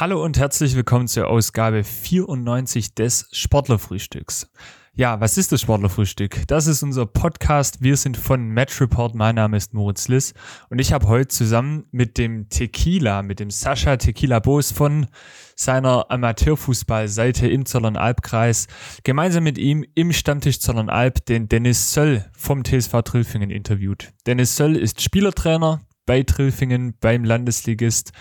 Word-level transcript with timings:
Hallo 0.00 0.24
und 0.24 0.36
herzlich 0.36 0.74
willkommen 0.74 1.06
zur 1.06 1.28
Ausgabe 1.28 1.84
94 1.84 2.96
des 2.96 3.28
Sportlerfrühstücks. 3.30 4.50
Ja, 4.92 5.20
was 5.20 5.38
ist 5.38 5.52
das 5.52 5.60
Sportlerfrühstück? 5.60 6.48
Das 6.48 6.66
ist 6.66 6.82
unser 6.82 7.06
Podcast. 7.06 7.80
Wir 7.80 7.96
sind 7.96 8.16
von 8.16 8.48
Match 8.48 8.80
Report. 8.80 9.14
Mein 9.14 9.36
Name 9.36 9.56
ist 9.56 9.72
Moritz 9.72 10.08
Liss 10.08 10.34
und 10.68 10.80
ich 10.80 10.92
habe 10.92 11.06
heute 11.06 11.28
zusammen 11.28 11.84
mit 11.92 12.18
dem 12.18 12.48
Tequila, 12.48 13.22
mit 13.22 13.38
dem 13.38 13.50
Sascha 13.50 13.96
Tequila 13.96 14.40
Boos 14.40 14.72
von 14.72 15.06
seiner 15.54 16.10
Amateurfußballseite 16.10 17.46
im 17.46 17.64
Zollernalbkreis, 17.64 18.66
gemeinsam 19.04 19.44
mit 19.44 19.58
ihm 19.58 19.84
im 19.94 20.12
Stammtisch 20.12 20.58
Zollernalb 20.58 21.24
den 21.26 21.48
Dennis 21.48 21.92
Söll 21.92 22.24
vom 22.36 22.64
TSV 22.64 23.02
Trilfingen 23.02 23.50
interviewt. 23.50 24.12
Dennis 24.26 24.56
Söll 24.56 24.74
ist 24.74 25.00
Spielertrainer, 25.00 25.82
bei 26.06 26.22
Trilfingen, 26.22 26.94
beim 27.00 27.24
Landesligist. 27.24 28.12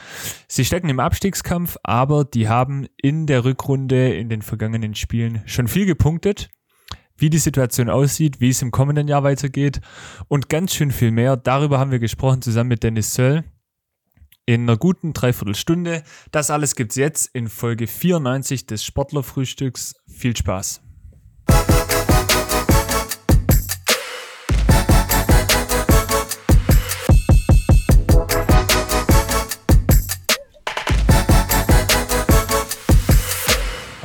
Sie 0.48 0.66
stecken 0.66 0.90
im 0.90 1.00
Abstiegskampf, 1.00 1.78
aber 1.84 2.26
die 2.26 2.48
haben 2.48 2.88
in 3.02 3.28
der 3.28 3.46
Rückrunde 3.46 4.14
in 4.14 4.30
den 4.30 4.42
vergangenen 4.42 4.96
Spielen 4.96 5.42
schon 5.46 5.68
viel 5.68 5.86
gepunktet. 5.86 6.50
Wie 7.16 7.30
die 7.30 7.38
Situation 7.38 7.90
aussieht, 7.90 8.42
wie 8.42 8.50
es 8.50 8.62
im 8.62 8.72
kommenden 8.72 9.08
Jahr 9.08 9.24
weitergeht 9.24 9.82
und 10.28 10.50
ganz 10.50 10.74
schön 10.74 10.92
viel 10.92 11.12
mehr. 11.12 11.38
Darüber 11.38 11.80
haben 11.80 11.92
wir 11.92 12.00
gesprochen 12.00 12.42
zusammen 12.42 12.70
mit 12.70 12.84
Dennis 12.84 13.14
Söll 13.14 13.44
in 14.46 14.64
einer 14.64 14.78
guten 14.78 15.14
Dreiviertelstunde. 15.14 16.04
Das 16.32 16.50
alles 16.50 16.76
gibt's 16.76 16.96
jetzt 16.96 17.30
in 17.34 17.48
Folge 17.48 17.88
94 17.88 18.66
des 18.66 18.84
Sportlerfrühstücks. 18.84 19.96
Viel 20.08 20.36
Spaß. 20.36 20.83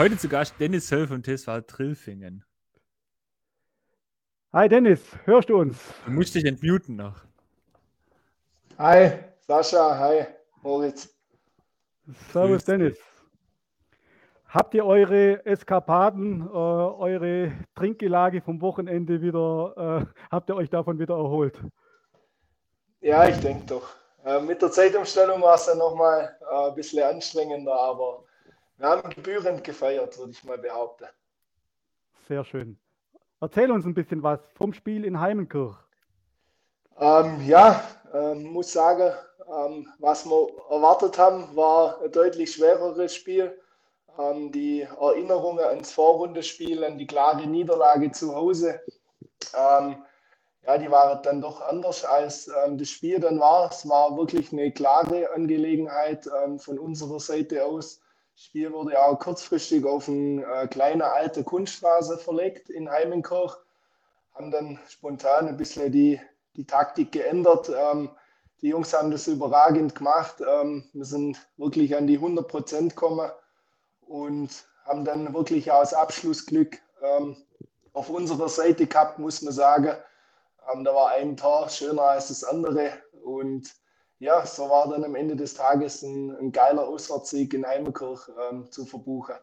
Heute 0.08 0.16
zu 0.16 0.28
Gast 0.30 0.54
Dennis 0.58 0.88
Söll 0.88 1.06
von 1.06 1.22
TSV 1.22 1.66
Trilfingen. 1.66 2.42
Hi 4.54 4.66
Dennis, 4.66 5.02
hörst 5.26 5.50
du 5.50 5.58
uns? 5.58 5.76
Du 6.06 6.12
musst 6.12 6.34
dich 6.34 6.46
entmuten 6.46 6.96
noch. 6.96 7.14
Hi, 8.78 9.10
Sascha, 9.46 9.98
hi, 9.98 10.24
Moritz. 10.62 11.14
Servus 12.32 12.64
Grüß 12.64 12.64
dich. 12.64 12.64
Dennis. 12.64 12.98
Habt 14.46 14.72
ihr 14.72 14.86
eure 14.86 15.44
Eskapaden, 15.44 16.40
äh, 16.40 16.52
eure 16.54 17.52
Trinkgelage 17.74 18.40
vom 18.40 18.62
Wochenende 18.62 19.20
wieder, 19.20 20.06
äh, 20.08 20.20
habt 20.30 20.48
ihr 20.48 20.56
euch 20.56 20.70
davon 20.70 20.98
wieder 20.98 21.16
erholt? 21.16 21.60
Ja, 23.02 23.28
ich 23.28 23.36
denke 23.40 23.66
doch. 23.66 23.90
Äh, 24.24 24.40
mit 24.40 24.62
der 24.62 24.70
Zeitumstellung 24.70 25.42
war 25.42 25.56
es 25.56 25.66
dann 25.66 25.76
nochmal 25.76 26.34
äh, 26.50 26.68
ein 26.70 26.74
bisschen 26.74 27.02
anstrengender, 27.02 27.78
aber 27.78 28.24
wir 28.78 28.88
haben 28.88 29.10
gebührend 29.10 29.64
gefeiert, 29.64 30.16
würde 30.18 30.32
ich 30.32 30.44
mal 30.44 30.58
behaupten. 30.58 31.06
Sehr 32.28 32.44
schön. 32.44 32.78
Erzähl 33.40 33.70
uns 33.70 33.84
ein 33.84 33.94
bisschen 33.94 34.22
was 34.22 34.40
vom 34.54 34.72
Spiel 34.72 35.04
in 35.04 35.20
Heimenkirch. 35.20 35.76
Ähm, 36.98 37.40
ja, 37.46 37.82
ähm, 38.12 38.44
muss 38.44 38.72
sagen, 38.72 39.12
ähm, 39.48 39.88
was 39.98 40.24
wir 40.26 40.48
erwartet 40.70 41.18
haben, 41.18 41.54
war 41.54 42.00
ein 42.02 42.10
deutlich 42.10 42.52
schwereres 42.52 43.14
Spiel. 43.14 43.56
Ähm, 44.18 44.50
die 44.50 44.82
Erinnerungen 44.82 45.64
ans 45.64 45.92
Vorrundenspiel, 45.92 46.82
an 46.84 46.98
die 46.98 47.06
klare 47.06 47.46
Niederlage 47.46 48.10
zu 48.10 48.34
Hause, 48.34 48.80
ähm, 49.56 50.02
ja, 50.66 50.76
die 50.76 50.90
waren 50.90 51.22
dann 51.22 51.40
doch 51.40 51.60
anders 51.62 52.04
als 52.04 52.48
ähm, 52.64 52.76
das 52.76 52.88
Spiel 52.88 53.20
dann 53.20 53.38
war. 53.38 53.70
Es 53.70 53.88
war 53.88 54.16
wirklich 54.16 54.52
eine 54.52 54.72
klare 54.72 55.32
Angelegenheit 55.32 56.28
von 56.58 56.78
unserer 56.78 57.20
Seite 57.20 57.64
aus. 57.64 58.00
Spiel 58.40 58.72
wurde 58.72 58.92
ja 58.92 59.02
auch 59.02 59.18
kurzfristig 59.18 59.84
auf 59.84 60.08
eine 60.08 60.44
äh, 60.44 60.68
kleine 60.68 61.06
alte 61.06 61.42
Kunststraße 61.42 62.18
verlegt 62.18 62.70
in 62.70 62.88
Heimenkirch. 62.88 63.56
Haben 64.32 64.52
dann 64.52 64.78
spontan 64.88 65.48
ein 65.48 65.56
bisschen 65.56 65.90
die, 65.90 66.20
die 66.54 66.64
Taktik 66.64 67.10
geändert. 67.10 67.68
Ähm, 67.68 68.10
die 68.62 68.68
Jungs 68.68 68.94
haben 68.94 69.10
das 69.10 69.26
überragend 69.26 69.96
gemacht. 69.96 70.36
Ähm, 70.40 70.88
wir 70.92 71.04
sind 71.04 71.48
wirklich 71.56 71.96
an 71.96 72.06
die 72.06 72.14
100 72.14 72.46
Prozent 72.46 72.94
gekommen 72.94 73.28
und 74.02 74.50
haben 74.84 75.04
dann 75.04 75.34
wirklich 75.34 75.64
das 75.64 75.92
Abschlussglück 75.92 76.78
ähm, 77.02 77.36
auf 77.92 78.08
unserer 78.08 78.48
Seite 78.48 78.86
gehabt, 78.86 79.18
muss 79.18 79.42
man 79.42 79.52
sagen. 79.52 79.96
Ähm, 80.72 80.84
da 80.84 80.94
war 80.94 81.08
ein 81.08 81.36
Tor 81.36 81.68
schöner 81.70 82.02
als 82.02 82.28
das 82.28 82.44
andere 82.44 82.92
und 83.24 83.68
ja, 84.18 84.44
so 84.46 84.68
war 84.68 84.88
dann 84.88 85.04
am 85.04 85.14
Ende 85.14 85.36
des 85.36 85.54
Tages 85.54 86.02
ein, 86.02 86.34
ein 86.36 86.52
geiler 86.52 86.86
Auswärtssieg 86.88 87.54
in 87.54 87.66
Heimenkirch 87.66 88.28
ähm, 88.50 88.70
zu 88.70 88.84
verbuchen. 88.86 89.36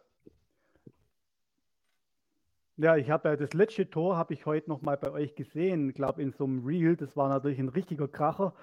Ja, 2.78 2.96
ich 2.96 3.10
habe 3.10 3.28
ja 3.30 3.36
das 3.36 3.54
letzte 3.54 3.88
Tor 3.88 4.16
habe 4.16 4.34
ich 4.34 4.44
heute 4.44 4.68
noch 4.68 4.82
mal 4.82 4.96
bei 4.98 5.10
euch 5.10 5.34
gesehen, 5.34 5.88
ich 5.88 5.94
glaube 5.94 6.22
in 6.22 6.32
so 6.32 6.44
einem 6.44 6.64
Reel. 6.66 6.96
Das 6.96 7.16
war 7.16 7.28
natürlich 7.28 7.58
ein 7.58 7.70
richtiger 7.70 8.06
Kracher. 8.08 8.54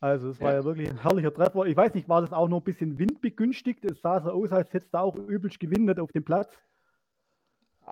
Also 0.00 0.30
es 0.30 0.40
war 0.40 0.52
Ja. 0.52 0.54
ja 0.54 0.64
wirklich 0.64 0.88
ein 0.88 1.02
herrlicher 1.02 1.34
Treffer. 1.34 1.66
Ich 1.66 1.76
weiß 1.76 1.94
nicht, 1.94 2.08
war 2.08 2.22
das 2.22 2.32
auch 2.32 2.48
noch 2.48 2.58
ein 2.58 2.64
bisschen 2.64 2.98
windbegünstigt? 2.98 3.84
Es 3.84 4.00
sah 4.00 4.20
so 4.22 4.30
aus, 4.30 4.52
als 4.52 4.72
hätte 4.72 4.86
es 4.86 4.90
da 4.90 5.00
auch 5.02 5.16
übelst 5.16 5.60
gewindet 5.60 6.00
auf 6.00 6.12
dem 6.12 6.24
Platz. 6.24 6.50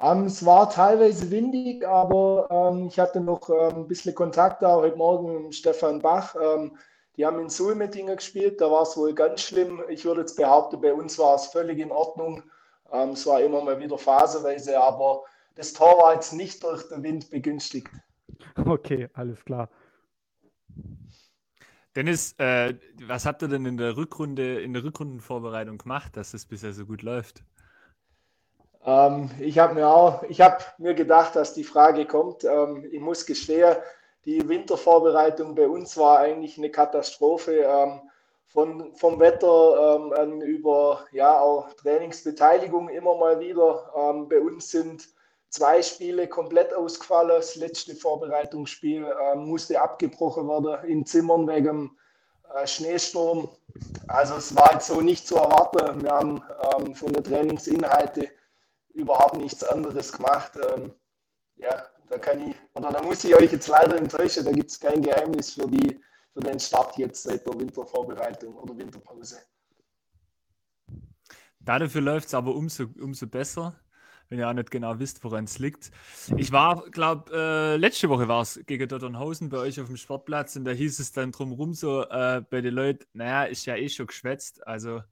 Ähm, 0.00 0.25
es 0.26 0.44
war 0.44 0.69
teilweise 0.70 1.31
windig, 1.31 1.86
aber 1.86 2.48
ähm, 2.50 2.86
ich 2.86 2.98
hatte 2.98 3.20
noch 3.20 3.48
ähm, 3.50 3.82
ein 3.82 3.88
bisschen 3.88 4.15
Kontakt 4.15 4.62
da 4.62 4.76
heute 4.76 4.97
Morgen 4.97 5.44
mit 5.44 5.54
Stefan 5.54 6.00
Bach. 6.00 6.34
Ähm, 6.41 6.76
die 7.16 7.25
haben 7.25 7.41
in 7.41 7.49
Sulmetingen 7.49 8.16
gespielt, 8.16 8.60
da 8.60 8.71
war 8.71 8.82
es 8.82 8.97
wohl 8.97 9.15
ganz 9.15 9.43
schlimm. 9.43 9.82
Ich 9.88 10.04
würde 10.04 10.21
jetzt 10.21 10.37
behaupten, 10.37 10.81
bei 10.81 10.93
uns 10.93 11.19
war 11.19 11.34
es 11.34 11.47
völlig 11.47 11.78
in 11.78 11.91
Ordnung. 11.91 12.43
Ähm, 12.93 13.10
es 13.10 13.27
war 13.27 13.41
immer 13.41 13.62
mal 13.62 13.81
wieder 13.81 13.99
phasenweise, 13.99 14.81
aber 14.81 15.25
das 15.54 15.72
Tor 15.72 15.99
war 16.03 16.15
jetzt 16.15 16.32
nicht 16.32 16.62
durch 16.62 16.88
den 16.88 17.03
Wind 17.03 17.31
begünstigt. 17.31 17.91
Okay, 18.66 19.09
alles 19.15 19.43
klar. 19.44 19.71
Dennis, 21.94 22.34
äh, 22.37 22.75
was 23.06 23.25
habt 23.25 23.43
ihr 23.43 23.48
denn 23.48 23.65
in 23.65 23.78
der 23.78 23.97
Rückrunde, 23.97 24.60
in 24.60 24.75
der 24.75 24.84
Rückrundenvorbereitung 24.84 25.78
gemacht, 25.78 26.16
dass 26.19 26.34
es 26.34 26.44
bisher 26.44 26.75
so 26.75 26.84
gut 26.84 27.00
läuft? 27.00 27.43
Ähm, 28.84 29.31
ich 29.41 29.59
habe 29.59 29.75
mir 29.75 29.88
auch, 29.88 30.22
ich 30.25 30.43
habe 30.43 30.62
mir 30.77 30.94
gedacht, 30.94 31.34
dass 31.34 31.54
die 31.54 31.65
Frage 31.65 32.04
kommt. 32.04 32.44
Ähm, 32.44 32.84
ich 32.91 33.00
muss 33.00 33.25
gestehen, 33.25 33.77
die 34.26 34.47
Wintervorbereitung 34.48 35.54
bei 35.54 35.69
uns 35.69 35.97
war 35.97 36.19
eigentlich 36.19 36.59
eine 36.59 36.70
Katastrophe. 36.70 37.60
Ähm, 37.60 38.00
von, 38.56 38.94
vom 38.94 39.20
Wetter 39.20 40.12
ähm, 40.16 40.41
über 40.41 41.04
ja 41.12 41.38
auch 41.38 41.72
Trainingsbeteiligung 41.75 42.88
immer 42.88 43.16
mal 43.16 43.38
wieder. 43.41 43.92
Ähm, 43.94 44.28
bei 44.28 44.41
uns 44.41 44.70
sind 44.70 45.09
zwei 45.50 45.82
Spiele 45.82 46.26
komplett 46.26 46.72
ausgefallen. 46.75 47.28
Das 47.28 47.56
letzte 47.56 47.94
Vorbereitungsspiel 47.94 49.06
ähm, 49.32 49.47
musste 49.47 49.81
abgebrochen 49.81 50.48
werden 50.48 50.88
in 50.88 51.04
Zimmern 51.04 51.47
wegen 51.48 51.97
äh, 52.54 52.66
Schneesturm. 52.66 53.48
Also 54.09 54.36
es 54.36 54.56
war 54.56 54.72
jetzt 54.72 54.86
so 54.86 55.00
nicht 55.00 55.26
zu 55.26 55.36
erwarten. 55.36 56.03
Wir 56.03 56.10
haben 56.12 56.42
ähm, 56.78 56.94
von 56.94 57.12
den 57.12 57.25
Trainingsinhalten 57.25 58.28
überhaupt 58.95 59.36
nichts 59.36 59.62
anderes 59.65 60.12
gemacht. 60.12 60.53
Ähm, 60.74 60.95
ja, 61.56 61.86
da 62.08 62.18
kann 62.18 62.50
ich, 62.50 62.56
oder 62.74 62.91
da 62.91 63.03
muss 63.03 63.24
ich 63.24 63.34
euch 63.34 63.53
jetzt 63.53 63.68
leider 63.68 63.97
enttäuschen, 63.97 64.44
da 64.44 64.53
gibt 64.53 64.70
es 64.70 64.78
kein 64.78 65.03
Geheimnis 65.03 65.54
für, 65.54 65.66
die, 65.68 66.00
für 66.32 66.41
den 66.41 66.58
Start 66.58 66.97
jetzt 66.98 67.22
seit 67.22 67.47
der 67.47 67.58
Wintervorbereitung 67.58 68.54
oder 68.54 68.76
Winterpause. 68.76 69.38
Dafür 71.60 72.00
läuft 72.00 72.28
es 72.28 72.34
aber 72.34 72.54
umso, 72.54 72.84
umso 73.00 73.26
besser, 73.26 73.74
wenn 74.28 74.38
ihr 74.38 74.48
auch 74.48 74.53
nicht 74.53 74.70
genau 74.70 74.98
wisst, 74.98 75.22
woran 75.24 75.44
es 75.44 75.58
liegt. 75.58 75.91
Ich 76.36 76.53
war, 76.53 76.88
glaube 76.91 77.32
äh, 77.34 77.76
letzte 77.76 78.08
Woche 78.08 78.28
war 78.28 78.42
es 78.42 78.60
gegen 78.66 78.88
Dotternhausen 78.88 79.48
bei 79.48 79.58
euch 79.58 79.80
auf 79.80 79.88
dem 79.88 79.97
Sportplatz 79.97 80.54
und 80.56 80.64
da 80.64 80.70
hieß 80.70 81.00
es 81.00 81.12
dann 81.12 81.32
drumherum 81.32 81.74
so 81.74 82.03
äh, 82.04 82.42
bei 82.48 82.60
den 82.60 82.74
Leuten, 82.74 83.04
naja, 83.14 83.44
ist 83.44 83.66
ja 83.66 83.76
eh 83.76 83.88
schon 83.88 84.06
geschwätzt, 84.06 84.64
also 84.66 85.03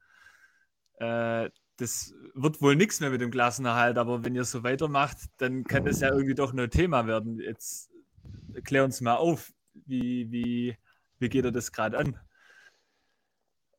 äh, 0.98 1.50
das 1.76 2.14
wird 2.34 2.62
wohl 2.62 2.76
nichts 2.76 3.00
mehr 3.00 3.10
mit 3.10 3.20
dem 3.20 3.30
Klassenerhalt, 3.30 3.98
aber 3.98 4.24
wenn 4.24 4.34
ihr 4.34 4.44
so 4.44 4.62
weitermacht, 4.62 5.18
dann 5.38 5.64
kann 5.64 5.84
das 5.84 6.00
ja 6.00 6.08
irgendwie 6.08 6.34
doch 6.34 6.52
nur 6.52 6.70
Thema 6.70 7.06
werden. 7.06 7.40
Jetzt 7.40 7.90
klär 8.64 8.84
uns 8.84 9.00
mal 9.00 9.16
auf, 9.16 9.52
wie, 9.72 10.30
wie, 10.30 10.76
wie 11.18 11.28
geht 11.28 11.44
ihr 11.44 11.52
das 11.52 11.72
gerade 11.72 11.98
an? 11.98 12.18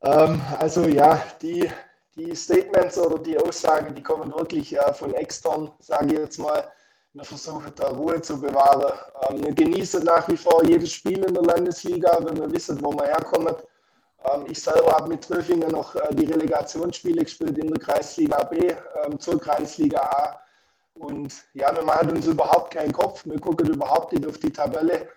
Ähm, 0.01 0.41
also 0.59 0.87
ja, 0.87 1.23
die, 1.41 1.69
die 2.15 2.35
Statements 2.35 2.97
oder 2.97 3.19
die 3.19 3.37
Aussagen, 3.37 3.95
die 3.95 4.03
kommen 4.03 4.31
wirklich 4.33 4.77
äh, 4.77 4.93
von 4.93 5.13
extern, 5.13 5.71
sage 5.79 6.07
ich 6.07 6.19
jetzt 6.19 6.37
mal. 6.37 6.69
Wir 7.13 7.23
versuchen 7.23 7.71
da 7.75 7.87
Ruhe 7.87 8.21
zu 8.21 8.39
bewahren. 8.39 8.91
Ähm, 9.29 9.43
wir 9.43 9.53
genießen 9.53 10.03
nach 10.03 10.27
wie 10.27 10.37
vor 10.37 10.63
jedes 10.65 10.91
Spiel 10.91 11.23
in 11.23 11.33
der 11.33 11.43
Landesliga, 11.43 12.17
wenn 12.21 12.37
wir 12.37 12.51
wissen, 12.51 12.81
wo 12.83 12.91
wir 12.91 13.05
herkommen. 13.05 13.55
Ähm, 14.33 14.45
ich 14.49 14.61
selber 14.61 14.91
habe 14.93 15.09
mit 15.09 15.23
Tröfingen 15.23 15.71
noch 15.71 15.95
äh, 15.95 16.13
die 16.13 16.25
Relegationsspiele 16.25 17.23
gespielt 17.23 17.57
in 17.57 17.67
der 17.67 17.79
Kreisliga 17.79 18.43
B 18.43 18.73
ähm, 19.03 19.19
zur 19.19 19.39
Kreisliga 19.39 19.99
A. 19.99 20.41
Und 20.95 21.33
ja, 21.53 21.75
wir 21.75 21.83
machen 21.83 22.11
uns 22.11 22.27
überhaupt 22.27 22.73
keinen 22.73 22.93
Kopf. 22.93 23.25
Wir 23.25 23.39
gucken 23.39 23.67
überhaupt 23.67 24.13
nicht 24.13 24.25
auf 24.25 24.37
die 24.37 24.51
Tabelle. 24.51 25.09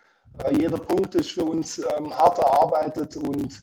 Äh, 0.45 0.55
jeder 0.57 0.79
Punkt 0.79 1.15
ist 1.15 1.33
für 1.33 1.45
uns 1.45 1.79
ähm, 1.79 2.17
hart 2.17 2.39
erarbeitet 2.39 3.17
und 3.17 3.63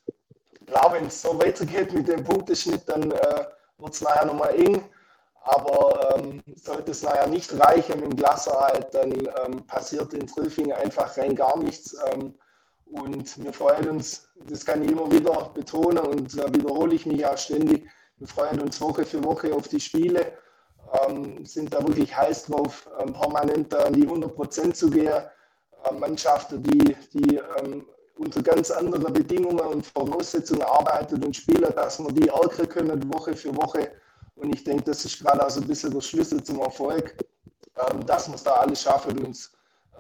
klar, 0.66 0.94
wenn 0.94 1.08
es 1.08 1.22
so 1.22 1.38
weitergeht 1.40 1.94
mit 1.94 2.08
dem 2.08 2.24
Punkteschnitt, 2.24 2.88
dann 2.88 3.12
äh, 3.12 3.46
wird 3.78 3.94
es 3.94 4.02
nachher 4.02 4.26
nochmal 4.26 4.56
eng. 4.56 4.84
Aber 5.44 6.16
ähm, 6.18 6.42
sollte 6.56 6.92
es 6.92 7.04
nachher 7.04 7.28
nicht 7.28 7.54
reichen 7.60 8.02
im 8.02 8.16
Klasserhalt, 8.16 8.88
dann 8.94 9.12
ähm, 9.12 9.68
passiert 9.68 10.12
in 10.14 10.26
Trüffingen 10.26 10.72
einfach 10.72 11.16
rein 11.18 11.36
gar 11.36 11.60
nichts. 11.60 11.96
Ähm, 12.12 12.34
und 12.86 13.44
wir 13.44 13.54
freuen 13.54 13.90
uns, 13.90 14.30
das 14.48 14.66
kann 14.66 14.84
ich 14.84 14.92
immer 14.92 15.12
wieder 15.12 15.52
betonen 15.54 16.00
und 16.00 16.38
da 16.38 16.54
wiederhole 16.54 16.96
ich 16.96 17.06
mich 17.06 17.26
auch 17.26 17.38
ständig, 17.38 17.88
wir 18.18 18.28
freuen 18.28 18.62
uns 18.62 18.80
Woche 18.80 19.06
für 19.06 19.24
Woche 19.24 19.54
auf 19.54 19.68
die 19.68 19.80
Spiele, 19.80 20.34
ähm, 21.08 21.46
sind 21.46 21.74
da 21.74 21.86
wirklich 21.86 22.16
heiß 22.16 22.46
drauf, 22.46 22.90
ähm, 23.00 23.14
permanent 23.14 23.74
an 23.74 23.94
die 23.94 24.08
100 24.08 24.36
Prozent 24.36 24.78
zu 24.78 24.90
gehen. 24.90 25.24
Ähm, 25.90 26.00
Mannschaften, 26.00 26.64
die, 26.64 26.96
die 27.14 27.38
ähm, 27.60 27.86
unter 28.18 28.42
ganz 28.42 28.72
anderen 28.72 29.12
Bedingungen 29.12 29.60
und 29.60 29.86
Voraussetzungen 29.86 30.62
arbeiten 30.62 31.22
und 31.24 31.36
spielen, 31.36 31.74
dass 31.76 32.00
wir 32.00 32.12
die 32.12 32.30
ärgern 32.30 32.70
können 32.70 33.14
Woche 33.14 33.36
für 33.36 33.56
Woche. 33.56 33.92
Und 34.36 34.54
ich 34.54 34.64
denke, 34.64 34.84
das 34.84 35.04
ist 35.06 35.22
gerade 35.22 35.46
auch 35.46 35.56
ein 35.56 35.68
bisschen 35.68 35.92
der 35.94 36.02
Schlüssel 36.02 36.42
zum 36.44 36.60
Erfolg, 36.60 37.18
ähm, 37.78 38.06
dass 38.06 38.28
wir 38.28 38.36
es 38.36 38.44
da 38.44 38.54
alles 38.54 38.82
schaffen, 38.82 39.26
uns 39.26 39.52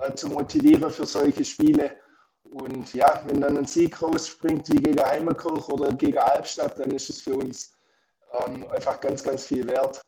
äh, 0.01 0.13
zu 0.13 0.29
motivieren 0.29 0.89
für 0.89 1.05
solche 1.05 1.43
Spiele. 1.43 1.91
Und 2.51 2.93
ja, 2.93 3.21
wenn 3.27 3.41
dann 3.41 3.57
ein 3.57 3.65
Sieg 3.65 4.01
rausspringt 4.01 4.69
wie 4.71 4.81
gegen 4.81 5.03
Heimerkirch 5.03 5.67
oder 5.69 5.93
gegen 5.93 6.17
Albstadt, 6.17 6.79
dann 6.79 6.91
ist 6.91 7.09
es 7.09 7.21
für 7.21 7.35
uns 7.35 7.73
ähm, 8.45 8.65
einfach 8.71 8.99
ganz, 9.01 9.23
ganz 9.23 9.45
viel 9.45 9.67
wert. 9.67 10.01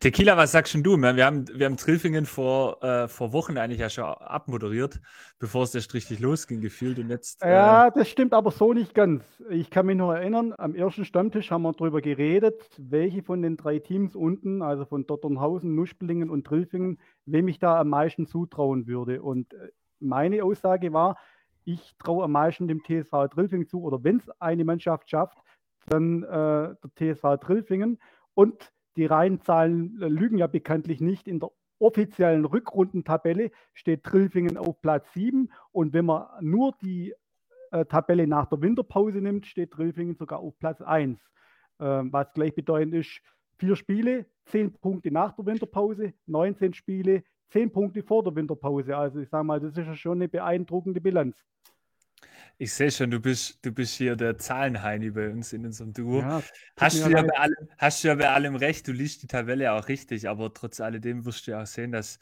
Tequila, 0.00 0.36
was 0.36 0.52
sagst 0.52 0.74
du? 0.74 0.96
Wir 0.96 1.24
haben, 1.24 1.48
wir 1.48 1.66
haben 1.66 1.76
Trilfingen 1.76 2.24
vor, 2.26 2.82
äh, 2.84 3.08
vor 3.08 3.32
Wochen 3.32 3.56
eigentlich 3.58 3.80
ja 3.80 3.90
schon 3.90 4.04
abmoderiert, 4.04 5.00
bevor 5.38 5.64
es 5.64 5.74
erst 5.74 5.92
richtig 5.94 6.20
losging, 6.20 6.60
gefühlt. 6.60 6.98
Und 6.98 7.08
jetzt, 7.08 7.42
äh 7.42 7.50
ja, 7.50 7.90
das 7.90 8.08
stimmt 8.08 8.32
aber 8.32 8.50
so 8.50 8.72
nicht 8.74 8.94
ganz. 8.94 9.24
Ich 9.48 9.70
kann 9.70 9.86
mich 9.86 9.96
noch 9.96 10.12
erinnern, 10.12 10.54
am 10.56 10.74
ersten 10.74 11.04
Stammtisch 11.04 11.50
haben 11.50 11.62
wir 11.62 11.72
darüber 11.72 12.00
geredet, 12.00 12.62
welche 12.76 13.22
von 13.22 13.42
den 13.42 13.56
drei 13.56 13.78
Teams 13.78 14.14
unten, 14.14 14.62
also 14.62 14.84
von 14.84 15.06
Dotternhausen, 15.06 15.74
Nuschblingen 15.74 16.30
und 16.30 16.46
Trilfingen, 16.46 17.00
wem 17.24 17.48
ich 17.48 17.58
da 17.58 17.80
am 17.80 17.88
meisten 17.88 18.26
zutrauen 18.26 18.86
würde. 18.86 19.22
Und 19.22 19.54
äh, 19.54 19.70
meine 20.00 20.44
Aussage 20.44 20.92
war, 20.92 21.16
ich 21.68 21.94
traue 21.98 22.24
am 22.24 22.32
meisten 22.32 22.66
dem 22.66 22.82
TSV 22.82 23.28
Trilfingen 23.30 23.68
zu, 23.68 23.82
oder 23.82 24.02
wenn 24.02 24.16
es 24.16 24.30
eine 24.40 24.64
Mannschaft 24.64 25.10
schafft, 25.10 25.36
dann 25.86 26.22
äh, 26.22 26.74
der 26.74 27.14
TSV 27.14 27.36
Trilfingen. 27.40 27.98
Und 28.32 28.72
die 28.96 29.04
Reihenzahlen 29.04 30.00
äh, 30.00 30.08
lügen 30.08 30.38
ja 30.38 30.46
bekanntlich 30.46 31.02
nicht. 31.02 31.28
In 31.28 31.40
der 31.40 31.50
offiziellen 31.78 32.46
Rückrundentabelle 32.46 33.50
steht 33.74 34.02
Trilfingen 34.02 34.56
auf 34.56 34.80
Platz 34.80 35.12
7 35.12 35.52
und 35.70 35.92
wenn 35.92 36.06
man 36.06 36.26
nur 36.40 36.74
die 36.80 37.14
äh, 37.70 37.84
Tabelle 37.84 38.26
nach 38.26 38.46
der 38.46 38.62
Winterpause 38.62 39.18
nimmt, 39.18 39.46
steht 39.46 39.72
Trilfingen 39.72 40.16
sogar 40.16 40.40
auf 40.40 40.58
Platz 40.58 40.80
1. 40.80 41.20
Ähm, 41.80 42.12
was 42.12 42.32
gleichbedeutend 42.32 42.94
ist, 42.94 43.20
vier 43.58 43.76
Spiele, 43.76 44.24
zehn 44.46 44.72
Punkte 44.72 45.10
nach 45.10 45.36
der 45.36 45.44
Winterpause, 45.44 46.14
19 46.26 46.72
Spiele, 46.72 47.24
zehn 47.50 47.70
Punkte 47.70 48.02
vor 48.02 48.22
der 48.22 48.34
Winterpause. 48.34 48.96
Also 48.96 49.20
ich 49.20 49.28
sage 49.28 49.44
mal, 49.44 49.60
das 49.60 49.76
ist 49.76 49.86
ja 49.86 49.94
schon 49.94 50.18
eine 50.18 50.28
beeindruckende 50.28 51.00
Bilanz. 51.00 51.44
Ich 52.60 52.72
sehe 52.72 52.90
schon, 52.90 53.08
du 53.12 53.20
bist, 53.20 53.64
du 53.64 53.70
bist 53.70 53.94
hier 53.94 54.16
der 54.16 54.36
Zahlenheini 54.36 55.10
bei 55.12 55.30
uns 55.30 55.52
in 55.52 55.64
unserem 55.64 55.92
Duo. 55.92 56.18
Ja, 56.18 56.42
hast, 56.76 57.04
du 57.04 57.08
ja 57.08 57.22
bei 57.22 57.38
allem, 57.38 57.68
hast 57.78 58.02
du 58.02 58.08
ja 58.08 58.16
bei 58.16 58.28
allem 58.30 58.56
recht, 58.56 58.88
du 58.88 58.92
liest 58.92 59.22
die 59.22 59.28
Tabelle 59.28 59.72
auch 59.72 59.86
richtig, 59.86 60.28
aber 60.28 60.52
trotz 60.52 60.80
alledem 60.80 61.24
wirst 61.24 61.46
du 61.46 61.52
ja 61.52 61.62
auch 61.62 61.66
sehen, 61.66 61.92
dass, 61.92 62.18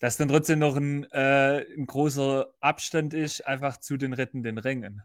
dass 0.00 0.16
dann 0.16 0.28
trotzdem 0.28 0.58
noch 0.58 0.74
ein, 0.74 1.04
äh, 1.12 1.64
ein 1.76 1.86
großer 1.86 2.48
Abstand 2.58 3.14
ist, 3.14 3.46
einfach 3.46 3.76
zu 3.76 3.96
den 3.96 4.14
rettenden 4.14 4.58
Rängen. 4.58 5.00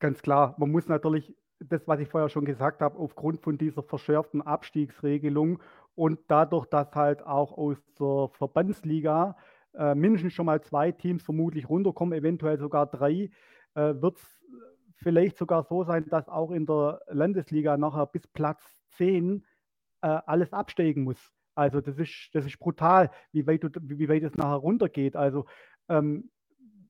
Ganz 0.00 0.20
klar, 0.22 0.56
man 0.58 0.72
muss 0.72 0.88
natürlich 0.88 1.32
das, 1.60 1.86
was 1.86 2.00
ich 2.00 2.08
vorher 2.08 2.28
schon 2.28 2.44
gesagt 2.44 2.80
habe, 2.80 2.98
aufgrund 2.98 3.40
von 3.40 3.58
dieser 3.58 3.84
verschärften 3.84 4.42
Abstiegsregelung 4.42 5.62
und 5.96 6.20
dadurch, 6.28 6.66
dass 6.66 6.94
halt 6.94 7.26
auch 7.26 7.56
aus 7.56 7.78
der 7.98 8.28
Verbandsliga 8.32 9.36
äh, 9.74 9.94
mindestens 9.94 10.34
schon 10.34 10.46
mal 10.46 10.60
zwei 10.62 10.92
Teams 10.92 11.22
vermutlich 11.22 11.68
runterkommen, 11.68 12.16
eventuell 12.16 12.58
sogar 12.58 12.86
drei, 12.86 13.30
äh, 13.74 13.94
wird 14.00 14.18
es 14.18 14.44
vielleicht 14.96 15.36
sogar 15.36 15.64
so 15.64 15.84
sein, 15.84 16.08
dass 16.08 16.28
auch 16.28 16.50
in 16.50 16.66
der 16.66 17.00
Landesliga 17.08 17.76
nachher 17.76 18.06
bis 18.06 18.26
Platz 18.26 18.78
10 18.96 19.44
äh, 20.02 20.06
alles 20.06 20.52
absteigen 20.52 21.02
muss. 21.02 21.32
Also 21.54 21.80
das 21.80 21.98
ist, 21.98 22.30
das 22.32 22.44
ist 22.44 22.58
brutal, 22.58 23.10
wie 23.32 23.46
weit, 23.46 23.64
du, 23.64 23.70
wie 23.82 24.08
weit 24.08 24.22
es 24.22 24.34
nachher 24.34 24.56
runtergeht. 24.56 25.16
Also 25.16 25.46
ähm, 25.88 26.30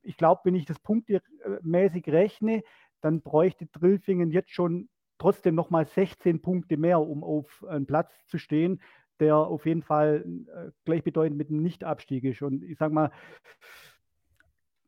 ich 0.03 0.17
glaube, 0.17 0.41
wenn 0.45 0.55
ich 0.57 0.67
das 0.67 0.81
punktmäßig 0.81 2.09
rechne, 2.09 2.63
dann 3.01 3.23
bräuchte 3.23 3.67
Drillfingen 3.67 4.31
jetzt 4.31 4.51
schon 4.51 4.89
trotzdem 5.19 5.55
nochmal 5.55 5.87
16 5.87 6.43
Punkte 6.43 6.77
mehr, 6.77 7.01
um 7.01 7.25
auf 7.25 7.65
einen 7.69 7.87
Platz 7.87 8.13
zu 8.27 8.39
stehen, 8.39 8.81
der 9.21 9.37
auf 9.37 9.67
jeden 9.67 9.83
Fall 9.83 10.25
äh, 10.55 10.71
gleichbedeutend 10.85 11.39
mit 11.39 11.49
einem 11.49 11.63
Nicht-Abstieg 11.63 12.25
ist. 12.25 12.43
Und 12.43 12.63
ich 12.63 12.79
sage 12.79 12.95
mal, 12.95 13.11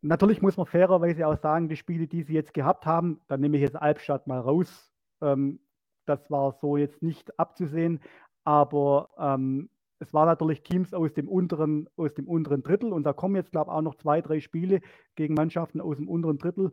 Natürlich 0.01 0.43
muss 0.43 0.57
man 0.57 0.67
fairerweise 0.67 1.27
auch 1.27 1.39
sagen, 1.39 1.69
die 1.69 1.77
Spiele, 1.77 2.07
die 2.07 2.23
sie 2.23 2.35
jetzt 2.35 2.55
gehabt 2.55 2.87
haben, 2.87 3.21
dann 3.27 3.41
nehme 3.41 3.57
ich 3.57 3.63
jetzt 3.63 3.75
Albstadt 3.75 4.29
mal 4.29 4.39
raus. 4.39 4.93
Ähm, 5.21 5.59
das 6.07 6.31
war 6.31 6.53
so 6.53 6.77
jetzt 6.77 7.03
nicht 7.03 7.39
abzusehen, 7.39 8.01
aber 8.45 9.11
ähm, 9.19 9.69
es 9.99 10.15
waren 10.15 10.27
natürlich 10.27 10.63
Teams 10.63 10.95
aus 10.95 11.13
dem 11.13 11.29
unteren, 11.29 11.89
aus 11.97 12.15
dem 12.15 12.29
unteren 12.29 12.63
Drittel 12.63 12.93
und 12.93 13.03
da 13.03 13.13
kommen 13.13 13.35
jetzt, 13.35 13.51
glaube 13.51 13.71
ich, 13.71 13.75
auch 13.75 13.83
noch 13.83 13.97
zwei, 13.97 14.21
drei 14.21 14.39
Spiele 14.41 14.81
gegen 15.17 15.35
Mannschaften 15.35 15.81
aus 15.81 15.97
dem 15.97 16.09
unteren 16.09 16.39
Drittel. 16.39 16.73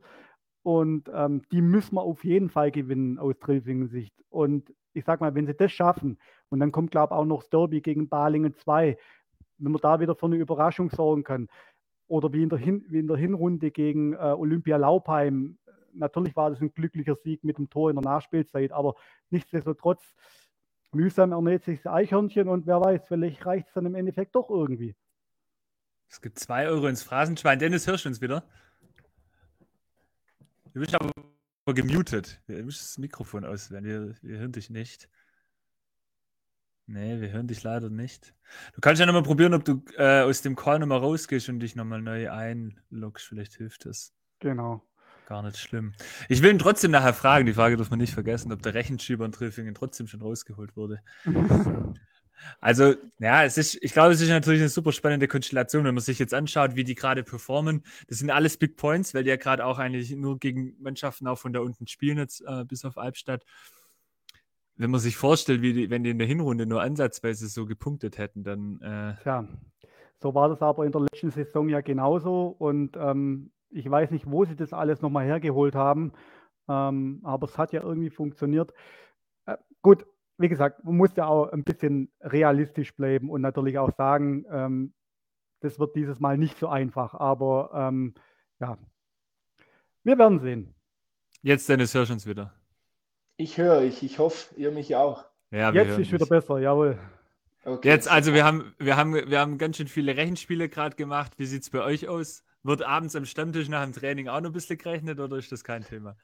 Und 0.66 1.12
ähm, 1.14 1.44
die 1.52 1.62
müssen 1.62 1.94
wir 1.94 2.02
auf 2.02 2.24
jeden 2.24 2.50
Fall 2.50 2.72
gewinnen 2.72 3.20
aus 3.20 3.38
Trilfingen 3.38 3.88
Sicht. 3.88 4.16
Und 4.30 4.74
ich 4.94 5.06
sage 5.06 5.24
mal, 5.24 5.36
wenn 5.36 5.46
sie 5.46 5.54
das 5.54 5.72
schaffen, 5.72 6.18
und 6.50 6.60
dann 6.60 6.72
kommt, 6.72 6.90
glaube 6.90 7.14
ich, 7.14 7.20
auch 7.20 7.26
noch 7.26 7.44
das 7.44 7.52
Derby 7.52 7.82
gegen 7.82 8.10
Balingen 8.10 8.56
2, 8.56 8.98
wenn 9.60 9.72
man 9.72 9.80
da 9.80 10.00
wieder 10.00 10.16
für 10.16 10.26
eine 10.26 10.38
Überraschung 10.38 10.90
sorgen 10.90 11.24
kann, 11.24 11.50
oder 12.08 12.34
wie 12.34 12.42
in 12.42 12.50
der, 12.50 12.58
Hin 12.58 12.84
in 12.90 13.06
der 13.06 13.16
Hinrunde 13.16 13.70
gegen 13.70 14.14
äh, 14.14 14.18
Olympia 14.18 14.78
Laupheim. 14.78 15.60
Natürlich 15.94 16.36
war 16.36 16.50
das 16.50 16.60
ein 16.62 16.74
glücklicher 16.74 17.16
Sieg 17.16 17.44
mit 17.44 17.60
dem 17.60 17.70
Tor 17.70 17.92
in 17.92 17.96
der 17.98 18.04
Nachspielzeit, 18.04 18.72
aber 18.72 18.96
nichtsdestotrotz 19.30 20.16
mühsam 20.92 21.32
ernährt 21.32 21.64
sich 21.64 21.84
das 21.84 21.94
Eichhörnchen 21.94 22.50
und 22.50 22.66
wer 22.66 22.82
weiß, 22.82 23.08
vielleicht 23.08 23.46
reicht 23.46 23.68
es 23.68 23.74
dann 23.76 23.86
im 23.86 23.94
Endeffekt 23.94 24.34
doch 24.34 24.50
irgendwie. 24.50 24.96
Es 26.10 26.22
gibt 26.22 26.40
zwei 26.40 26.68
Euro 26.68 26.88
ins 26.88 27.04
Phrasenschwein. 27.04 27.60
Dennis, 27.60 27.86
hörst 27.86 28.06
du 28.06 28.10
uns 28.10 28.20
wieder? 28.20 28.44
Du 30.76 30.82
bist 30.82 30.94
aber 30.94 31.10
gemutet. 31.74 32.42
Du 32.48 32.62
musst 32.64 32.82
das 32.82 32.98
Mikrofon 32.98 33.46
auswählen. 33.46 33.86
Wir, 33.86 34.14
wir 34.22 34.40
hören 34.40 34.52
dich 34.52 34.70
nicht. 34.70 35.08
Nee, 36.86 37.22
wir 37.22 37.32
hören 37.32 37.48
dich 37.48 37.64
leider 37.64 37.90
nicht. 37.90 38.36
Du 38.74 38.82
kannst 38.82 39.00
ja 39.00 39.06
nochmal 39.06 39.24
probieren, 39.24 39.54
ob 39.54 39.64
du 39.64 39.86
äh, 39.96 40.24
aus 40.24 40.42
dem 40.42 40.58
Call 40.58 40.80
nochmal 40.80 40.98
rausgehst 40.98 41.48
und 41.48 41.62
dich 41.62 41.78
nochmal 41.78 42.02
neu 42.02 42.30
einloggst. 42.30 43.26
Vielleicht 43.26 43.54
hilft 43.54 43.86
das. 43.86 44.14
Genau. 44.40 44.86
Gar 45.28 45.44
nicht 45.44 45.58
schlimm. 45.58 45.94
Ich 46.28 46.42
will 46.42 46.52
ihn 46.52 46.60
trotzdem 46.60 46.92
nachher 46.92 47.14
fragen, 47.14 47.46
die 47.46 47.54
Frage 47.54 47.78
darf 47.78 47.90
man 47.90 48.00
nicht 48.00 48.14
vergessen, 48.14 48.52
ob 48.52 48.62
der 48.62 48.74
Rechenschieber 48.74 49.24
in 49.24 49.32
Triffingen 49.32 49.76
trotzdem 49.76 50.08
schon 50.08 50.22
rausgeholt 50.22 50.76
wurde. 50.76 51.02
also, 52.60 52.94
ja, 53.20 53.44
es 53.44 53.58
ist, 53.58 53.78
ich 53.82 53.94
glaube, 53.94 54.14
es 54.14 54.22
ist 54.22 54.30
natürlich 54.30 54.62
eine 54.62 54.70
super 54.70 54.92
spannende 54.92 55.28
Konstellation, 55.28 55.84
wenn 55.86 55.96
man 55.96 56.04
sich 56.04 56.20
jetzt 56.20 56.34
anschaut, 56.34 56.76
wie 56.76 56.84
die 56.84 56.96
gerade 56.96 57.24
performen. 57.24 57.84
Das 58.08 58.20
sind 58.20 58.30
alles 58.30 58.58
Big 58.58 58.78
Points, 58.78 59.14
weil 59.14 59.24
die 59.24 59.30
ja 59.30 59.36
gerade 59.38 59.66
auch 59.66 59.80
eigentlich 59.80 60.12
nur 60.12 60.40
gegen 60.40 60.76
Mannschaften 60.80 61.28
auch 61.28 61.38
von 61.38 61.54
da 61.54 61.60
unten 61.60 61.88
spielen, 61.88 62.18
jetzt 62.18 62.42
äh, 62.46 62.66
bis 62.66 62.86
auf 62.86 62.98
Albstadt 62.98 63.44
wenn 64.78 64.92
man 64.92 65.00
sich 65.00 65.16
vorstellt, 65.16 65.62
wie 65.62 65.74
die, 65.74 65.90
wenn 65.90 66.04
die 66.04 66.10
in 66.10 66.18
der 66.18 66.28
Hinrunde 66.28 66.66
nur 66.66 66.82
ansatzweise 66.82 67.48
so 67.48 67.66
gepunktet 67.66 68.18
hätten, 68.18 68.44
dann. 68.44 68.82
Äh 68.82 69.22
Tja, 69.22 69.48
so 70.22 70.36
war 70.36 70.50
das 70.50 70.62
aber 70.62 70.86
in 70.86 70.92
der 70.92 71.02
letzten 71.02 71.32
Saison 71.32 71.70
ja 71.70 71.82
genauso. 71.82 72.48
Und 72.48 72.98
ähm, 72.98 73.52
ich 73.70 73.90
weiß 73.90 74.12
nicht, 74.12 74.30
wo 74.30 74.46
sie 74.46 74.56
das 74.56 74.74
alles 74.74 75.02
nochmal 75.02 75.26
hergeholt 75.26 75.76
haben. 75.76 76.14
Ähm, 76.68 77.22
aber 77.24 77.48
es 77.48 77.58
hat 77.58 77.74
ja 77.74 77.82
irgendwie 77.82 78.10
funktioniert. 78.10 78.74
Äh, 79.46 79.58
gut, 79.82 80.06
wie 80.38 80.50
gesagt, 80.50 80.84
man 80.84 80.98
muss 80.98 81.16
ja 81.16 81.28
auch 81.28 81.52
ein 81.52 81.64
bisschen 81.64 82.12
realistisch 82.22 82.96
bleiben 82.96 83.30
und 83.30 83.42
natürlich 83.42 83.78
auch 83.78 83.92
sagen, 83.96 84.46
ähm, 84.50 84.94
das 85.62 85.80
wird 85.80 85.96
dieses 85.96 86.20
Mal 86.20 86.38
nicht 86.38 86.58
so 86.58 86.68
einfach. 86.68 87.14
Aber 87.14 87.72
ähm, 87.74 88.14
ja, 88.60 88.78
wir 90.04 90.18
werden 90.18 90.40
sehen. 90.40 90.76
Jetzt, 91.42 91.70
Dennis, 91.70 91.94
hörst 91.94 92.10
du 92.10 92.14
uns 92.14 92.28
wieder. 92.28 92.54
Ich 93.38 93.58
höre 93.58 93.78
euch. 93.78 94.04
Ich 94.04 94.20
hoffe, 94.20 94.56
ihr 94.56 94.72
mich 94.72 94.96
auch. 94.96 95.26
Ja, 95.52 95.72
Jetzt 95.72 95.98
ist 95.98 96.12
wieder 96.12 96.26
besser, 96.26 96.60
jawohl. 96.60 96.98
Okay. 97.64 97.88
Jetzt, 97.88 98.08
also 98.08 98.34
wir 98.34 98.46
haben, 98.46 98.76
wir 98.78 98.96
haben, 98.96 99.14
wir 99.14 99.40
haben 99.40 99.58
ganz 99.58 99.78
schön 99.78 99.88
viele 99.88 100.16
Rechenspiele 100.16 100.70
gerade 100.70 100.96
gemacht. 100.96 101.34
Wie 101.38 101.46
sieht 101.46 101.64
es 101.64 101.70
bei 101.70 101.82
euch 101.82 102.08
aus? 102.08 102.44
Wird 102.64 102.84
abends 102.84 103.16
am 103.16 103.26
Stammtisch 103.26 103.70
nach 103.70 103.84
dem 103.84 103.94
Training 103.94 104.28
auch 104.28 104.40
noch 104.42 104.50
ein 104.50 104.54
bisschen 104.54 104.78
gerechnet 104.78 105.20
oder 105.20 105.38
ist 105.38 105.52
das 105.52 105.64
kein 105.64 105.84
Thema? 105.84 106.16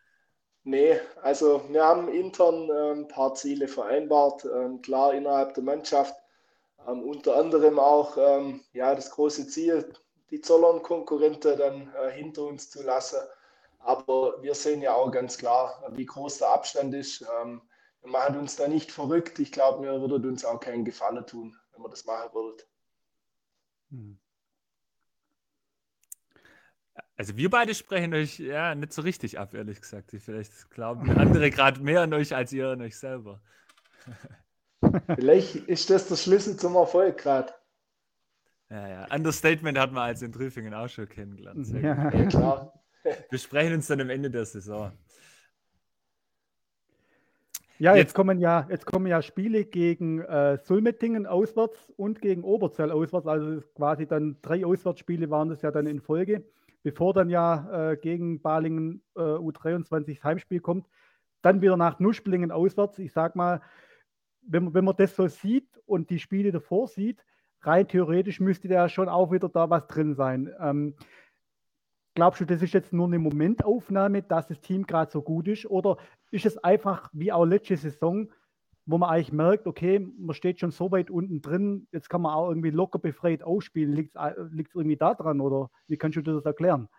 Nee, 0.63 0.99
also 1.23 1.63
wir 1.69 1.83
haben 1.83 2.07
intern 2.07 2.69
äh, 2.69 2.91
ein 2.91 3.07
paar 3.07 3.33
Ziele 3.33 3.67
vereinbart, 3.67 4.45
ähm, 4.45 4.81
klar 4.81 5.13
innerhalb 5.13 5.55
der 5.55 5.63
Mannschaft. 5.63 6.15
Ähm, 6.87 7.03
unter 7.03 7.35
anderem 7.35 7.79
auch 7.79 8.15
ähm, 8.17 8.63
ja, 8.73 8.93
das 8.93 9.09
große 9.11 9.47
Ziel, 9.47 9.91
die 10.29 10.41
Zollern-Konkurrente 10.41 11.55
dann 11.57 11.93
äh, 11.95 12.11
hinter 12.11 12.43
uns 12.43 12.69
zu 12.69 12.83
lassen. 12.83 13.19
Aber 13.79 14.41
wir 14.43 14.53
sehen 14.53 14.81
ja 14.81 14.93
auch 14.93 15.11
ganz 15.11 15.37
klar, 15.37 15.83
wie 15.93 16.05
groß 16.05 16.39
der 16.39 16.49
Abstand 16.49 16.93
ist. 16.93 17.21
Ähm, 17.41 17.61
wir 18.01 18.11
machen 18.11 18.37
uns 18.37 18.55
da 18.55 18.67
nicht 18.67 18.91
verrückt. 18.91 19.39
Ich 19.39 19.51
glaube, 19.51 19.81
mir 19.81 19.99
würde 20.01 20.27
uns 20.27 20.45
auch 20.45 20.59
keinen 20.59 20.85
Gefallen 20.85 21.25
tun, 21.25 21.57
wenn 21.71 21.83
wir 21.83 21.89
das 21.89 22.05
machen 22.05 22.33
würden. 22.33 22.61
Hm. 23.89 24.20
Also 27.21 27.37
wir 27.37 27.51
beide 27.51 27.75
sprechen 27.75 28.15
euch 28.15 28.39
ja 28.39 28.73
nicht 28.73 28.93
so 28.93 29.03
richtig 29.03 29.37
ab, 29.37 29.53
ehrlich 29.53 29.79
gesagt. 29.79 30.09
Vielleicht 30.17 30.71
glauben 30.71 31.07
andere 31.11 31.51
gerade 31.51 31.79
mehr 31.79 32.01
an 32.01 32.11
euch 32.15 32.35
als 32.35 32.51
ihr 32.51 32.69
an 32.69 32.81
euch 32.81 32.97
selber. 32.97 33.39
Vielleicht 35.15 35.55
ist 35.55 35.91
das 35.91 36.07
der 36.07 36.15
Schlüssel 36.15 36.57
zum 36.57 36.73
Erfolg 36.73 37.19
gerade. 37.19 37.53
Ja, 38.71 38.87
ja. 38.87 39.07
Understatement 39.13 39.77
hat 39.77 39.91
man 39.91 40.01
als 40.01 40.23
in 40.23 40.31
Trüffingen 40.31 40.73
auch 40.73 40.87
schon 40.87 41.07
kennengelernt. 41.07 41.67
Ja. 41.67 42.11
ja, 42.11 42.25
klar. 42.25 42.73
Wir 43.29 43.37
sprechen 43.37 43.75
uns 43.75 43.85
dann 43.85 44.01
am 44.01 44.09
Ende 44.09 44.31
der 44.31 44.45
Saison. 44.45 44.91
Ja, 47.77 47.95
jetzt, 47.95 48.05
jetzt, 48.05 48.13
kommen 48.15 48.39
ja, 48.39 48.65
jetzt 48.67 48.87
kommen 48.87 49.05
ja 49.05 49.21
Spiele 49.21 49.65
gegen 49.65 50.21
äh, 50.21 50.57
Sulmetingen 50.63 51.27
auswärts 51.27 51.77
und 51.97 52.19
gegen 52.19 52.43
Oberzell 52.43 52.89
auswärts. 52.89 53.27
Also 53.27 53.61
quasi 53.75 54.07
dann 54.07 54.37
drei 54.41 54.65
Auswärtsspiele 54.65 55.29
waren 55.29 55.49
das 55.49 55.61
ja 55.61 55.69
dann 55.69 55.85
in 55.85 56.01
Folge, 56.01 56.43
bevor 56.83 57.13
dann 57.13 57.29
ja 57.29 57.91
äh, 57.91 57.97
gegen 57.97 58.41
Balingen 58.41 59.03
äh, 59.15 59.19
U23 59.19 60.23
Heimspiel 60.23 60.59
kommt. 60.59 60.87
Dann 61.41 61.61
wieder 61.61 61.77
nach 61.77 61.99
Nuschblingen 61.99 62.51
auswärts. 62.51 62.99
Ich 62.99 63.13
sag 63.13 63.35
mal, 63.35 63.61
wenn, 64.41 64.73
wenn 64.73 64.85
man 64.85 64.95
das 64.95 65.15
so 65.15 65.27
sieht 65.27 65.67
und 65.85 66.09
die 66.09 66.19
Spiele 66.19 66.51
davor 66.51 66.87
sieht, 66.87 67.23
rein 67.61 67.87
theoretisch 67.87 68.39
müsste 68.39 68.67
da 68.67 68.89
schon 68.89 69.09
auch 69.09 69.31
wieder 69.31 69.49
da 69.49 69.69
was 69.69 69.87
drin 69.87 70.15
sein. 70.15 70.53
Ähm, 70.59 70.95
Glaubst 72.13 72.41
du, 72.41 72.45
das 72.45 72.61
ist 72.61 72.73
jetzt 72.73 72.91
nur 72.91 73.07
eine 73.07 73.19
Momentaufnahme, 73.19 74.21
dass 74.21 74.47
das 74.47 74.59
Team 74.59 74.85
gerade 74.85 75.09
so 75.09 75.21
gut 75.21 75.47
ist? 75.47 75.65
Oder 75.65 75.97
ist 76.29 76.45
es 76.45 76.57
einfach 76.57 77.09
wie 77.13 77.31
auch 77.31 77.45
letzte 77.45 77.77
Saison, 77.77 78.29
wo 78.85 78.97
man 78.97 79.09
eigentlich 79.09 79.31
merkt, 79.31 79.67
okay, 79.67 79.99
man 80.17 80.33
steht 80.33 80.59
schon 80.59 80.71
so 80.71 80.91
weit 80.91 81.09
unten 81.09 81.41
drin, 81.41 81.87
jetzt 81.91 82.09
kann 82.09 82.21
man 82.21 82.33
auch 82.33 82.49
irgendwie 82.49 82.71
locker 82.71 82.99
befreit 82.99 83.43
ausspielen. 83.43 83.93
Liegt 83.93 84.15
es 84.15 84.75
irgendwie 84.75 84.97
daran 84.97 85.41
oder 85.41 85.69
wie 85.87 85.97
kannst 85.97 86.17
du 86.17 86.21
das 86.21 86.45
erklären? 86.45 86.89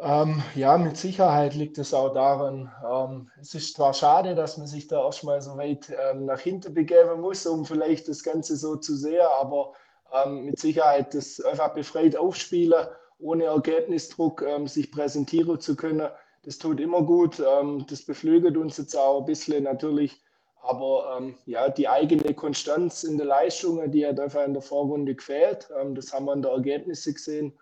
Ähm, 0.00 0.42
ja, 0.54 0.78
mit 0.78 0.96
Sicherheit 0.96 1.54
liegt 1.54 1.76
es 1.76 1.92
auch 1.92 2.14
daran. 2.14 2.70
Ähm, 2.90 3.30
es 3.40 3.54
ist 3.54 3.74
zwar 3.74 3.92
schade, 3.92 4.34
dass 4.34 4.56
man 4.56 4.66
sich 4.66 4.86
da 4.86 5.04
erstmal 5.04 5.42
so 5.42 5.56
weit 5.56 5.92
ähm, 6.10 6.24
nach 6.26 6.40
hinten 6.40 6.72
begeben 6.72 7.20
muss, 7.20 7.46
um 7.46 7.64
vielleicht 7.64 8.08
das 8.08 8.22
Ganze 8.22 8.56
so 8.56 8.76
zu 8.76 8.96
sehen, 8.96 9.26
aber 9.40 9.72
ähm, 10.24 10.46
mit 10.46 10.58
Sicherheit 10.58 11.12
das 11.14 11.40
einfach 11.40 11.74
befreit 11.74 12.16
aufspielen 12.16 12.86
ohne 13.20 13.44
Ergebnisdruck 13.44 14.42
ähm, 14.42 14.66
sich 14.66 14.90
präsentieren 14.90 15.60
zu 15.60 15.76
können. 15.76 16.08
Das 16.42 16.58
tut 16.58 16.80
immer 16.80 17.02
gut. 17.02 17.40
Ähm, 17.40 17.84
das 17.88 18.02
beflügelt 18.02 18.56
uns 18.56 18.78
jetzt 18.78 18.96
auch 18.96 19.20
ein 19.20 19.26
bisschen 19.26 19.64
natürlich. 19.64 20.22
Aber 20.62 21.16
ähm, 21.18 21.36
ja, 21.46 21.68
die 21.68 21.88
eigene 21.88 22.34
Konstanz 22.34 23.02
in 23.04 23.16
der 23.16 23.26
Leistung, 23.26 23.90
die 23.90 24.06
hat 24.06 24.20
einfach 24.20 24.44
in 24.44 24.52
der 24.52 24.62
Vorrunde 24.62 25.14
gefehlt. 25.14 25.68
Ähm, 25.80 25.94
das 25.94 26.12
haben 26.12 26.26
wir 26.26 26.34
in 26.34 26.42
der 26.42 26.52
Ergebnisse 26.52 27.12
gesehen. 27.12 27.52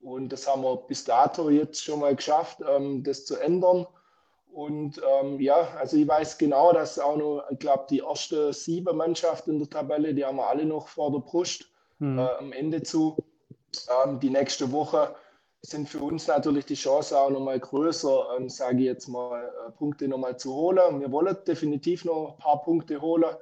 Und 0.00 0.30
das 0.30 0.46
haben 0.46 0.62
wir 0.62 0.76
bis 0.76 1.04
dato 1.04 1.50
jetzt 1.50 1.82
schon 1.82 2.00
mal 2.00 2.14
geschafft, 2.14 2.58
ähm, 2.66 3.02
das 3.02 3.26
zu 3.26 3.36
ändern. 3.36 3.86
Und 4.52 5.00
ähm, 5.20 5.40
ja, 5.40 5.68
also 5.78 5.96
ich 5.96 6.08
weiß 6.08 6.38
genau, 6.38 6.72
dass 6.72 6.98
auch 6.98 7.16
noch, 7.16 7.44
ich 7.50 7.58
glaube, 7.58 7.86
die 7.90 7.98
erste 7.98 8.52
sieben 8.52 8.96
Mannschaften 8.96 9.52
in 9.52 9.58
der 9.58 9.70
Tabelle, 9.70 10.14
die 10.14 10.24
haben 10.24 10.36
wir 10.36 10.48
alle 10.48 10.64
noch 10.64 10.88
vor 10.88 11.12
der 11.12 11.18
Brust 11.18 11.66
hm. 11.98 12.18
äh, 12.18 12.22
am 12.22 12.52
Ende 12.52 12.82
zu. 12.82 13.16
Ähm, 14.04 14.18
die 14.20 14.30
nächste 14.30 14.72
Woche 14.72 15.14
sind 15.62 15.88
für 15.88 16.00
uns 16.00 16.26
natürlich 16.26 16.66
die 16.66 16.74
Chancen 16.74 17.16
auch 17.16 17.30
nochmal 17.30 17.58
größer, 17.58 18.36
ähm, 18.36 18.48
sage 18.48 18.78
ich 18.78 18.84
jetzt 18.84 19.08
mal, 19.08 19.44
äh, 19.44 19.70
Punkte 19.72 20.08
nochmal 20.08 20.36
zu 20.36 20.54
holen. 20.54 21.00
Wir 21.00 21.10
wollen 21.10 21.36
definitiv 21.46 22.04
noch 22.04 22.32
ein 22.32 22.38
paar 22.38 22.62
Punkte 22.62 23.00
holen 23.00 23.34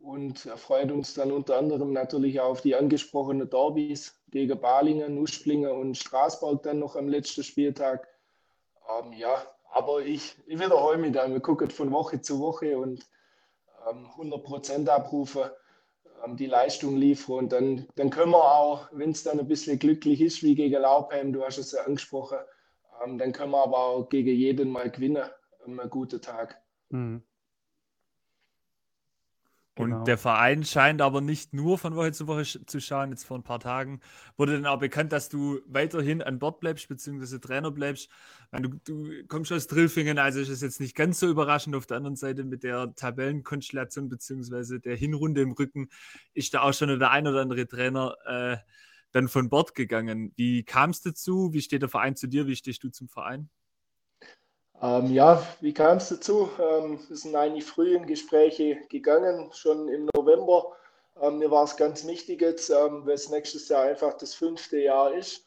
und 0.00 0.38
freut 0.38 0.90
uns 0.90 1.12
dann 1.14 1.30
unter 1.30 1.58
anderem 1.58 1.92
natürlich 1.92 2.40
auch 2.40 2.50
auf 2.50 2.60
die 2.62 2.74
angesprochenen 2.74 3.50
Derbys 3.50 4.18
gegen 4.30 4.58
Balingen, 4.58 5.14
Nuschblingen 5.14 5.70
und 5.70 5.96
Straßburg 5.96 6.62
dann 6.62 6.78
noch 6.78 6.96
am 6.96 7.08
letzten 7.08 7.42
Spieltag. 7.42 8.08
Ähm, 8.88 9.12
ja, 9.12 9.44
aber 9.70 10.00
ich, 10.00 10.36
ich 10.46 10.58
wiederhole 10.58 10.96
mich 10.96 11.12
dann. 11.12 11.32
Wir 11.32 11.40
gucken 11.40 11.70
von 11.70 11.92
Woche 11.92 12.22
zu 12.22 12.40
Woche 12.40 12.78
und 12.78 13.06
ähm, 13.90 14.06
100% 14.16 14.88
abrufen 14.88 15.42
die 16.36 16.46
Leistung 16.46 16.96
liefern. 16.96 17.36
Und 17.36 17.52
dann, 17.52 17.86
dann 17.96 18.10
können 18.10 18.32
wir 18.32 18.44
auch, 18.44 18.88
wenn 18.92 19.10
es 19.10 19.22
dann 19.22 19.40
ein 19.40 19.48
bisschen 19.48 19.78
glücklich 19.78 20.20
ist, 20.20 20.42
wie 20.42 20.54
gegen 20.54 20.80
Laubheim, 20.80 21.32
du 21.32 21.44
hast 21.44 21.58
es 21.58 21.72
ja 21.72 21.82
angesprochen, 21.84 22.38
ähm, 23.04 23.18
dann 23.18 23.32
können 23.32 23.52
wir 23.52 23.62
aber 23.62 23.78
auch 23.78 24.08
gegen 24.08 24.34
jeden 24.34 24.70
mal 24.70 24.90
gewinnen, 24.90 25.24
ähm, 25.66 25.80
einen 25.80 25.90
guten 25.90 26.20
Tag. 26.20 26.62
Mhm. 26.90 27.22
Genau. 29.80 29.98
Und 29.98 30.04
der 30.06 30.18
Verein 30.18 30.64
scheint 30.64 31.02
aber 31.02 31.20
nicht 31.20 31.52
nur 31.52 31.78
von 31.78 31.94
Woche 31.96 32.12
zu 32.12 32.26
Woche 32.26 32.44
zu 32.44 32.80
schauen. 32.80 33.10
Jetzt 33.10 33.24
vor 33.24 33.38
ein 33.38 33.42
paar 33.42 33.60
Tagen 33.60 34.00
wurde 34.36 34.52
dann 34.52 34.66
auch 34.66 34.78
bekannt, 34.78 35.12
dass 35.12 35.28
du 35.28 35.60
weiterhin 35.66 36.22
an 36.22 36.38
Bord 36.38 36.60
bleibst, 36.60 36.88
beziehungsweise 36.88 37.40
Trainer 37.40 37.70
bleibst. 37.70 38.08
Meine, 38.50 38.68
du, 38.68 38.78
du, 38.84 39.26
kommst 39.28 39.52
aus 39.52 39.66
Drillfingen, 39.66 40.18
also 40.18 40.40
ist 40.40 40.48
es 40.48 40.60
jetzt 40.60 40.80
nicht 40.80 40.96
ganz 40.96 41.20
so 41.20 41.28
überraschend. 41.28 41.76
Auf 41.76 41.86
der 41.86 41.98
anderen 41.98 42.16
Seite 42.16 42.44
mit 42.44 42.62
der 42.62 42.94
Tabellenkonstellation, 42.94 44.08
beziehungsweise 44.08 44.80
der 44.80 44.96
Hinrunde 44.96 45.40
im 45.40 45.52
Rücken, 45.52 45.88
ist 46.34 46.54
da 46.54 46.62
auch 46.62 46.74
schon 46.74 46.98
der 46.98 47.10
ein 47.10 47.26
oder 47.26 47.40
andere 47.40 47.66
Trainer 47.66 48.16
äh, 48.26 48.56
dann 49.12 49.28
von 49.28 49.48
Bord 49.48 49.74
gegangen. 49.74 50.32
Wie 50.36 50.62
kam 50.64 50.90
es 50.90 51.00
dazu? 51.00 51.52
Wie 51.52 51.62
steht 51.62 51.82
der 51.82 51.88
Verein 51.88 52.16
zu 52.16 52.26
dir? 52.26 52.46
Wie 52.46 52.56
stehst 52.56 52.82
du 52.84 52.90
zum 52.90 53.08
Verein? 53.08 53.50
Ähm, 54.82 55.12
ja, 55.12 55.42
wie 55.60 55.74
kam 55.74 55.98
es 55.98 56.08
dazu? 56.08 56.48
Ähm, 56.58 56.98
es 57.10 57.22
sind 57.22 57.36
eigentlich 57.36 57.66
früh 57.66 57.94
in 57.94 58.06
Gespräche 58.06 58.78
gegangen, 58.88 59.50
schon 59.52 59.88
im 59.88 60.08
November. 60.14 60.72
Ähm, 61.20 61.38
mir 61.38 61.50
war 61.50 61.64
es 61.64 61.76
ganz 61.76 62.06
wichtig 62.06 62.40
jetzt, 62.40 62.70
ähm, 62.70 63.04
weil 63.04 63.14
es 63.14 63.28
nächstes 63.28 63.68
Jahr 63.68 63.82
einfach 63.82 64.14
das 64.14 64.32
fünfte 64.32 64.78
Jahr 64.78 65.12
ist. 65.12 65.46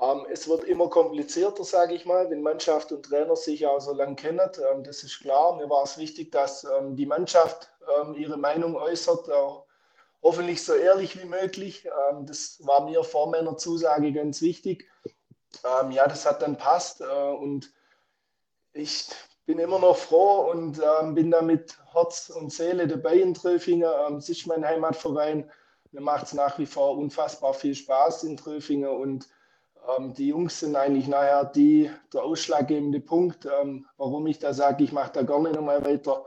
Ähm, 0.00 0.26
es 0.30 0.48
wird 0.48 0.64
immer 0.64 0.88
komplizierter, 0.88 1.62
sage 1.62 1.94
ich 1.94 2.06
mal, 2.06 2.30
wenn 2.30 2.40
Mannschaft 2.40 2.90
und 2.90 3.04
Trainer 3.04 3.36
sich 3.36 3.66
auch 3.66 3.80
so 3.80 3.92
lange 3.92 4.16
kennen. 4.16 4.50
Ähm, 4.72 4.82
das 4.82 5.02
ist 5.02 5.20
klar. 5.20 5.56
Mir 5.56 5.68
war 5.68 5.82
es 5.82 5.98
wichtig, 5.98 6.32
dass 6.32 6.66
die 6.92 7.06
Mannschaft 7.06 7.70
ihre 8.16 8.38
Meinung 8.38 8.76
äußert, 8.76 9.30
auch 9.30 9.66
hoffentlich 10.22 10.64
so 10.64 10.72
ehrlich 10.72 11.20
wie 11.22 11.26
möglich. 11.26 11.86
das 12.22 12.58
war 12.62 12.86
mir 12.86 13.04
vor 13.04 13.28
meiner 13.30 13.58
Zusage 13.58 14.10
ganz 14.10 14.40
wichtig. 14.40 14.88
ja, 15.62 16.08
das 16.08 16.24
hat 16.24 16.40
dann 16.40 16.56
passt 16.56 17.02
äh, 17.02 17.04
und 17.04 17.70
ich 18.74 19.06
bin 19.46 19.58
immer 19.58 19.78
noch 19.78 19.96
froh 19.96 20.50
und 20.50 20.80
ähm, 20.80 21.14
bin 21.14 21.30
da 21.30 21.42
mit 21.42 21.78
Herz 21.92 22.30
und 22.30 22.52
Seele 22.52 22.86
dabei 22.86 23.16
in 23.16 23.34
Tröfingen. 23.34 23.88
Ähm, 24.06 24.16
es 24.16 24.28
ist 24.28 24.46
mein 24.46 24.66
Heimatverein. 24.66 25.50
Mir 25.92 26.00
macht 26.00 26.26
es 26.26 26.34
nach 26.34 26.58
wie 26.58 26.66
vor 26.66 26.98
unfassbar 26.98 27.54
viel 27.54 27.74
Spaß 27.74 28.24
in 28.24 28.36
Tröfingen 28.36 28.88
und 28.88 29.28
ähm, 29.96 30.12
die 30.14 30.28
Jungs 30.28 30.60
sind 30.60 30.74
eigentlich 30.74 31.06
nachher 31.06 31.44
die, 31.44 31.90
der 32.12 32.24
ausschlaggebende 32.24 33.00
Punkt, 33.00 33.46
ähm, 33.46 33.86
warum 33.96 34.26
ich 34.26 34.40
da 34.40 34.52
sage, 34.52 34.82
ich 34.82 34.92
mache 34.92 35.12
da 35.12 35.22
gerne 35.22 35.52
nochmal 35.52 35.84
weiter. 35.84 36.24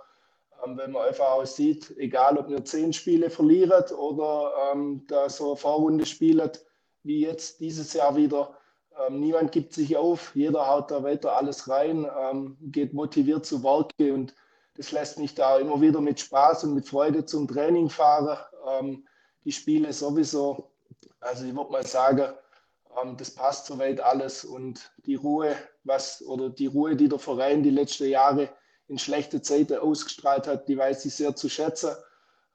Ähm, 0.66 0.78
wenn 0.78 0.92
man 0.92 1.08
einfach 1.08 1.32
auch 1.32 1.46
sieht, 1.46 1.98
egal 1.98 2.38
ob 2.38 2.50
wir 2.50 2.64
zehn 2.64 2.94
Spiele 2.94 3.30
verlieren 3.30 3.84
oder 3.98 4.54
ähm, 4.72 5.04
da 5.08 5.28
so 5.28 5.48
eine 5.48 5.58
Vorrunde 5.58 6.06
spielt, 6.06 6.66
wie 7.04 7.22
jetzt 7.22 7.60
dieses 7.60 7.92
Jahr 7.94 8.16
wieder, 8.16 8.57
ähm, 9.06 9.20
niemand 9.20 9.52
gibt 9.52 9.74
sich 9.74 9.96
auf, 9.98 10.36
jeder 10.36 10.68
haut 10.68 10.92
da 10.92 11.04
weiter 11.04 11.36
alles 11.36 11.68
rein, 11.70 12.10
ähm, 12.20 12.58
geht 12.62 12.94
motiviert 12.94 13.46
zu 13.46 13.64
Werke 13.64 14.14
und 14.14 14.34
das 14.76 14.92
lässt 14.92 15.18
mich 15.20 15.34
da 15.34 15.58
immer 15.58 15.82
wieder 15.82 16.02
mit 16.02 16.20
Spaß 16.20 16.66
und 16.66 16.76
mit 16.76 16.88
Freude 16.88 17.26
zum 17.26 17.48
Training 17.48 17.90
fahren. 17.90 18.38
Ähm, 18.68 19.08
die 19.44 19.52
Spiele 19.52 19.92
sowieso, 19.92 20.72
also 21.20 21.46
ich 21.46 21.56
würde 21.56 21.72
mal 21.72 21.86
sagen, 21.86 22.34
ähm, 23.02 23.18
das 23.18 23.32
passt 23.32 23.66
soweit 23.66 24.00
alles 24.00 24.46
und 24.46 24.92
die 25.06 25.16
Ruhe, 25.16 25.56
was 25.84 26.22
oder 26.26 26.50
die 26.50 26.68
Ruhe, 26.68 26.96
die 26.96 27.10
der 27.10 27.20
Verein 27.20 27.64
die 27.64 27.72
letzten 27.72 28.10
Jahre 28.10 28.50
in 28.88 28.98
schlechte 28.98 29.42
Zeiten 29.42 29.78
ausgestrahlt 29.78 30.48
hat, 30.48 30.68
die 30.68 30.78
weiß 30.78 31.06
ich 31.06 31.16
sehr 31.16 31.36
zu 31.36 31.50
schätzen. 31.50 31.92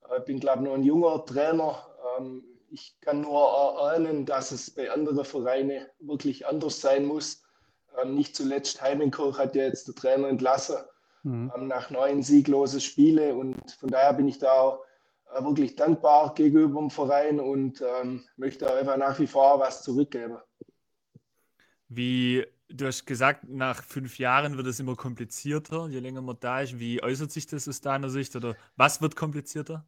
Ich 0.06 0.16
äh, 0.16 0.20
bin, 0.20 0.40
glaube 0.40 0.62
ich, 0.62 0.68
noch 0.68 0.75
ein 0.75 0.82
junger 0.82 1.25
Trainer. 1.25 1.87
Ich 2.73 2.97
kann 3.02 3.21
nur 3.21 3.38
erahnen, 3.38 4.25
dass 4.25 4.50
es 4.50 4.71
bei 4.71 4.91
anderen 4.91 5.26
Vereinen 5.26 5.87
wirklich 6.00 6.47
anders 6.47 6.81
sein 6.81 7.05
muss. 7.05 7.43
Ähm, 8.02 8.14
nicht 8.14 8.35
zuletzt 8.35 8.81
Heimenkirch 8.81 9.37
hat 9.37 9.55
ja 9.55 9.64
jetzt 9.64 9.88
der 9.88 9.95
Trainer 9.95 10.29
entlassen. 10.29 10.76
mhm. 11.23 11.52
ähm, 11.55 11.69
nach 11.69 11.91
neun 11.91 12.23
sieglose 12.23 12.81
Spiele. 12.81 13.35
Und 13.35 13.73
von 13.73 13.91
daher 13.91 14.14
bin 14.14 14.26
ich 14.26 14.38
da 14.38 14.52
auch 14.52 14.85
äh, 15.35 15.45
wirklich 15.45 15.76
dankbar 15.76 16.35
gegenüber 16.35 16.81
dem 16.81 16.91
Verein 16.91 17.41
und 17.41 17.83
ähm, 17.83 18.25
möchte 18.37 18.73
einfach 18.73 18.97
nach 18.97 19.19
wie 19.19 19.26
vor 19.26 19.61
was 19.61 19.83
zurückgeben. 19.83 20.38
Wie 21.88 22.47
du 22.69 22.87
hast 22.87 23.05
gesagt, 23.05 23.47
nach 23.49 23.83
fünf 23.85 24.19
Jahren 24.19 24.57
wird 24.57 24.67
es 24.67 24.81
immer 24.81 24.97
komplizierter, 24.97 25.88
je 25.88 25.99
länger 25.99 26.23
man 26.23 26.38
da 26.41 26.62
ist. 26.62 26.79
Wie 26.79 27.02
äußert 27.02 27.31
sich 27.31 27.47
das 27.47 27.69
aus 27.69 27.83
deiner 27.83 28.09
Sicht 28.09 28.35
oder 28.35 28.57
was 28.76 29.02
wird 29.02 29.14
komplizierter? 29.14 29.87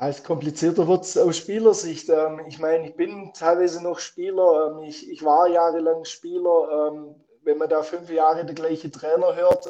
Es 0.00 0.22
komplizierter 0.22 0.86
wird 0.86 1.04
es 1.04 1.18
aus 1.18 1.36
Spielersicht. 1.36 2.08
Ähm, 2.08 2.40
ich 2.46 2.58
meine, 2.58 2.88
ich 2.88 2.96
bin 2.96 3.32
teilweise 3.34 3.82
noch 3.82 3.98
Spieler. 3.98 4.70
Ähm, 4.70 4.84
ich, 4.84 5.10
ich 5.10 5.24
war 5.24 5.48
jahrelang 5.48 6.04
Spieler. 6.04 6.90
Ähm, 6.92 7.14
wenn 7.42 7.58
man 7.58 7.68
da 7.68 7.82
fünf 7.82 8.10
Jahre 8.10 8.44
der 8.44 8.54
gleiche 8.54 8.90
Trainer 8.90 9.34
hört, 9.34 9.66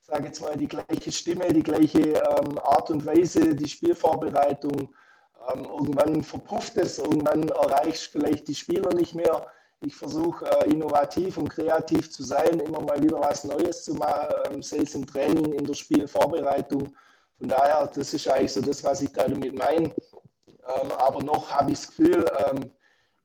sage 0.00 0.26
jetzt 0.26 0.40
mal 0.40 0.56
die 0.56 0.66
gleiche 0.66 1.12
Stimme, 1.12 1.52
die 1.52 1.62
gleiche 1.62 2.20
Art 2.64 2.90
und 2.90 3.06
Weise, 3.06 3.54
die 3.54 3.68
Spielvorbereitung, 3.68 4.92
irgendwann 5.54 6.24
verpufft 6.24 6.76
es, 6.76 6.98
irgendwann 6.98 7.48
erreicht 7.50 8.10
vielleicht 8.10 8.48
die 8.48 8.54
Spieler 8.56 8.92
nicht 8.94 9.14
mehr. 9.14 9.46
Ich 9.80 9.94
versuche 9.94 10.44
innovativ 10.64 11.36
und 11.36 11.50
kreativ 11.50 12.10
zu 12.10 12.24
sein, 12.24 12.58
immer 12.58 12.80
mal 12.80 13.00
wieder 13.00 13.20
was 13.20 13.44
Neues 13.44 13.84
zu 13.84 13.94
machen, 13.94 14.60
sei 14.60 14.78
es 14.78 14.96
im 14.96 15.06
Training, 15.06 15.52
in 15.52 15.66
der 15.66 15.74
Spielvorbereitung. 15.74 16.92
Von 17.38 17.48
daher, 17.48 17.86
das 17.86 18.14
ist 18.14 18.28
eigentlich 18.28 18.52
so 18.52 18.60
das, 18.60 18.82
was 18.82 19.02
ich 19.02 19.12
da 19.12 19.28
damit 19.28 19.54
meine. 19.56 19.86
Ähm, 19.86 20.92
aber 20.98 21.22
noch 21.22 21.50
habe 21.50 21.70
ich 21.70 21.78
das 21.78 21.88
Gefühl, 21.88 22.26
ähm, 22.46 22.70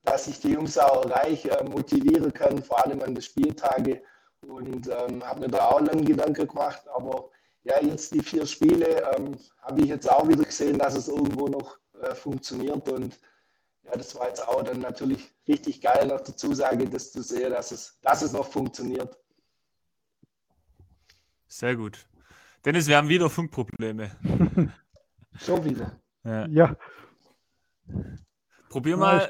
dass 0.04 0.28
ich 0.28 0.40
die 0.40 0.52
Jungs 0.52 0.78
auch 0.78 1.10
reich 1.10 1.46
äh, 1.46 1.64
motivieren 1.64 2.32
kann, 2.34 2.62
vor 2.62 2.86
allem 2.86 3.02
an 3.02 3.16
den 3.16 3.22
Spieltagen. 3.22 4.00
Und 4.48 4.88
ähm, 4.88 5.24
habe 5.26 5.42
mir 5.42 5.48
da 5.48 5.70
auch 5.70 5.82
lange 5.82 6.04
Gedanken 6.04 6.48
gemacht. 6.48 6.82
Aber 6.94 7.30
ja, 7.64 7.82
jetzt 7.82 8.14
die 8.14 8.22
vier 8.22 8.46
Spiele 8.46 9.02
ähm, 9.16 9.38
habe 9.62 9.82
ich 9.82 9.88
jetzt 9.88 10.10
auch 10.10 10.28
wieder 10.28 10.44
gesehen, 10.44 10.78
dass 10.78 10.96
es 10.96 11.08
irgendwo 11.08 11.48
noch 11.48 11.80
äh, 12.02 12.14
funktioniert. 12.14 12.88
Und 12.90 13.20
ja, 13.84 13.92
das 13.94 14.16
war 14.16 14.28
jetzt 14.28 14.46
auch 14.48 14.62
dann 14.64 14.80
natürlich 14.80 15.34
richtig 15.48 15.82
geil, 15.82 16.08
noch 16.08 16.22
der 16.22 16.36
Zusage, 16.36 16.88
das 16.88 17.12
zu 17.12 17.24
sehen, 17.24 17.52
dass 17.52 17.72
es, 17.72 17.98
dass 18.02 18.22
es 18.22 18.34
noch 18.34 18.46
funktioniert. 18.46 19.18
Sehr 21.48 21.76
gut. 21.76 22.06
Dennis, 22.66 22.88
wir 22.88 22.96
haben 22.96 23.10
wieder 23.10 23.30
Funkprobleme. 23.30 24.12
Schon 25.38 25.66
wieder. 25.66 26.00
Ja. 26.24 26.48
ja. 26.48 26.76
Probier 28.70 28.96
mal. 28.96 29.28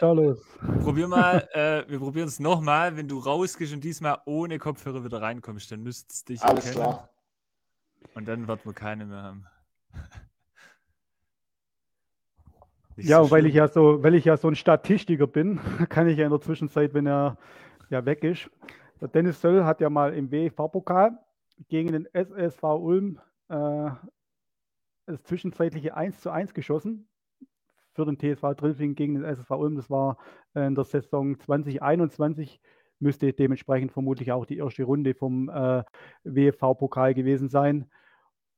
Probier 0.83 1.07
mal, 1.07 1.49
äh, 1.51 1.83
wir 1.89 1.97
probieren 1.97 2.27
es 2.27 2.39
nochmal. 2.39 2.95
Wenn 2.95 3.07
du 3.07 3.17
rausgehst 3.17 3.73
und 3.73 3.83
diesmal 3.83 4.19
ohne 4.25 4.59
Kopfhörer 4.59 5.03
wieder 5.03 5.19
reinkommst, 5.21 5.71
dann 5.71 5.81
müsst 5.81 6.11
es 6.11 6.23
dich 6.25 6.43
Alles 6.43 6.67
erkennen. 6.67 6.85
klar. 6.85 7.09
Und 8.13 8.27
dann 8.27 8.47
wird 8.47 8.65
man 8.65 8.75
keine 8.75 9.05
mehr 9.05 9.23
haben. 9.23 9.47
Nicht 12.95 13.09
ja, 13.09 13.23
so 13.23 13.31
weil 13.31 13.47
ich 13.47 13.55
ja 13.55 13.67
so, 13.67 14.03
weil 14.03 14.13
ich 14.13 14.25
ja 14.25 14.37
so 14.37 14.47
ein 14.47 14.55
Statistiker 14.55 15.25
bin, 15.25 15.59
kann 15.89 16.07
ich 16.07 16.19
ja 16.19 16.25
in 16.25 16.31
der 16.31 16.41
Zwischenzeit, 16.41 16.93
wenn 16.93 17.07
er 17.07 17.39
ja 17.89 18.05
weg 18.05 18.23
ist. 18.23 18.47
Der 19.01 19.07
Dennis 19.07 19.41
Söll 19.41 19.65
hat 19.65 19.81
ja 19.81 19.89
mal 19.89 20.13
im 20.13 20.29
WV-Pokal 20.31 21.17
gegen 21.67 21.91
den 21.91 22.07
SSV 22.13 22.63
Ulm 22.63 23.19
äh, 23.49 23.91
das 25.05 25.23
zwischenzeitliche 25.23 25.95
1 25.95 26.21
zu 26.21 26.29
1 26.29 26.53
geschossen 26.53 27.07
für 27.93 28.05
den 28.05 28.17
TSV 28.17 28.55
Drilfing 28.55 28.95
gegen 28.95 29.15
den 29.15 29.23
SSV 29.23 29.51
Ulm. 29.51 29.75
Das 29.75 29.89
war 29.89 30.17
in 30.55 30.75
der 30.75 30.83
Saison 30.83 31.39
2021, 31.39 32.59
müsste 32.99 33.33
dementsprechend 33.33 33.91
vermutlich 33.91 34.31
auch 34.31 34.45
die 34.45 34.57
erste 34.57 34.83
Runde 34.83 35.13
vom 35.13 35.49
äh, 35.49 35.83
WFV-Pokal 36.23 37.13
gewesen 37.13 37.49
sein. 37.49 37.89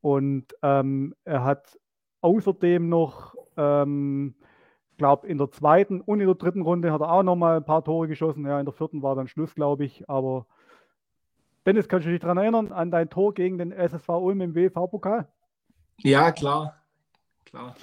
Und 0.02 0.54
ähm, 0.62 1.16
er 1.24 1.44
hat 1.44 1.80
außerdem 2.22 2.88
noch, 2.88 3.36
ähm, 3.58 4.36
glaube 4.98 5.28
in 5.28 5.38
der 5.38 5.52
zweiten 5.52 6.00
und 6.00 6.22
in 6.22 6.28
der 6.28 6.36
dritten 6.36 6.62
Runde 6.62 6.94
hat 6.94 7.02
er 7.02 7.12
auch 7.12 7.24
noch 7.24 7.36
mal 7.36 7.58
ein 7.58 7.66
paar 7.66 7.84
Tore 7.84 8.08
geschossen. 8.08 8.46
Ja, 8.46 8.60
in 8.60 8.66
der 8.66 8.74
vierten 8.74 9.02
war 9.02 9.16
dann 9.16 9.28
Schluss, 9.28 9.56
glaube 9.56 9.84
ich. 9.84 10.08
Aber 10.10 10.46
Dennis, 11.66 11.88
kannst 11.88 12.06
du 12.06 12.12
dich 12.12 12.20
daran 12.20 12.38
erinnern, 12.38 12.72
an 12.72 12.92
dein 12.92 13.10
Tor 13.10 13.34
gegen 13.34 13.58
den 13.58 13.72
SSV 13.72 14.10
Ulm 14.10 14.42
im 14.42 14.56
WV-Pokal? 14.56 15.28
Ja, 16.00 16.32
klar. 16.32 16.76
klar. 17.46 17.76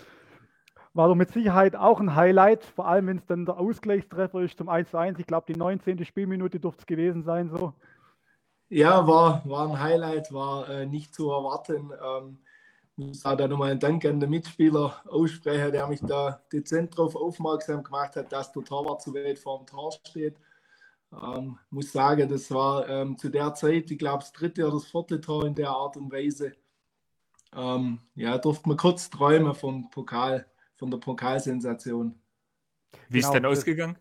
War 0.95 1.09
doch 1.09 1.15
mit 1.15 1.31
Sicherheit 1.31 1.75
auch 1.75 2.01
ein 2.01 2.15
Highlight, 2.15 2.65
vor 2.65 2.87
allem 2.87 3.07
wenn 3.07 3.17
es 3.17 3.27
dann 3.27 3.47
der 3.47 3.59
Ausgleichstreffer 3.59 4.41
ist 4.43 4.59
zum 4.59 4.69
1 4.69 4.91
zu 4.91 4.99
1. 4.99 5.19
Ich 5.19 5.27
glaube, 5.27 5.53
die 5.53 5.59
19. 5.59 6.05
Spielminute 6.05 6.61
durfte 6.61 6.83
es 6.83 6.87
gewesen 6.87 7.23
sein. 7.23 7.49
So. 7.49 7.73
Ja, 8.69 9.07
war, 9.07 9.43
war 9.47 9.69
ein 9.69 9.81
Highlight, 9.81 10.33
war 10.33 10.69
äh, 10.69 10.87
nicht 10.87 11.15
zu 11.15 11.31
erwarten. 11.31 11.91
Ähm, 11.93 12.39
muss 12.97 13.25
auch 13.25 13.37
da 13.37 13.49
nochmal 13.49 13.71
einen 13.71 13.81
Dank 13.81 14.05
an 14.05 14.21
den 14.21 14.31
Mitspieler 14.31 14.95
aussprechen, 15.09 15.73
der 15.73 15.87
mich 15.87 16.01
da 16.01 16.41
dezent 16.53 16.97
darauf 16.97 17.17
aufmerksam 17.17 17.83
gemacht 17.83 18.17
hat, 18.17 18.31
dass 18.31 18.53
der 18.53 18.63
Torwart 18.63 19.01
zu 19.01 19.15
weit 19.15 19.39
vor 19.39 19.59
dem 19.59 19.67
Tor 19.67 19.93
steht. 20.07 20.37
Ähm, 21.13 21.59
muss 21.71 21.93
sagen, 21.93 22.29
das 22.29 22.51
war 22.51 22.89
ähm, 22.89 23.19
zu 23.19 23.29
der 23.29 23.55
Zeit, 23.55 23.91
ich 23.91 23.99
glaube, 23.99 24.21
das 24.21 24.33
dritte 24.33 24.65
oder 24.67 24.75
das 24.75 24.87
vierte 24.87 25.21
Tor 25.21 25.47
in 25.47 25.55
der 25.55 25.71
Art 25.71 25.97
und 25.97 26.11
Weise. 26.11 26.53
Ähm, 27.55 27.99
ja, 28.15 28.39
durfte 28.39 28.69
man 28.69 28.79
kurz 28.79 29.11
träumen 29.11 29.55
vom 29.55 29.91
Pokal, 29.91 30.47
von 30.77 30.91
der 30.91 30.99
Pokalsensation. 30.99 32.19
Wie 33.09 33.19
genau, 33.19 33.29
ist 33.29 33.35
denn 33.35 33.47
ausgegangen? 33.47 33.99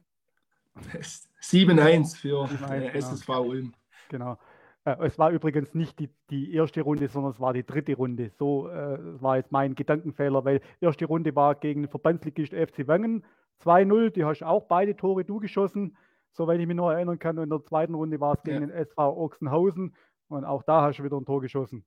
7-1 1.41 2.15
für 2.15 2.47
7 2.47 2.60
genau. 2.60 2.93
SSV 2.93 3.30
Ulm. 3.30 3.74
Genau. 4.08 4.38
Äh, 4.86 4.95
es 5.06 5.19
war 5.19 5.32
übrigens 5.32 5.74
nicht 5.74 6.00
die, 6.00 6.10
die 6.30 6.54
erste 6.54 6.82
Runde, 6.82 7.10
sondern 7.10 7.34
es 7.34 7.41
war 7.41 7.52
die 7.52 7.65
dritte 7.65 7.95
Runde. 7.95 8.32
So 8.38 8.69
äh, 8.69 9.21
war 9.21 9.36
jetzt 9.36 9.52
mein 9.52 9.76
Gedankenfehler, 9.76 10.45
weil 10.45 10.60
die 10.80 10.86
erste 10.86 11.06
Runde 11.06 11.36
war 11.36 11.56
gegen 11.56 11.84
den 11.84 11.89
Verbandsligist 11.89 12.54
FC 12.54 12.88
Wangen 12.88 13.26
2-0. 13.65 14.12
Die 14.12 14.24
hast 14.24 14.43
auch 14.43 14.67
beide 14.67 14.95
Tore 14.95 15.26
du 15.26 15.39
geschossen 15.39 15.97
soweit 16.32 16.60
ich 16.60 16.67
mich 16.67 16.76
noch 16.76 16.91
erinnern 16.91 17.20
kann. 17.20 17.38
Und 17.38 17.46
in 17.46 17.50
der 17.50 17.63
zweiten 17.63 17.94
Runde 17.94 18.20
war 18.20 18.36
es 18.36 18.44
gegen 18.44 18.62
ja. 18.62 18.67
den 18.67 18.72
SV 18.72 19.17
Ochsenhausen 19.17 19.96
und 20.28 20.46
auch 20.46 20.63
da 20.63 20.82
hast 20.82 20.98
du 20.98 21.04
wieder 21.04 21.17
ein 21.17 21.26
Tor 21.26 21.41
geschossen. 21.41 21.86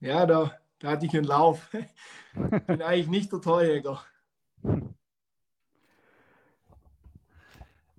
Ja, 0.00 0.24
da, 0.24 0.52
da 0.78 0.90
hatte 0.90 1.06
ich 1.06 1.14
einen 1.14 1.24
Lauf. 1.24 1.70
Bin 2.66 2.82
eigentlich 2.82 3.08
nicht 3.08 3.32
der 3.32 3.40
Torjäger. 3.40 4.02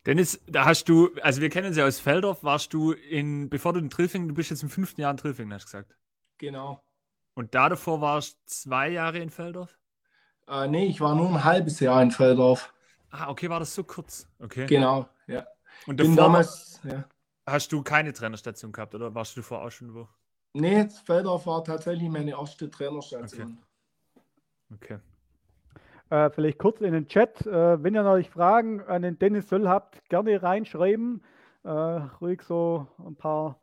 Dennis, 0.06 0.42
da 0.48 0.66
hast 0.66 0.90
du, 0.90 1.12
also 1.22 1.42
wir 1.42 1.50
kennen 1.50 1.68
uns 1.68 1.78
ja 1.78 1.86
aus 1.86 2.00
Feldorf, 2.00 2.44
warst 2.44 2.74
du 2.74 2.92
in, 2.94 3.50
bevor 3.50 3.74
du 3.74 3.80
in 3.80 3.92
Trillfingen, 3.92 4.30
du 4.30 4.34
bist 4.34 4.50
jetzt 4.50 4.64
im 4.64 4.70
fünften 4.70 5.02
Jahr 5.02 5.12
in 5.12 5.18
Trillfingen, 5.18 5.54
hast 5.54 5.66
du 5.66 5.78
gesagt. 5.78 5.96
Genau. 6.40 6.82
Und 7.36 7.54
da 7.54 7.70
davor 7.70 8.02
warst 8.02 8.34
du 8.34 8.40
zwei 8.46 8.90
Jahre 8.90 9.20
in 9.20 9.30
Feldorf? 9.30 9.78
Äh, 10.48 10.68
nee, 10.68 10.86
ich 10.88 11.02
war 11.02 11.14
nur 11.14 11.30
ein 11.30 11.44
halbes 11.44 11.80
Jahr 11.80 12.02
in 12.02 12.10
Feldorf. 12.10 12.74
Ah, 13.12 13.30
okay, 13.30 13.50
war 13.50 13.60
das 13.60 13.76
so 13.76 13.84
kurz? 13.84 14.28
Okay. 14.40 14.66
Genau, 14.66 15.08
ja. 15.28 15.46
Und 15.86 16.00
davor 16.00 16.16
damals, 16.16 16.80
ja. 16.84 17.04
hast 17.46 17.72
du 17.72 17.84
keine 17.84 18.14
Trainerstation 18.14 18.72
gehabt 18.72 18.96
oder 18.96 19.14
warst 19.14 19.36
du 19.36 19.42
davor 19.42 19.64
auch 19.64 19.72
schon 19.72 19.94
wo? 19.94 20.08
Nee, 20.54 20.88
Feldorf 21.06 21.46
war 21.46 21.64
tatsächlich 21.64 22.10
meine 22.10 22.32
erste 22.32 22.70
Trainerstation. 22.70 23.58
Okay. 24.74 24.96
okay. 24.96 25.00
Äh, 26.10 26.30
vielleicht 26.30 26.60
kurz 26.60 26.82
in 26.82 26.92
den 26.92 27.08
Chat. 27.08 27.46
Äh, 27.46 27.82
wenn 27.82 27.96
ihr 27.96 28.04
noch 28.04 28.22
Fragen 28.28 28.82
an 28.82 29.02
den 29.02 29.18
Dennis 29.18 29.48
Söll 29.48 29.68
habt, 29.68 30.04
gerne 30.10 30.44
reinschreiben. 30.44 31.24
Äh, 31.64 31.70
ruhig 31.70 32.42
so 32.42 32.88
ein 33.06 33.16
paar, 33.16 33.62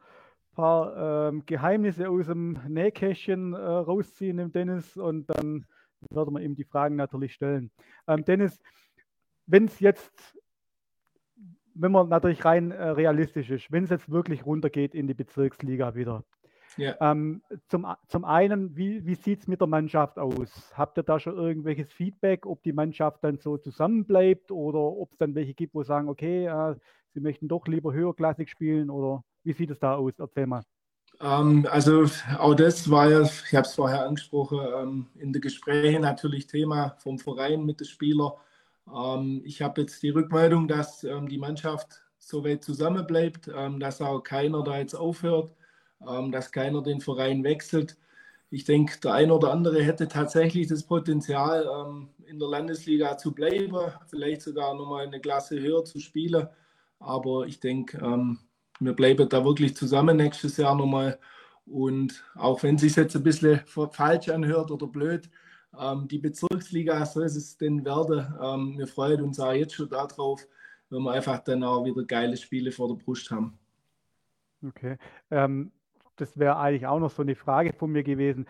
paar 0.55 1.29
ähm, 1.29 1.45
Geheimnisse 1.45 2.09
aus 2.09 2.27
dem 2.27 2.59
Nähkästchen 2.67 3.53
äh, 3.53 3.59
rausziehen, 3.59 4.39
dem 4.39 4.51
Dennis, 4.51 4.97
und 4.97 5.27
dann 5.27 5.67
werden 6.11 6.35
wir 6.35 6.41
ihm 6.41 6.55
die 6.55 6.65
Fragen 6.65 6.97
natürlich 6.97 7.35
stellen. 7.35 7.71
Ähm, 8.07 8.25
Dennis, 8.25 8.59
wenn 9.49 9.65
es 9.65 9.81
jetzt, 9.81 10.13
wenn 11.75 11.91
man 11.91 12.09
natürlich 12.09 12.45
rein 12.45 12.71
äh, 12.71 12.91
realistisch 12.91 13.51
ist, 13.51 13.73
wenn 13.73 13.85
es 13.85 13.91
jetzt 13.91 14.11
wirklich 14.11 14.47
runtergeht 14.47 14.95
in 14.95 15.07
die 15.07 15.15
Bezirksliga 15.15 15.95
wieder. 15.95 16.25
Ja. 16.77 16.95
Ähm, 17.01 17.43
zum, 17.69 17.87
zum 18.07 18.25
einen, 18.25 18.77
wie, 18.77 19.05
wie 19.05 19.15
sieht 19.15 19.41
es 19.41 19.49
mit 19.49 19.61
der 19.61 19.67
Mannschaft 19.67 20.19
aus? 20.19 20.73
Habt 20.75 20.99
ihr 20.99 21.03
da 21.03 21.19
schon 21.19 21.35
irgendwelches 21.35 21.91
Feedback, 21.91 22.47
ob 22.47 22.63
die 22.63 22.73
Mannschaft 22.73 23.25
dann 23.25 23.39
so 23.39 23.57
zusammenbleibt 23.57 24.53
oder 24.53 24.79
ob 24.79 25.11
es 25.13 25.19
dann 25.19 25.35
welche 25.35 25.55
gibt, 25.55 25.75
wo 25.75 25.83
sagen, 25.83 26.09
okay, 26.09 26.47
äh, 26.47 26.77
sie 27.15 27.21
möchten 27.21 27.49
doch 27.49 27.67
lieber 27.67 27.93
höherklassig 27.93 28.49
spielen 28.51 28.91
oder 28.91 29.25
wie 29.43 29.55
sieht 29.55 29.71
es 29.71 29.81
da 29.81 29.97
aus? 29.97 30.13
Erzähl 30.19 30.47
mal. 30.47 30.63
Ähm, 31.21 31.67
also 31.71 32.05
auch 32.39 32.55
das 32.55 32.89
war 32.91 33.11
ja, 33.11 33.23
ich 33.23 33.55
habe 33.55 33.67
es 33.67 33.75
vorher 33.75 34.05
angesprochen, 34.05 34.61
ähm, 34.77 35.07
in 35.17 35.33
den 35.33 35.43
Gesprächen 35.43 36.03
natürlich 36.03 36.47
Thema 36.47 36.97
vom 36.99 37.19
Verein 37.19 37.65
mit 37.65 37.81
den 37.81 37.87
Spielern. 37.87 38.33
Ähm, 38.95 39.43
ich 39.45 39.63
habe 39.63 39.83
jetzt 39.83 40.03
die 40.03 40.11
Rückmeldung, 40.11 40.69
dass 40.69 41.05
ähm, 41.05 41.29
die 41.29 41.39
Mannschaft 41.39 42.03
so 42.19 42.45
weit 42.45 42.65
zusammenbleibt, 42.65 43.51
ähm, 43.55 43.81
dass 43.81 44.01
auch 44.01 44.21
keiner 44.21 44.63
da 44.63 44.79
jetzt 44.79 44.95
aufhört, 44.95 45.55
ähm, 46.07 46.33
dass 46.33 46.53
keiner 46.53 46.83
den 46.83 47.01
Verein 47.01 47.45
wechselt. 47.45 47.97
Ich 48.51 48.65
denke, 48.65 48.99
der 49.01 49.13
eine 49.15 49.35
oder 49.35 49.53
andere 49.53 49.83
hätte 49.83 50.09
tatsächlich 50.09 50.69
das 50.69 50.83
Potenzial, 50.83 51.69
ähm, 51.71 52.09
in 52.27 52.39
der 52.39 52.49
Landesliga 52.49 53.17
zu 53.19 53.33
bleiben, 53.33 53.77
vielleicht 54.07 54.43
sogar 54.43 54.75
nochmal 54.75 55.07
eine 55.07 55.21
Klasse 55.21 55.61
höher 55.61 55.85
zu 55.85 55.99
spielen. 56.01 56.49
Aber 56.99 57.47
ich 57.47 57.61
denke, 57.61 57.99
ähm, 57.99 58.39
wir 58.81 58.93
bleiben 58.95 59.29
da 59.29 59.45
wirklich 59.45 59.77
zusammen 59.77 60.17
nächstes 60.17 60.57
Jahr 60.57 60.75
nochmal. 60.75 61.19
Und 61.67 62.25
auch 62.35 62.63
wenn 62.63 62.77
es 62.77 62.83
sich 62.83 62.97
jetzt 62.97 63.17
ein 63.17 63.23
bisschen 63.23 63.61
falsch 63.93 64.29
anhört 64.29 64.71
oder 64.71 64.87
blöd, 64.87 65.29
die 66.11 66.19
Bezirksliga, 66.19 67.05
so 67.05 67.21
ist 67.21 67.37
es 67.37 67.57
denn 67.57 67.85
werden. 67.85 68.35
Ähm, 68.41 68.79
wir 68.79 68.87
freuen 68.87 69.23
uns 69.23 69.39
auch 69.39 69.53
jetzt 69.53 69.75
schon 69.75 69.89
darauf, 69.89 70.47
wenn 70.91 71.03
wir 71.03 71.13
einfach 71.13 71.39
dann 71.41 71.63
auch 71.63 71.85
wieder 71.85 72.05
geile 72.05 72.37
Spiele 72.37 72.73
vor 72.73 72.89
der 72.89 72.95
Brust 72.95 73.31
haben. 73.31 73.59
Okay. 74.67 74.97
Ähm, 75.31 75.71
das 76.17 76.37
wäre 76.39 76.57
eigentlich 76.57 76.87
auch 76.87 76.99
noch 76.99 77.11
so 77.11 77.23
eine 77.23 77.35
Frage 77.35 77.73
von 77.73 77.93
mir 77.93 78.03
gewesen. 78.03 78.47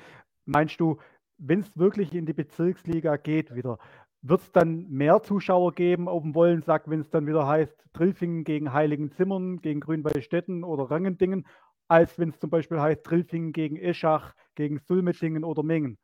Meinst 0.46 0.80
du, 0.80 0.98
wenn 1.38 1.60
es 1.60 1.76
wirklich 1.76 2.14
in 2.14 2.26
die 2.26 2.32
Bezirksliga 2.32 3.16
geht 3.16 3.54
wieder, 3.54 3.78
wird 4.22 4.40
es 4.40 4.52
dann 4.52 4.88
mehr 4.88 5.22
Zuschauer 5.22 5.74
geben 5.74 6.08
auf 6.08 6.22
dem 6.22 6.34
Wollensack, 6.34 6.88
wenn 6.88 7.00
es 7.00 7.10
dann 7.10 7.26
wieder 7.26 7.46
heißt 7.46 7.84
Trilfingen 7.92 8.44
gegen 8.44 8.72
Heiligen 8.72 9.12
Zimmern, 9.12 9.60
gegen 9.60 9.80
Grünwaldstätten 9.80 10.64
oder 10.64 10.90
Rangendingen, 10.90 11.46
als 11.86 12.18
wenn 12.18 12.30
es 12.30 12.38
zum 12.38 12.50
Beispiel 12.50 12.80
heißt 12.80 13.04
Trilfingen 13.04 13.52
gegen 13.52 13.76
Eschach, 13.76 14.34
gegen 14.54 14.78
Sulmetingen 14.78 15.44
oder 15.44 15.62
Mengen? 15.62 15.98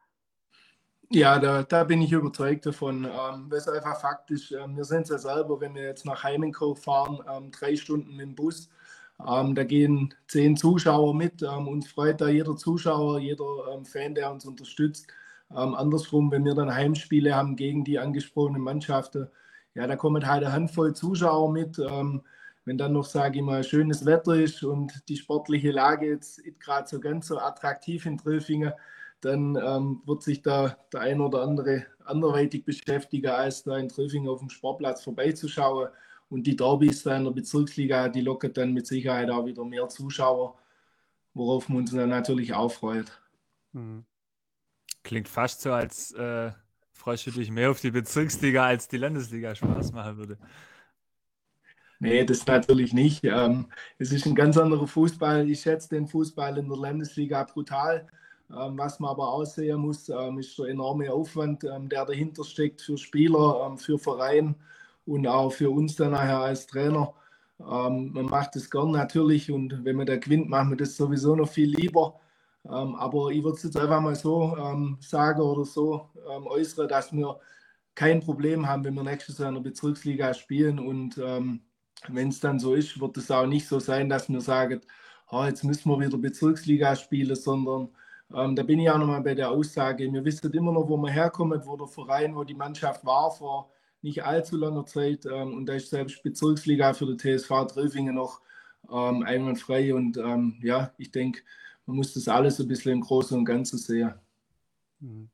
Ja, 1.11 1.39
da, 1.39 1.63
da 1.63 1.85
bin 1.85 2.03
ich 2.03 2.13
überzeugt 2.13 2.67
davon. 2.67 3.05
Ähm, 3.05 3.49
es 3.53 3.69
einfach 3.69 4.01
faktisch, 4.01 4.53
ähm, 4.53 4.77
wir 4.77 4.85
sind 4.85 5.03
es 5.03 5.11
ja 5.11 5.19
selber, 5.19 5.61
wenn 5.61 5.75
wir 5.75 5.83
jetzt 5.83 6.05
nach 6.07 6.23
Heimenkow 6.25 6.79
fahren, 6.83 7.21
ähm, 7.31 7.51
drei 7.51 7.77
Stunden 7.77 8.19
dem 8.19 8.35
Bus, 8.35 8.69
ähm, 9.27 9.55
da 9.55 9.65
gehen 9.65 10.15
zehn 10.27 10.57
Zuschauer 10.57 11.15
mit. 11.15 11.43
Ähm, 11.43 11.69
uns 11.69 11.89
freut 11.89 12.21
da 12.21 12.29
jeder 12.29 12.57
Zuschauer, 12.57 13.19
jeder 13.21 13.45
ähm, 13.73 13.85
Fan, 13.85 14.15
der 14.15 14.31
uns 14.33 14.45
unterstützt. 14.47 15.07
andersrum, 15.51 16.33
wenn 16.33 16.45
wir 16.45 16.55
dann 16.55 16.75
Heimspiele 16.75 17.35
haben 17.37 17.55
gegen 17.55 17.85
die 17.85 17.99
angesprochenen 17.99 18.63
Mannschaften, 18.63 19.29
ja, 19.75 19.87
da 19.87 19.95
kommen 19.95 20.27
halt 20.27 20.43
eine 20.43 20.53
Handvoll 20.53 20.95
Zuschauer 20.95 21.53
mit. 21.53 21.79
wenn 22.65 22.79
dann 22.79 22.93
noch, 22.95 23.05
sage 23.05 23.39
ich 23.39 23.45
mal, 23.45 23.63
schönes 23.63 24.05
Wetter 24.07 24.35
ist 24.37 24.65
und 24.65 25.09
die 25.09 25.17
sportliche 25.17 25.71
Lage 25.71 26.09
jetzt 26.09 26.41
gerade 26.61 26.89
so 26.89 26.99
ganz 26.99 27.29
so 27.29 27.39
attraktiv 27.39 28.07
in 28.07 28.19
Trillfingen, 28.19 28.73
dann 29.25 29.57
ähm, 29.57 30.03
wird 30.05 30.23
sich 30.23 30.43
da 30.43 30.77
der 30.93 31.01
ein 31.01 31.21
oder 31.21 31.43
andere 31.43 31.87
anderweitig 32.05 32.65
beschäftigen, 32.65 33.31
als 33.31 33.63
da 33.63 33.77
in 33.79 33.89
Trillfingen 33.89 34.29
auf 34.29 34.41
dem 34.41 34.51
Sportplatz 34.51 35.03
vorbeizuschauen. 35.03 35.89
Und 36.29 36.47
die 36.47 36.57
Derbys 36.57 37.03
da 37.03 37.17
in 37.17 37.25
der 37.25 37.31
Bezirksliga, 37.31 38.09
die 38.09 38.23
locken 38.23 38.53
dann 38.53 38.73
mit 38.73 38.87
Sicherheit 38.87 39.31
auch 39.31 39.47
wieder 39.47 39.65
mehr 39.65 39.89
Zuschauer, 39.89 40.59
worauf 41.33 41.69
man 41.69 41.79
uns 41.79 41.93
dann 41.93 42.09
natürlich 42.09 42.55
auch 42.55 42.73
freut. 42.73 43.21
Mhm. 43.73 44.05
Klingt 45.03 45.29
fast 45.29 45.61
so, 45.61 45.73
als 45.73 46.13
äh, 46.13 46.51
freust 46.93 47.27
du 47.27 47.31
dich 47.31 47.51
mehr 47.51 47.71
auf 47.71 47.81
die 47.81 47.91
Bezirksliga, 47.91 48.65
als 48.65 48.89
die 48.89 48.97
Landesliga 48.97 49.55
Spaß 49.55 49.93
machen 49.93 50.17
würde. 50.17 50.39
Nee, 52.01 52.25
das 52.25 52.47
natürlich 52.47 52.93
nicht. 52.93 53.25
Ähm, 53.25 53.67
es 53.99 54.13
ist 54.13 54.27
ein 54.27 54.35
ganz 54.35 54.57
anderer 54.57 54.87
Fußball. 54.87 55.49
Ich 55.49 55.61
schätze 55.61 55.91
den 55.91 56.07
Fußball 56.07 56.59
in 56.59 56.69
der 56.69 56.77
Landesliga 56.77 57.45
brutal. 57.45 58.07
Ähm, 58.51 58.79
was 58.79 59.01
man 59.01 59.11
aber 59.11 59.29
auch 59.29 59.45
sehen 59.45 59.81
muss, 59.81 60.09
ähm, 60.09 60.39
ist 60.39 60.59
der 60.59 60.67
enorme 60.67 61.13
Aufwand, 61.13 61.65
ähm, 61.65 61.89
der 61.89 62.05
dahinter 62.05 62.45
steckt 62.45 62.83
für 62.83 62.99
Spieler, 62.99 63.75
für 63.79 63.99
Verein 63.99 64.55
und 65.07 65.27
auch 65.27 65.51
für 65.51 65.71
uns 65.71 65.97
dann 65.97 66.13
nachher 66.13 66.41
als 66.41 66.67
Trainer. 66.67 67.13
man 67.59 68.27
macht 68.27 68.57
es 68.57 68.71
gern 68.71 68.91
natürlich 68.93 69.51
und 69.51 69.85
wenn 69.85 69.97
man 69.97 70.07
da 70.07 70.17
gewinnt, 70.17 70.49
macht 70.49 70.69
man 70.69 70.79
das 70.79 70.97
sowieso 70.97 71.37
noch 71.37 71.49
viel 71.49 71.71
lieber. 71.71 72.21
aber 72.65 73.31
ich 73.31 73.43
würde 73.45 73.57
es 73.57 73.63
jetzt 73.65 73.77
einfach 73.77 74.01
mal 74.01 74.15
so 74.17 74.57
sagen 75.01 75.41
oder 75.43 75.65
so 75.65 76.09
äußern, 76.27 76.89
dass 76.89 77.13
wir 77.13 77.39
kein 77.95 78.21
Problem 78.21 78.67
haben, 78.67 78.85
wenn 78.85 78.95
wir 78.95 79.05
nächstes 79.05 79.39
Jahr 79.39 79.51
in 79.51 79.55
der 79.57 79.63
Bezirksliga 79.63 80.35
spielen 80.35 80.79
und 80.79 81.17
wenn 81.17 82.29
es 82.29 82.41
dann 82.41 82.59
so 82.59 82.75
ist, 82.75 83.01
wird 83.01 83.17
es 83.19 83.31
auch 83.31 83.47
nicht 83.47 83.69
so 83.69 83.79
sein, 83.79 84.09
dass 84.09 84.29
wir 84.29 84.41
sagen, 84.41 84.81
oh, 85.31 85.45
jetzt 85.45 85.65
müssen 85.65 85.91
wir 85.91 86.01
wieder 86.01 86.19
Bezirksliga 86.19 86.97
spielen, 86.97 87.37
sondern 87.37 87.89
ähm, 88.35 88.57
da 88.57 88.63
bin 88.63 88.79
ich 88.79 88.91
auch 88.91 88.99
nochmal 88.99 89.23
bei 89.23 89.35
der 89.35 89.51
Aussage, 89.51 90.13
wir 90.13 90.25
wissen 90.25 90.53
immer 90.53 90.73
noch, 90.73 90.89
wo 90.89 90.97
wir 90.97 91.11
herkommen, 91.11 91.61
wo 91.65 91.77
der 91.77 91.87
Verein, 91.87 92.35
wo 92.35 92.45
die 92.45 92.55
Mannschaft 92.55 93.05
war 93.05 93.31
vor 93.31 93.71
nicht 94.05 94.23
allzu 94.23 94.57
langer 94.57 94.87
Zeit. 94.87 95.27
Ähm, 95.27 95.55
und 95.55 95.67
da 95.67 95.73
ist 95.75 95.91
selbst 95.91 96.23
Bezirksliga 96.23 96.93
für 96.93 97.07
die 97.07 97.17
TSV 97.17 97.67
Tröfingen 97.67 98.15
noch 98.15 98.41
ähm, 98.91 99.23
einwandfrei. 99.23 99.95
Und 99.95 100.19
ähm, 100.19 100.59
ja, 100.63 100.93
ich 100.99 101.11
denke, 101.11 101.41
man 101.87 101.97
muss 101.97 102.15
das 102.15 102.29
alles 102.29 102.61
ein 102.61 102.69
bisschen 102.69 102.93
im 102.93 103.01
Großen 103.01 103.37
und 103.37 103.47
Ganzen 103.47 103.79
sehen. 103.79 104.15
Mhm. 105.01 105.31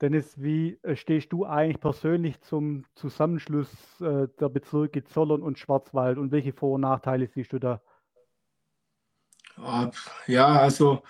Dennis, 0.00 0.40
wie 0.40 0.78
äh, 0.82 0.96
stehst 0.96 1.30
du 1.32 1.44
eigentlich 1.44 1.80
persönlich 1.80 2.40
zum 2.40 2.84
Zusammenschluss 2.94 4.00
äh, 4.00 4.28
der 4.40 4.48
Bezirke 4.48 5.04
Zollern 5.04 5.42
und 5.42 5.58
Schwarzwald 5.58 6.16
und 6.16 6.30
welche 6.30 6.52
Vor- 6.52 6.76
und 6.76 6.82
Nachteile 6.82 7.26
siehst 7.26 7.52
du 7.52 7.58
da? 7.58 7.82
Ja, 10.26 10.46
also 10.46 11.02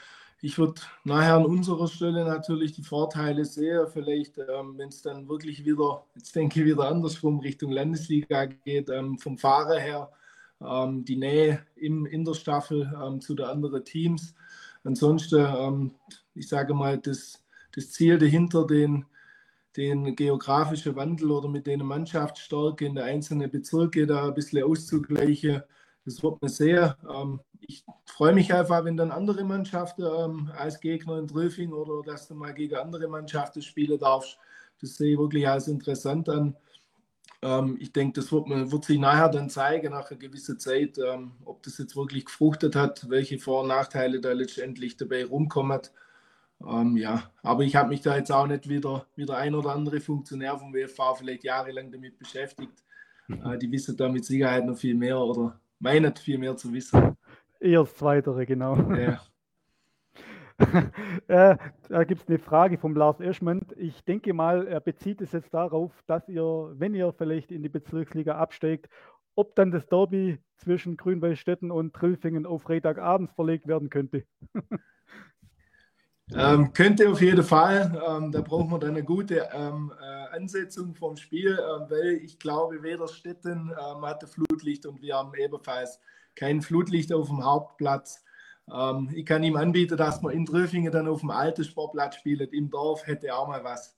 ich 0.43 0.59
würde 0.59 0.81
nachher 1.05 1.37
an 1.37 1.45
unserer 1.45 1.87
Stelle 1.87 2.25
natürlich 2.25 2.73
die 2.73 2.83
Vorteile 2.83 3.45
sehen. 3.45 3.87
Vielleicht, 3.93 4.39
ähm, 4.39 4.77
wenn 4.77 4.89
es 4.89 5.03
dann 5.03 5.29
wirklich 5.29 5.65
wieder, 5.65 6.05
jetzt 6.15 6.35
denke 6.35 6.61
ich 6.61 6.67
wieder 6.67 6.89
andersrum, 6.89 7.41
Richtung 7.41 7.71
Landesliga 7.73 8.47
geht, 8.47 8.89
ähm, 8.89 9.19
vom 9.19 9.37
Fahrer 9.37 9.79
her, 9.79 10.11
ähm, 10.63 11.05
die 11.05 11.17
Nähe 11.17 11.65
im, 11.77 12.07
in 12.07 12.25
der 12.25 12.35
Staffel 12.35 12.91
ähm, 13.03 13.21
zu 13.21 13.35
den 13.35 13.47
anderen 13.47 13.85
Teams. 13.85 14.35
Ansonsten, 14.83 15.47
ähm, 15.47 15.95
ich 16.35 16.49
sage 16.49 16.73
mal, 16.75 16.99
das, 16.99 17.43
das 17.75 17.91
Ziel 17.93 18.19
dahinter, 18.19 18.67
den, 18.67 19.05
den 19.77 20.17
geografischen 20.17 20.97
Wandel 20.97 21.31
oder 21.31 21.49
mit 21.49 21.67
den 21.67 21.85
Mannschaftsstärke 21.85 22.87
in 22.87 22.95
der 22.95 23.05
einzelnen 23.05 23.51
Bezirke 23.51 24.07
da 24.07 24.29
ein 24.29 24.35
bisschen 24.35 24.65
auszugleichen, 24.65 25.63
das 26.11 26.23
wird 26.23 26.41
man 26.43 26.51
sehen. 26.51 26.93
Ähm, 27.09 27.41
ich 27.61 27.85
freue 28.05 28.35
mich 28.35 28.53
einfach, 28.53 28.85
wenn 28.85 28.97
dann 28.97 29.11
andere 29.11 29.45
Mannschaften 29.45 30.03
ähm, 30.03 30.51
als 30.57 30.81
Gegner 30.81 31.19
in 31.19 31.29
Tröfing 31.29 31.73
oder 31.73 32.03
dass 32.03 32.29
du 32.29 32.35
mal 32.35 32.53
gegen 32.53 32.75
andere 32.75 33.09
Mannschaften 33.09 33.63
spielen 33.63 33.99
darfst. 33.99 34.39
Das 34.81 34.97
sehe 34.97 35.13
ich 35.13 35.19
wirklich 35.19 35.49
als 35.49 35.69
interessant 35.69 36.29
an. 36.29 36.57
Ähm, 37.43 37.77
ich 37.81 37.93
denke, 37.93 38.21
das 38.21 38.33
wird, 38.33 38.49
man, 38.49 38.71
wird 38.73 38.85
sich 38.85 38.99
nachher 38.99 39.29
dann 39.29 39.49
zeigen, 39.51 39.93
nach 39.93 40.11
einer 40.11 40.19
gewissen 40.19 40.59
Zeit, 40.59 40.99
ähm, 40.99 41.33
ob 41.45 41.63
das 41.63 41.79
jetzt 41.79 41.97
wirklich 41.97 42.25
gefruchtet 42.27 42.77
hat, 42.77 43.09
welche 43.09 43.39
Vor- 43.39 43.63
und 43.63 43.69
Nachteile 43.69 44.21
da 44.21 44.33
letztendlich 44.33 44.97
dabei 44.97 45.25
rumkommen. 45.25 45.81
Ähm, 46.67 46.97
ja, 46.97 47.31
aber 47.43 47.63
ich 47.63 47.77
habe 47.77 47.91
mich 47.91 48.03
da 48.03 48.17
jetzt 48.17 48.33
auch 48.33 48.47
nicht 48.47 48.69
wieder, 48.69 49.07
wie 49.17 49.25
der 49.25 49.37
ein 49.37 49.55
oder 49.55 49.71
andere 49.71 50.01
Funktionär 50.01 50.59
vom 50.59 50.75
WFV 50.75 51.17
vielleicht 51.17 51.45
jahrelang 51.45 51.91
damit 51.91 52.19
beschäftigt. 52.19 52.85
Äh, 53.29 53.59
die 53.59 53.71
wissen 53.71 53.97
da 53.97 54.09
mit 54.09 54.25
Sicherheit 54.25 54.67
noch 54.67 54.77
viel 54.77 54.95
mehr 54.95 55.19
oder 55.19 55.59
meinen 55.81 56.15
viel 56.15 56.39
mehr 56.39 56.57
zu 56.57 56.73
wissen. 56.73 57.17
Eher 57.59 57.81
das 57.81 57.95
Zweitere, 57.95 58.47
genau. 58.47 58.77
Ja. 58.93 59.21
äh, 61.29 61.57
da 61.89 62.05
gibt 62.05 62.23
es 62.23 62.29
eine 62.29 62.39
Frage 62.39 62.79
vom 62.79 62.95
Lars 62.95 63.21
Eschmann. 63.21 63.67
Ich 63.77 64.05
denke 64.05 64.33
mal, 64.35 64.67
er 64.67 64.81
bezieht 64.81 65.21
es 65.21 65.33
jetzt 65.33 65.53
darauf, 65.55 65.93
dass 66.07 66.29
ihr, 66.29 66.73
wenn 66.75 66.95
ihr 66.95 67.13
vielleicht 67.13 67.51
in 67.51 67.63
die 67.63 67.69
Bezirksliga 67.69 68.37
absteigt, 68.37 68.89
ob 69.35 69.55
dann 69.55 69.71
das 69.71 69.87
Derby 69.87 70.39
zwischen 70.57 70.97
Grünwaldstätten 70.97 71.71
und 71.71 71.95
Trillfingen 71.95 72.45
auf 72.47 72.63
Freitagabends 72.63 73.33
verlegt 73.33 73.67
werden 73.67 73.89
könnte. 73.89 74.25
Ähm, 76.35 76.73
könnte 76.73 77.11
auf 77.11 77.21
jeden 77.21 77.43
Fall. 77.43 78.01
Ähm, 78.09 78.31
da 78.31 78.41
brauchen 78.41 78.71
wir 78.71 78.79
dann 78.79 78.91
eine 78.91 79.05
gute 79.05 79.49
ähm, 79.53 79.93
äh, 80.01 80.37
Ansetzung 80.37 80.95
vom 80.95 81.17
Spiel, 81.17 81.59
äh, 81.59 81.91
weil 81.91 82.21
ich 82.23 82.39
glaube, 82.39 82.83
weder 82.83 83.09
Städten 83.09 83.71
ähm, 83.71 84.05
hatte 84.05 84.27
Flutlicht 84.27 84.87
und 84.87 85.03
wir 85.03 85.17
haben 85.17 85.33
ebenfalls 85.35 85.99
kein 86.37 86.63
Flutlicht 86.63 87.13
auf 87.13 87.29
dem 87.29 87.45
Hauptplatz. 87.45 88.25
Ähm, 88.73 89.11
ich 89.13 89.27
kann 89.27 89.43
ihm 89.43 89.57
anbieten, 89.57 89.97
dass 89.97 90.23
man 90.23 90.33
in 90.33 90.47
Tröfingen 90.47 90.93
dann 90.93 91.09
auf 91.09 91.21
dem 91.21 91.31
alten 91.31 91.65
Sportplatz 91.65 92.17
spielt. 92.17 92.53
Im 92.53 92.71
Dorf 92.71 93.07
hätte 93.07 93.35
auch 93.35 93.49
mal 93.49 93.65
was. 93.65 93.97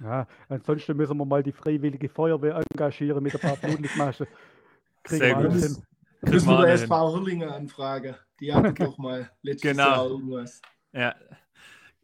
Ja, 0.00 0.26
ansonsten 0.48 0.96
müssen 0.96 1.16
wir 1.18 1.24
mal 1.24 1.42
die 1.42 1.52
freiwillige 1.52 2.08
Feuerwehr 2.08 2.62
engagieren 2.70 3.22
mit 3.22 3.34
ein 3.34 3.40
paar 3.40 3.56
Flutlichtmaschen. 3.56 4.26
Kriegen 5.02 5.20
Sehr 5.20 5.42
wir 5.42 5.48
gut. 5.48 5.60
Hin. 5.60 5.76
Müssen 6.22 6.48
wir 6.48 6.62
der 6.62 6.74
SV 6.74 7.12
Hurlinger 7.12 7.54
anfragen. 7.54 8.14
Die 8.40 8.52
hatten 8.52 8.74
doch 8.84 8.98
mal 8.98 9.30
letztes 9.42 9.70
genau. 9.70 9.84
Jahr 9.84 10.06
irgendwas. 10.06 10.60
Ja, 10.92 11.14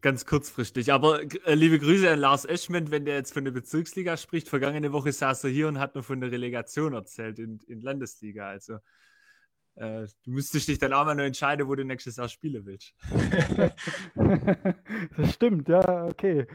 ganz 0.07 0.25
kurzfristig. 0.25 0.93
Aber 0.93 1.21
äh, 1.21 1.55
liebe 1.55 1.81
Grüße 1.81 2.09
an 2.09 2.21
Lars 2.21 2.45
Eschmann, 2.45 2.93
wenn 2.93 3.05
der 3.05 3.17
jetzt 3.17 3.35
von 3.35 3.45
der 3.45 3.51
Bezirksliga 3.51 4.17
spricht. 4.17 4.49
Vergangene 4.49 4.93
Woche 4.93 5.11
saß 5.11 5.43
er 5.43 5.51
hier 5.51 5.67
und 5.67 5.81
hat 5.81 5.97
noch 5.97 6.05
von 6.05 6.21
der 6.21 6.31
Relegation 6.31 6.93
erzählt 6.93 7.41
in, 7.41 7.59
in 7.67 7.81
Landesliga. 7.81 8.47
Also 8.47 8.75
äh, 9.75 10.07
du 10.23 10.31
müsstest 10.31 10.69
dich 10.69 10.79
dann 10.79 10.93
auch 10.93 11.05
mal 11.07 11.17
nur 11.17 11.25
entscheiden, 11.25 11.67
wo 11.67 11.75
du 11.75 11.85
nächstes 11.85 12.19
Jahr 12.19 12.29
spielen 12.29 12.65
willst. 12.67 12.95
das 15.17 15.35
stimmt, 15.35 15.69
ja, 15.69 16.05
okay. 16.05 16.47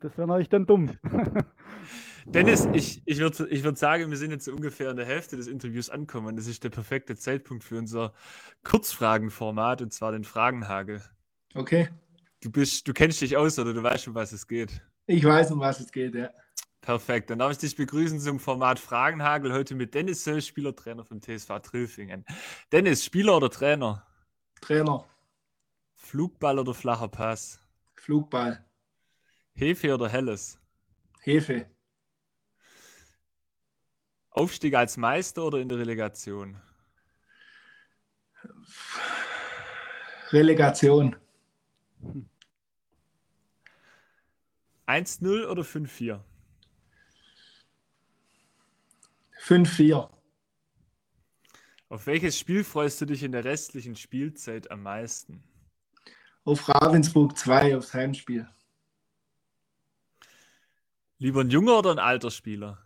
Das 0.00 0.16
wäre 0.16 0.28
natürlich 0.28 0.50
dann 0.50 0.66
dumm. 0.66 0.96
Dennis, 2.24 2.68
ich, 2.72 3.02
ich 3.04 3.18
würde 3.18 3.48
ich 3.48 3.64
würd 3.64 3.78
sagen, 3.78 4.10
wir 4.10 4.16
sind 4.16 4.30
jetzt 4.30 4.46
ungefähr 4.46 4.92
in 4.92 4.96
der 4.96 5.06
Hälfte 5.06 5.36
des 5.36 5.48
Interviews 5.48 5.90
angekommen. 5.90 6.36
Das 6.36 6.46
ist 6.46 6.62
der 6.62 6.70
perfekte 6.70 7.16
Zeitpunkt 7.16 7.64
für 7.64 7.78
unser 7.78 8.14
Kurzfragenformat 8.62 9.82
und 9.82 9.92
zwar 9.92 10.12
den 10.12 10.22
Fragenhagel. 10.22 11.02
Okay. 11.56 11.88
Du 12.42 12.50
bist, 12.50 12.88
du 12.88 12.92
kennst 12.92 13.20
dich 13.20 13.36
aus 13.36 13.56
oder 13.58 13.72
du 13.72 13.82
weißt, 13.82 14.08
um 14.08 14.14
was 14.16 14.32
es 14.32 14.46
geht? 14.46 14.82
Ich 15.06 15.24
weiß, 15.24 15.52
um 15.52 15.60
was 15.60 15.78
es 15.78 15.92
geht, 15.92 16.14
ja. 16.14 16.28
Perfekt. 16.80 17.30
Dann 17.30 17.38
darf 17.38 17.52
ich 17.52 17.58
dich 17.58 17.76
begrüßen 17.76 18.18
zum 18.18 18.40
Format 18.40 18.80
Fragenhagel 18.80 19.52
heute 19.52 19.76
mit 19.76 19.94
Dennis 19.94 20.24
Söll, 20.24 20.42
Spielertrainer 20.42 21.04
vom 21.04 21.22
TSV 21.22 21.60
Trilfingen. 21.60 22.24
Dennis, 22.72 23.04
Spieler 23.04 23.36
oder 23.36 23.48
Trainer? 23.48 24.04
Trainer. 24.60 25.04
Flugball 25.94 26.58
oder 26.58 26.74
flacher 26.74 27.06
Pass? 27.06 27.60
Flugball. 27.94 28.64
Hefe 29.54 29.94
oder 29.94 30.08
Helles? 30.08 30.58
Hefe. 31.20 31.66
Aufstieg 34.30 34.74
als 34.74 34.96
Meister 34.96 35.44
oder 35.44 35.58
in 35.58 35.68
der 35.68 35.78
Relegation? 35.78 36.60
Relegation. 40.32 41.14
1-0 44.92 45.46
oder 45.46 45.62
5-4? 45.62 46.20
5-4. 49.40 50.10
Auf 51.88 52.06
welches 52.06 52.38
Spiel 52.38 52.62
freust 52.62 53.00
du 53.00 53.06
dich 53.06 53.22
in 53.22 53.32
der 53.32 53.44
restlichen 53.44 53.96
Spielzeit 53.96 54.70
am 54.70 54.82
meisten? 54.82 55.42
Auf 56.44 56.68
Ravensburg 56.68 57.36
2, 57.38 57.76
aufs 57.76 57.94
Heimspiel. 57.94 58.48
Lieber 61.18 61.40
ein 61.40 61.50
junger 61.50 61.78
oder 61.78 61.92
ein 61.92 61.98
alter 61.98 62.30
Spieler? 62.30 62.78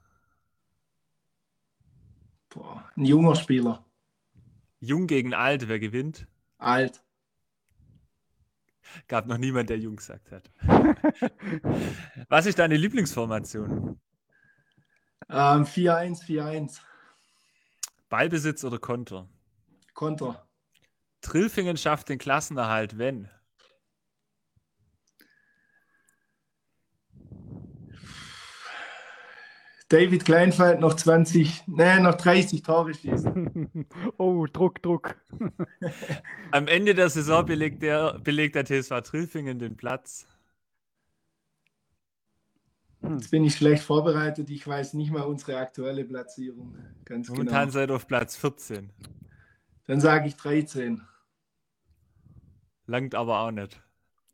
Boah, 2.51 2.89
ein 2.97 3.05
junger 3.05 3.35
Spieler. 3.35 3.85
Jung 4.79 5.07
gegen 5.09 5.35
alt, 5.35 5.69
wer 5.69 5.81
gewinnt? 5.81 6.29
Alt. 6.59 7.03
Gab 9.09 9.27
noch 9.27 9.39
niemand, 9.39 9.71
der 9.71 9.79
jung 9.79 9.97
gesagt 9.97 10.33
hat. 10.33 10.51
Was 12.29 12.47
ist 12.47 12.59
deine 12.59 12.77
Lieblingsformation? 12.77 14.01
Ähm, 15.29 15.65
4-1, 15.65 16.25
4-1. 16.25 16.81
Ballbesitz 18.09 18.65
oder 18.65 18.79
Konter? 18.79 19.29
Konter. 19.95 20.47
Trillfingen 21.21 21.77
schafft 21.77 22.09
den 22.09 22.19
Klassenerhalt, 22.19 22.99
wenn? 22.99 23.29
David 29.89 30.25
Kleinfeld 30.25 30.81
noch 30.81 30.95
20, 30.95 31.69
nee, 31.69 32.01
noch 32.01 32.17
30 32.17 32.63
Tore 32.63 32.93
schießen. 32.93 33.87
oh, 34.19 34.47
Druck, 34.47 34.83
Druck. 34.83 35.17
Am 36.51 36.67
Ende 36.67 36.95
der 36.95 37.09
Saison 37.09 37.47
belegt 37.47 37.83
der, 37.83 38.19
belegt 38.19 38.57
der 38.57 38.65
TSV 38.65 39.01
Trillfingen 39.03 39.61
den 39.61 39.77
Platz. 39.77 40.27
Jetzt 43.03 43.31
bin 43.31 43.45
ich 43.45 43.55
schlecht 43.55 43.85
vorbereitet. 43.85 44.51
Ich 44.51 44.67
weiß 44.67 44.95
nicht 44.95 45.13
mal 45.13 45.23
unsere 45.23 45.59
aktuelle 45.59 46.05
Platzierung. 46.05 46.77
Ganz 47.05 47.29
Momentan 47.29 47.69
genau. 47.69 47.71
seid 47.71 47.91
ihr 47.91 47.95
auf 47.95 48.09
Platz 48.09 48.37
14. 48.37 48.91
Dann 49.87 50.01
sage 50.01 50.27
ich 50.27 50.35
13. 50.35 51.03
Langt 52.87 53.15
aber 53.15 53.41
auch 53.41 53.53
nicht. 53.53 53.81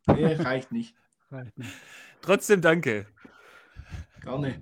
Nee, 0.07 0.33
reicht 0.33 0.71
nicht. 0.71 0.95
Reicht 1.29 1.55
nicht. 1.57 1.71
Trotzdem 2.21 2.61
danke. 2.61 3.05
Gerne. 4.21 4.59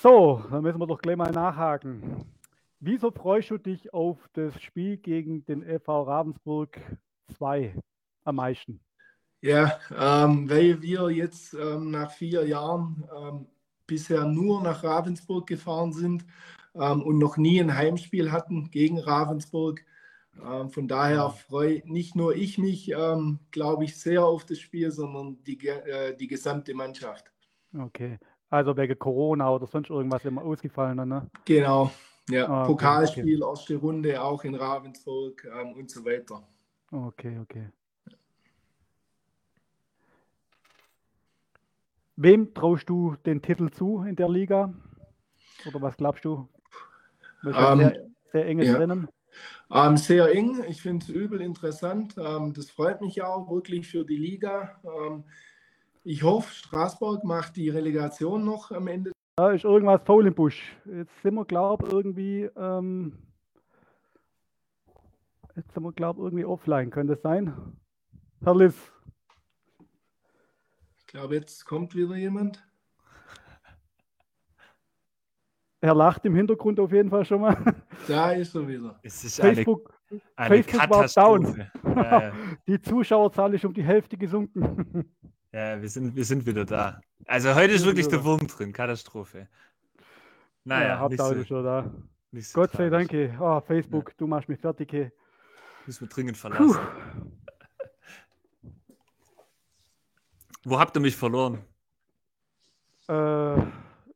So, 0.00 0.44
dann 0.50 0.62
müssen 0.62 0.80
wir 0.80 0.86
doch 0.86 1.00
gleich 1.00 1.16
mal 1.16 1.32
nachhaken. 1.32 2.24
Wieso 2.80 3.10
freust 3.10 3.50
du 3.50 3.58
dich 3.58 3.92
auf 3.92 4.18
das 4.34 4.60
Spiel 4.62 4.96
gegen 4.96 5.44
den 5.44 5.62
FV 5.62 6.02
Ravensburg 6.02 6.80
2 7.36 7.74
am 8.24 8.36
meisten? 8.36 8.80
Ja, 9.40 9.78
ähm, 9.96 10.48
weil 10.48 10.80
wir 10.82 11.10
jetzt 11.10 11.54
ähm, 11.54 11.90
nach 11.90 12.12
vier 12.12 12.46
Jahren 12.46 13.08
ähm, 13.16 13.46
bisher 13.86 14.24
nur 14.24 14.62
nach 14.62 14.84
Ravensburg 14.84 15.46
gefahren 15.46 15.92
sind 15.92 16.24
ähm, 16.74 17.02
und 17.02 17.18
noch 17.18 17.36
nie 17.36 17.60
ein 17.60 17.74
Heimspiel 17.74 18.30
hatten 18.30 18.70
gegen 18.70 18.98
Ravensburg. 18.98 19.84
Ähm, 20.40 20.70
von 20.70 20.86
daher 20.86 21.30
freue 21.30 21.82
nicht 21.84 22.14
nur 22.14 22.36
ich 22.36 22.58
mich, 22.58 22.90
ähm, 22.90 23.40
glaube 23.50 23.84
ich, 23.84 23.98
sehr 23.98 24.24
auf 24.24 24.44
das 24.44 24.60
Spiel, 24.60 24.90
sondern 24.92 25.42
die, 25.44 25.66
äh, 25.66 26.16
die 26.16 26.28
gesamte 26.28 26.74
Mannschaft. 26.74 27.32
Okay. 27.76 28.18
Also 28.50 28.76
wegen 28.76 28.98
Corona 28.98 29.50
oder 29.50 29.66
sonst 29.66 29.90
irgendwas 29.90 30.24
immer 30.24 30.42
ausgefallen, 30.42 31.08
ne? 31.08 31.30
Genau, 31.44 31.90
ja, 32.30 32.46
Ah, 32.48 32.68
okay, 32.68 32.72
Pokalspiel, 32.72 33.42
erste 33.42 33.76
Runde 33.76 34.22
auch 34.22 34.42
in 34.44 34.54
Ravensburg 34.54 35.44
ähm, 35.44 35.74
und 35.74 35.90
so 35.90 36.04
weiter. 36.04 36.46
Okay, 36.90 37.38
okay. 37.38 37.68
Wem 42.16 42.52
traust 42.54 42.88
du 42.88 43.16
den 43.26 43.42
Titel 43.42 43.70
zu 43.70 44.02
in 44.02 44.16
der 44.16 44.28
Liga? 44.28 44.72
Oder 45.66 45.82
was 45.82 45.96
glaubst 45.96 46.24
du? 46.24 46.48
Ja 47.44 47.72
Ähm, 47.72 47.78
sehr, 47.78 48.06
sehr 48.32 48.46
enges 48.46 48.68
ja. 48.68 48.76
Rennen. 48.78 49.08
Ähm, 49.70 49.96
sehr 49.96 50.34
eng, 50.34 50.64
ich 50.66 50.80
finde 50.80 51.04
es 51.04 51.10
übel 51.10 51.40
interessant. 51.42 52.16
Ähm, 52.18 52.54
das 52.54 52.70
freut 52.70 53.00
mich 53.02 53.22
auch 53.22 53.50
wirklich 53.50 53.86
für 53.86 54.04
die 54.04 54.16
Liga. 54.16 54.80
Ähm, 54.84 55.24
ich 56.08 56.22
hoffe, 56.22 56.54
Straßburg 56.54 57.22
macht 57.24 57.56
die 57.56 57.68
Relegation 57.68 58.42
noch 58.42 58.70
am 58.70 58.88
Ende. 58.88 59.12
Da 59.36 59.52
ist 59.52 59.64
irgendwas 59.64 60.00
faul 60.04 60.26
im 60.26 60.34
Busch. 60.34 60.74
Jetzt 60.86 61.12
sind 61.22 61.34
wir, 61.34 61.44
glaube 61.44 61.86
ich, 61.86 61.92
irgendwie, 61.92 62.48
ähm, 62.56 63.18
jetzt 65.54 65.74
sind 65.74 65.82
wir, 65.82 65.92
glaube 65.92 66.20
ich, 66.20 66.24
irgendwie 66.24 66.46
offline. 66.46 66.88
Könnte 66.88 67.12
das 67.12 67.22
sein? 67.22 67.52
Herr 68.42 68.56
Liss, 68.56 68.90
Ich 70.96 71.06
glaube, 71.06 71.34
jetzt 71.34 71.66
kommt 71.66 71.94
wieder 71.94 72.16
jemand. 72.16 72.64
er 75.80 75.94
lacht 75.94 76.24
im 76.24 76.34
Hintergrund 76.34 76.80
auf 76.80 76.90
jeden 76.90 77.10
Fall 77.10 77.24
schon 77.26 77.42
mal. 77.42 77.56
Da 78.08 78.32
ist 78.32 78.54
er 78.54 78.66
wieder. 78.66 78.98
Es 79.02 79.22
ist 79.24 79.40
eine, 79.40 79.54
Facebook, 79.54 79.92
eine 80.36 80.48
Facebook 80.48 80.90
war 80.90 81.06
down. 81.06 81.68
Ja, 81.84 82.22
ja. 82.22 82.32
die 82.66 82.80
Zuschauerzahl 82.80 83.52
ist 83.52 83.66
um 83.66 83.74
die 83.74 83.82
Hälfte 83.82 84.16
gesunken. 84.16 85.14
ja, 85.52 85.80
wir 85.80 85.88
sind, 85.88 86.14
wir 86.14 86.24
sind 86.24 86.46
wieder 86.46 86.64
da. 86.64 87.00
Also 87.26 87.54
heute 87.54 87.72
ist 87.72 87.84
wirklich 87.84 88.08
der 88.08 88.24
Wurm 88.24 88.46
drin. 88.46 88.72
Katastrophe. 88.72 89.48
Naja, 90.64 90.88
ja, 90.88 90.98
Hauptsache 90.98 91.38
so, 91.38 91.44
schon 91.44 91.64
da. 91.64 91.90
so 92.32 92.60
Gott 92.60 92.72
sei. 92.72 92.90
Dank. 92.90 93.10
Oh, 93.40 93.60
Facebook, 93.60 94.16
du 94.18 94.26
machst 94.26 94.48
mich 94.48 94.60
fertig. 94.60 94.92
hey. 94.92 95.10
Müssen 95.86 96.02
wir 96.02 96.08
dringend 96.08 96.36
Puh. 96.36 96.50
verlassen. 96.50 96.78
Wo 100.64 100.78
habt 100.78 100.94
ihr 100.96 101.00
mich 101.00 101.16
verloren? 101.16 101.64
Äh, 103.08 103.62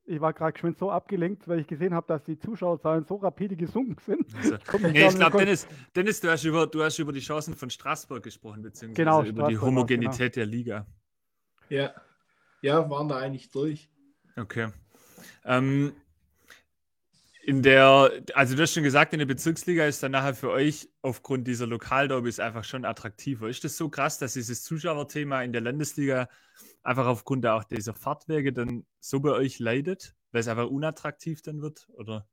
ich 0.05 0.21
war 0.21 0.35
gerade 0.35 0.53
geschwind 0.53 0.77
so 0.77 0.91
abgelenkt, 0.91 1.49
weil 1.49 1.61
ich 1.61 1.67
gesehen 1.67 1.95
habe, 1.95 2.07
dass 2.07 2.23
die 2.25 2.39
Zuschauerzahlen 2.39 3.05
so 3.05 3.17
rapide 3.17 3.57
gesunken 3.57 3.97
sind. 4.05 4.27
Also, 4.37 4.51
nicht 4.51 4.93
nee, 4.93 5.07
ich 5.07 5.15
glaube, 5.15 5.39
Dennis, 5.39 5.67
Dennis 5.97 6.21
du, 6.21 6.31
hast 6.31 6.45
über, 6.45 6.67
du 6.67 6.83
hast 6.83 6.99
über 6.99 7.13
die 7.13 7.21
Chancen 7.21 7.55
von 7.55 7.71
Straßburg 7.71 8.23
gesprochen, 8.23 8.61
beziehungsweise 8.63 9.03
Genau, 9.03 9.21
über 9.21 9.25
die 9.25 9.31
Straßburg 9.31 9.53
war's, 9.53 9.63
Homogenität 9.63 10.37
der 10.37 10.45
Liga. 10.47 10.87
Ja, 11.69 11.95
ja 12.61 12.89
waren 12.91 13.09
da 13.09 13.19
eigentlich 13.19 13.51
durch. 13.51 13.89
Okay. 14.37 14.69
Ähm, 15.45 15.93
in 17.45 17.63
der, 17.63 18.23
also 18.35 18.55
du 18.55 18.63
hast 18.63 18.73
schon 18.73 18.85
gesagt, 18.85 19.13
in 19.13 19.19
der 19.19 19.27
Bezirksliga 19.27 19.85
ist 19.87 20.03
dann 20.03 20.13
nachher 20.13 20.35
für 20.35 20.51
euch 20.51 20.89
aufgrund 21.03 21.49
dieser 21.49 21.67
Lokalderbys 21.67 22.39
einfach 22.39 22.63
schon 22.63 22.85
attraktiver. 22.85 23.49
Ist 23.49 23.65
das 23.65 23.77
so 23.77 23.89
krass, 23.89 24.19
dass 24.19 24.35
dieses 24.35 24.63
Zuschauerthema 24.63 25.43
in 25.43 25.53
der 25.53 25.61
Landesliga 25.61 26.29
einfach 26.85 27.07
aufgrund 27.07 27.45
auch 27.47 27.65
dieser 27.65 27.95
Fahrtwege 27.95 28.53
dann 28.53 28.87
so 29.01 29.19
bei 29.19 29.31
euch 29.31 29.59
leidet, 29.59 30.15
weil 30.31 30.41
es 30.41 30.49
einfach 30.49 30.69
unattraktiv 30.69 31.43
dann 31.43 31.61
wird? 31.61 31.89
Oder? 31.95 32.29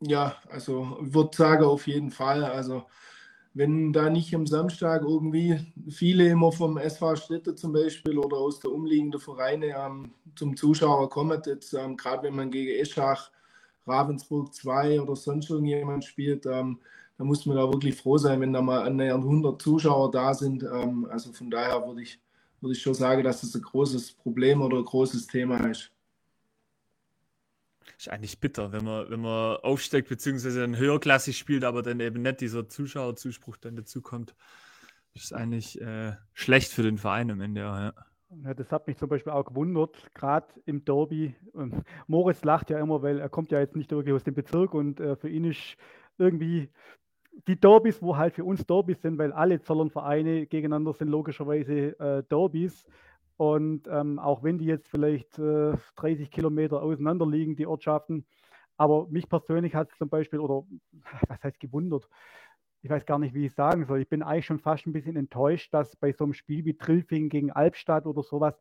Ja, 0.00 0.36
also 0.48 0.98
ich 1.04 1.12
würde 1.12 1.36
sagen, 1.36 1.64
auf 1.64 1.86
jeden 1.88 2.10
Fall. 2.10 2.44
Also, 2.44 2.86
wenn 3.56 3.90
da 3.90 4.10
nicht 4.10 4.34
am 4.34 4.46
Samstag 4.46 5.00
irgendwie 5.00 5.58
viele 5.88 6.28
immer 6.28 6.52
vom 6.52 6.76
SV 6.76 7.16
Städte 7.16 7.54
zum 7.54 7.72
Beispiel 7.72 8.18
oder 8.18 8.36
aus 8.36 8.60
der 8.60 8.70
umliegenden 8.70 9.18
Vereine 9.18 9.68
ähm, 9.68 10.10
zum 10.34 10.54
Zuschauer 10.54 11.08
kommen, 11.08 11.40
jetzt 11.46 11.72
ähm, 11.72 11.96
gerade 11.96 12.24
wenn 12.24 12.36
man 12.36 12.50
gegen 12.50 12.78
Eschach, 12.78 13.30
Ravensburg 13.86 14.52
2 14.52 15.00
oder 15.00 15.16
sonst 15.16 15.48
irgendjemand 15.48 16.04
spielt, 16.04 16.44
ähm, 16.44 16.78
da 17.16 17.24
muss 17.24 17.46
man 17.46 17.56
da 17.56 17.62
wirklich 17.62 17.94
froh 17.96 18.18
sein, 18.18 18.42
wenn 18.42 18.52
da 18.52 18.60
mal 18.60 18.82
annähernd 18.82 19.24
100 19.24 19.62
Zuschauer 19.62 20.10
da 20.10 20.34
sind. 20.34 20.62
Ähm, 20.62 21.06
also 21.10 21.32
von 21.32 21.50
daher 21.50 21.86
würde 21.86 22.02
ich, 22.02 22.20
würde 22.60 22.74
ich 22.74 22.82
schon 22.82 22.92
sagen, 22.92 23.24
dass 23.24 23.40
das 23.40 23.54
ein 23.54 23.62
großes 23.62 24.12
Problem 24.12 24.60
oder 24.60 24.76
ein 24.76 24.84
großes 24.84 25.28
Thema 25.28 25.56
ist. 25.66 25.90
Ist 27.98 28.10
eigentlich 28.10 28.40
bitter, 28.40 28.72
wenn 28.72 28.84
man, 28.84 29.10
wenn 29.10 29.20
man 29.20 29.56
aufsteigt, 29.58 30.08
beziehungsweise 30.08 30.60
dann 30.60 30.76
höherklassig 30.76 31.38
spielt, 31.38 31.64
aber 31.64 31.82
dann 31.82 32.00
eben 32.00 32.22
nicht 32.22 32.40
dieser 32.40 32.68
Zuschauerzuspruch 32.68 33.56
dann 33.56 33.76
dazu 33.76 34.02
kommt. 34.02 34.34
Ist 35.14 35.32
eigentlich 35.32 35.80
äh, 35.80 36.12
schlecht 36.34 36.72
für 36.72 36.82
den 36.82 36.98
Verein 36.98 37.30
am 37.30 37.40
Ende. 37.40 37.60
Ja. 37.60 37.94
Ja, 38.44 38.54
das 38.54 38.72
hat 38.72 38.86
mich 38.86 38.96
zum 38.96 39.08
Beispiel 39.08 39.32
auch 39.32 39.44
gewundert, 39.44 40.10
gerade 40.12 40.48
im 40.64 40.84
Derby. 40.84 41.34
Und 41.52 41.82
Moritz 42.06 42.44
lacht 42.44 42.70
ja 42.70 42.80
immer, 42.80 43.00
weil 43.02 43.20
er 43.20 43.28
kommt 43.28 43.52
ja 43.52 43.60
jetzt 43.60 43.76
nicht 43.76 43.90
wirklich 43.92 44.14
aus 44.14 44.24
dem 44.24 44.34
Bezirk 44.34 44.74
und 44.74 45.00
äh, 45.00 45.16
für 45.16 45.28
ihn 45.28 45.44
ist 45.44 45.76
irgendwie 46.18 46.68
die 47.46 47.58
Derbys, 47.58 48.02
wo 48.02 48.16
halt 48.16 48.34
für 48.34 48.44
uns 48.44 48.66
Derbys 48.66 49.00
sind, 49.02 49.18
weil 49.18 49.32
alle 49.32 49.60
Zollernvereine 49.60 50.46
gegeneinander 50.46 50.92
sind 50.92 51.08
logischerweise 51.08 51.98
äh, 52.00 52.22
Derbys. 52.24 52.86
Und 53.36 53.86
ähm, 53.88 54.18
auch 54.18 54.42
wenn 54.42 54.58
die 54.58 54.64
jetzt 54.64 54.88
vielleicht 54.88 55.38
äh, 55.38 55.74
30 55.96 56.30
Kilometer 56.30 56.82
auseinander 56.82 57.26
liegen, 57.26 57.56
die 57.56 57.66
Ortschaften, 57.66 58.26
aber 58.78 59.08
mich 59.08 59.28
persönlich 59.28 59.74
hat 59.74 59.90
es 59.90 59.98
zum 59.98 60.08
Beispiel, 60.08 60.38
oder 60.38 60.66
was 61.28 61.42
heißt 61.42 61.60
gewundert, 61.60 62.08
ich 62.82 62.90
weiß 62.90 63.04
gar 63.04 63.18
nicht, 63.18 63.34
wie 63.34 63.46
ich 63.46 63.54
sagen 63.54 63.84
soll. 63.84 64.00
Ich 64.00 64.08
bin 64.08 64.22
eigentlich 64.22 64.46
schon 64.46 64.60
fast 64.60 64.86
ein 64.86 64.92
bisschen 64.92 65.16
enttäuscht, 65.16 65.74
dass 65.74 65.96
bei 65.96 66.12
so 66.12 66.24
einem 66.24 66.34
Spiel 66.34 66.64
wie 66.64 66.76
Trillfing 66.76 67.28
gegen 67.28 67.50
Albstadt 67.50 68.06
oder 68.06 68.22
sowas, 68.22 68.60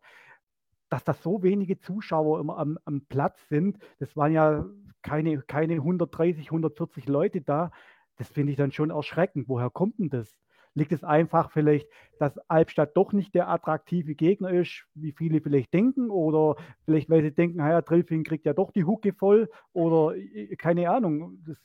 dass 0.90 1.04
da 1.04 1.14
so 1.14 1.44
wenige 1.44 1.80
Zuschauer 1.80 2.40
immer 2.40 2.58
am, 2.58 2.80
am 2.86 3.02
Platz 3.06 3.48
sind. 3.50 3.78
Das 4.00 4.16
waren 4.16 4.32
ja 4.32 4.66
keine, 5.02 5.42
keine 5.44 5.76
130, 5.76 6.48
140 6.48 7.08
Leute 7.08 7.42
da. 7.42 7.72
Das 8.18 8.30
finde 8.30 8.52
ich 8.52 8.58
dann 8.58 8.72
schon 8.72 8.90
erschreckend. 8.90 9.48
Woher 9.48 9.70
kommt 9.70 10.00
denn 10.00 10.10
das? 10.10 10.40
Liegt 10.78 10.92
es 10.92 11.06
einfach 11.06 11.52
vielleicht, 11.52 11.88
dass 12.20 12.38
Albstadt 12.50 12.96
doch 12.98 13.14
nicht 13.14 13.34
der 13.34 13.50
attraktive 13.50 14.14
Gegner 14.14 14.50
ist, 14.50 14.84
wie 14.94 15.14
viele 15.14 15.40
vielleicht 15.40 15.74
denken? 15.74 16.10
Oder 16.10 16.62
vielleicht, 16.84 17.10
weil 17.10 17.24
sie 17.24 17.32
denken, 17.32 17.60
ja, 17.60 17.82
Trillfing 17.82 18.26
kriegt 18.26 18.46
ja 18.46 18.54
doch 18.54 18.72
die 18.72 18.84
Hucke 18.84 19.14
voll? 19.14 19.50
Oder 19.72 20.16
keine 20.58 20.90
Ahnung. 20.90 21.40
Das, 21.46 21.58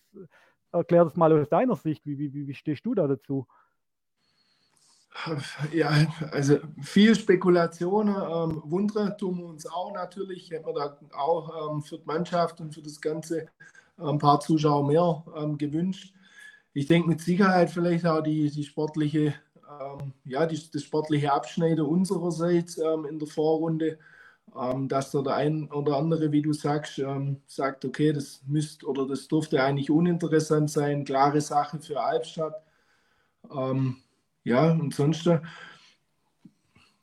erklär 0.72 1.04
das 1.04 1.16
mal 1.16 1.32
aus 1.32 1.48
deiner 1.48 1.74
Sicht. 1.74 2.06
Wie, 2.06 2.18
wie, 2.18 2.46
wie 2.46 2.54
stehst 2.54 2.86
du 2.86 2.94
da 2.94 3.08
dazu? 3.08 3.46
Ja, 5.72 5.90
also 6.30 6.58
viel 6.80 7.16
Spekulationen. 7.16 8.14
Ähm, 8.14 8.62
Wundere 8.64 9.16
tun 9.16 9.38
wir 9.38 9.46
uns 9.46 9.66
auch 9.66 9.92
natürlich. 9.92 10.52
Hätten 10.52 10.66
wir 10.66 10.74
da 10.74 10.96
auch 11.16 11.72
ähm, 11.74 11.82
für 11.82 11.98
die 11.98 12.06
Mannschaft 12.06 12.60
und 12.60 12.72
für 12.72 12.82
das 12.82 13.00
Ganze 13.00 13.48
ein 13.98 14.18
paar 14.18 14.38
Zuschauer 14.38 14.86
mehr 14.86 15.24
ähm, 15.36 15.58
gewünscht 15.58 16.14
ich 16.72 16.86
denke 16.86 17.08
mit 17.08 17.20
Sicherheit 17.20 17.70
vielleicht 17.70 18.06
auch 18.06 18.22
die, 18.22 18.50
die 18.50 18.64
sportliche, 18.64 19.34
ähm, 19.80 20.12
ja, 20.24 20.46
die, 20.46 20.60
das 20.72 20.82
sportliche 20.82 21.32
Abschneiden 21.32 21.84
unsererseits 21.84 22.78
ähm, 22.78 23.06
in 23.06 23.18
der 23.18 23.28
Vorrunde, 23.28 23.98
ähm, 24.56 24.88
dass 24.88 25.10
da 25.10 25.22
der 25.22 25.34
ein 25.36 25.70
oder 25.70 25.96
andere, 25.96 26.32
wie 26.32 26.42
du 26.42 26.52
sagst, 26.52 26.98
ähm, 26.98 27.40
sagt, 27.46 27.84
okay, 27.84 28.12
das 28.12 28.42
müsste 28.46 28.86
oder 28.86 29.06
das 29.06 29.28
dürfte 29.28 29.62
eigentlich 29.62 29.90
uninteressant 29.90 30.70
sein, 30.70 31.04
klare 31.04 31.40
Sache 31.40 31.80
für 31.80 32.00
Albstadt. 32.00 32.62
Ähm, 33.50 33.96
ja, 34.44 34.70
und 34.70 34.94
sonst 34.94 35.26
äh, 35.26 35.40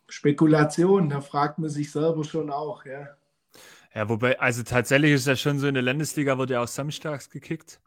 Spekulation, 0.10 1.10
da 1.10 1.22
fragt 1.22 1.60
man 1.60 1.70
sich 1.70 1.92
selber 1.92 2.24
schon 2.24 2.50
auch, 2.50 2.86
ja. 2.86 3.10
Ja, 3.94 4.08
wobei, 4.10 4.40
also 4.40 4.64
tatsächlich 4.64 5.14
ist 5.14 5.28
ja 5.28 5.36
schon 5.36 5.60
so, 5.60 5.68
in 5.68 5.74
der 5.74 5.84
Landesliga 5.84 6.38
wird 6.38 6.52
ja 6.52 6.62
auch 6.62 6.68
samstags 6.68 7.30
gekickt. 7.30 7.80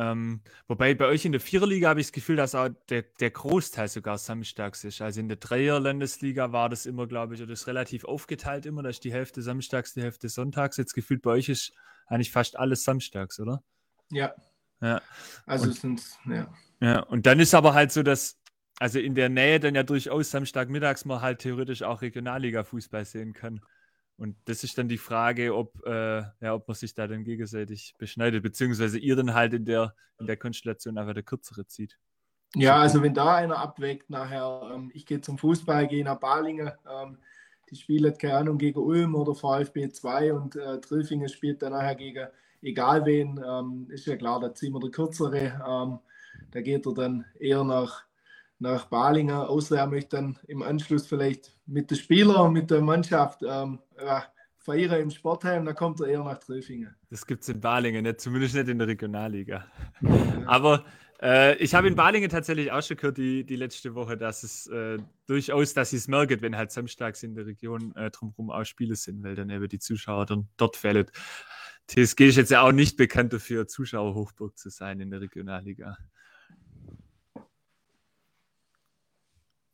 Ähm, 0.00 0.42
wobei 0.68 0.94
bei 0.94 1.06
euch 1.06 1.24
in 1.24 1.32
der 1.32 1.40
Viererliga 1.40 1.88
habe 1.88 2.00
ich 2.00 2.06
das 2.06 2.12
Gefühl, 2.12 2.36
dass 2.36 2.54
auch 2.54 2.68
der, 2.88 3.02
der 3.18 3.30
Großteil 3.30 3.88
sogar 3.88 4.16
samstags 4.16 4.84
ist. 4.84 5.02
Also 5.02 5.18
in 5.18 5.26
der 5.26 5.38
Dreier-Landesliga 5.38 6.52
war 6.52 6.68
das 6.68 6.86
immer, 6.86 7.08
glaube 7.08 7.34
ich, 7.34 7.42
oder 7.42 7.52
ist 7.52 7.66
relativ 7.66 8.04
aufgeteilt 8.04 8.64
immer. 8.64 8.84
Da 8.84 8.90
ist 8.90 9.02
die 9.02 9.12
Hälfte 9.12 9.42
samstags, 9.42 9.94
die 9.94 10.02
Hälfte 10.02 10.28
sonntags. 10.28 10.76
Jetzt 10.76 10.94
gefühlt 10.94 11.20
bei 11.22 11.30
euch 11.30 11.48
ist 11.48 11.72
eigentlich 12.06 12.30
fast 12.30 12.56
alles 12.56 12.84
samstags, 12.84 13.40
oder? 13.40 13.60
Ja. 14.10 14.32
Ja. 14.80 15.02
Also 15.46 15.72
sind 15.72 16.00
ja. 16.26 16.46
Ja, 16.80 17.00
und 17.00 17.26
dann 17.26 17.40
ist 17.40 17.54
aber 17.54 17.74
halt 17.74 17.90
so, 17.90 18.04
dass, 18.04 18.38
also 18.78 19.00
in 19.00 19.16
der 19.16 19.28
Nähe 19.28 19.58
dann 19.58 19.74
ja 19.74 19.82
durchaus 19.82 20.30
Samstagmittags 20.30 21.06
man 21.06 21.22
halt 21.22 21.40
theoretisch 21.40 21.82
auch 21.82 22.02
Regionalliga-Fußball 22.02 23.04
sehen 23.04 23.32
kann. 23.32 23.60
Und 24.18 24.36
das 24.46 24.64
ist 24.64 24.76
dann 24.76 24.88
die 24.88 24.98
Frage, 24.98 25.54
ob, 25.54 25.86
äh, 25.86 26.22
ja, 26.40 26.54
ob 26.54 26.66
man 26.66 26.74
sich 26.74 26.92
da 26.92 27.06
dann 27.06 27.22
gegenseitig 27.22 27.94
beschneidet, 27.98 28.42
beziehungsweise 28.42 28.98
ihr 28.98 29.14
dann 29.14 29.32
halt 29.32 29.54
in 29.54 29.64
der, 29.64 29.94
in 30.18 30.26
der 30.26 30.36
Konstellation 30.36 30.98
einfach 30.98 31.14
der 31.14 31.22
kürzere 31.22 31.66
zieht. 31.66 31.98
Ja, 32.54 32.76
also 32.76 33.00
wenn 33.02 33.14
da 33.14 33.36
einer 33.36 33.58
abwägt 33.58 34.10
nachher, 34.10 34.72
ähm, 34.74 34.90
ich 34.92 35.06
gehe 35.06 35.20
zum 35.20 35.38
Fußball, 35.38 35.86
gehe 35.86 36.04
nach 36.04 36.18
Balingen, 36.18 36.72
ähm, 36.90 37.18
die 37.70 37.76
spielen, 37.76 38.16
keine 38.18 38.38
Ahnung, 38.38 38.58
gegen 38.58 38.80
Ulm 38.80 39.14
oder 39.14 39.34
VfB 39.34 39.88
2 39.88 40.32
und 40.32 40.56
äh, 40.56 40.80
Trilfingen 40.80 41.28
spielt 41.28 41.62
dann 41.62 41.72
nachher 41.72 41.94
gegen 41.94 42.26
egal 42.62 43.04
wen, 43.04 43.40
ähm, 43.46 43.86
ist 43.90 44.06
ja 44.06 44.16
klar, 44.16 44.40
da 44.40 44.52
ziehen 44.52 44.72
wir 44.72 44.80
der 44.80 44.90
kürzere. 44.90 45.62
Ähm, 45.64 45.98
da 46.50 46.60
geht 46.60 46.86
er 46.86 46.94
dann 46.94 47.24
eher 47.38 47.62
nach 47.62 48.04
nach 48.58 48.86
Balingen, 48.86 49.36
außer 49.36 49.78
er 49.78 49.86
möchte 49.86 50.16
dann 50.16 50.38
im 50.46 50.62
Anschluss 50.62 51.06
vielleicht 51.06 51.56
mit 51.66 51.90
den 51.90 51.96
Spielern, 51.96 52.52
mit 52.52 52.70
der 52.70 52.80
Mannschaft 52.80 53.42
ähm, 53.42 53.78
ja, 54.04 54.24
feiern 54.58 55.00
im 55.00 55.10
Sportheim, 55.10 55.64
dann 55.64 55.74
kommt 55.74 56.00
er 56.00 56.08
eher 56.08 56.24
nach 56.24 56.38
Tröfingen. 56.38 56.94
Das 57.10 57.26
gibt 57.26 57.42
es 57.42 57.48
in 57.48 57.60
Balingen, 57.60 58.02
nicht, 58.02 58.20
zumindest 58.20 58.54
nicht 58.54 58.68
in 58.68 58.78
der 58.78 58.88
Regionalliga. 58.88 59.66
Aber 60.46 60.84
äh, 61.22 61.56
ich 61.56 61.74
habe 61.74 61.88
in 61.88 61.94
Balingen 61.94 62.28
tatsächlich 62.28 62.70
auch 62.70 62.82
schon 62.82 62.96
gehört, 62.96 63.18
die, 63.18 63.44
die 63.44 63.56
letzte 63.56 63.94
Woche, 63.94 64.16
dass 64.16 64.42
es 64.42 64.66
äh, 64.66 64.98
durchaus, 65.26 65.74
dass 65.74 65.90
sie 65.90 65.96
es 65.96 66.08
merken, 66.08 66.42
wenn 66.42 66.56
halt 66.56 66.70
samstags 66.70 67.22
in 67.22 67.34
der 67.34 67.46
Region 67.46 67.94
äh, 67.96 68.10
drumherum 68.10 68.50
auch 68.50 68.64
Spiele 68.64 68.96
sind, 68.96 69.22
weil 69.22 69.34
dann 69.34 69.50
eben 69.50 69.68
die 69.68 69.78
Zuschauer 69.78 70.26
dann 70.26 70.48
dort 70.56 70.76
fällen. 70.76 71.06
TSG 71.88 72.28
ist 72.28 72.36
jetzt 72.36 72.50
ja 72.50 72.60
auch 72.60 72.72
nicht 72.72 72.96
bekannt 72.96 73.32
dafür, 73.32 73.66
Zuschauerhochburg 73.66 74.58
zu 74.58 74.68
sein 74.68 75.00
in 75.00 75.10
der 75.10 75.22
Regionalliga. 75.22 75.96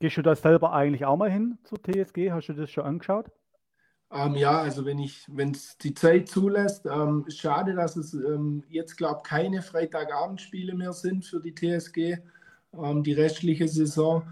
Gehst 0.04 0.18
du 0.18 0.22
da 0.22 0.36
selber 0.36 0.74
eigentlich 0.74 1.06
auch 1.06 1.16
mal 1.16 1.30
hin 1.30 1.56
zur 1.64 1.82
TSG? 1.82 2.30
Hast 2.30 2.50
du 2.50 2.52
das 2.52 2.70
schon 2.70 2.84
angeschaut? 2.84 3.30
Ähm, 4.12 4.34
ja, 4.34 4.58
also 4.58 4.84
wenn 4.84 4.98
ich, 4.98 5.24
wenn 5.28 5.52
es 5.52 5.78
die 5.78 5.94
Zeit 5.94 6.28
zulässt, 6.28 6.84
ähm, 6.84 7.24
schade, 7.28 7.74
dass 7.74 7.96
es 7.96 8.12
ähm, 8.12 8.64
jetzt 8.68 8.98
glaube 8.98 9.22
keine 9.24 9.62
Freitagabendspiele 9.62 10.74
mehr 10.74 10.92
sind 10.92 11.24
für 11.24 11.40
die 11.40 11.54
TSG, 11.54 12.18
ähm, 12.74 13.02
die 13.02 13.14
restliche 13.14 13.66
Saison. 13.66 14.24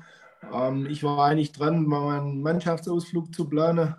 Ähm, 0.53 0.85
ich 0.91 1.03
war 1.05 1.25
eigentlich 1.25 1.53
dran, 1.53 1.87
mal 1.87 2.19
einen 2.19 2.43
Mannschaftsausflug 2.43 3.35
zu 3.35 3.49
planen. 3.49 3.95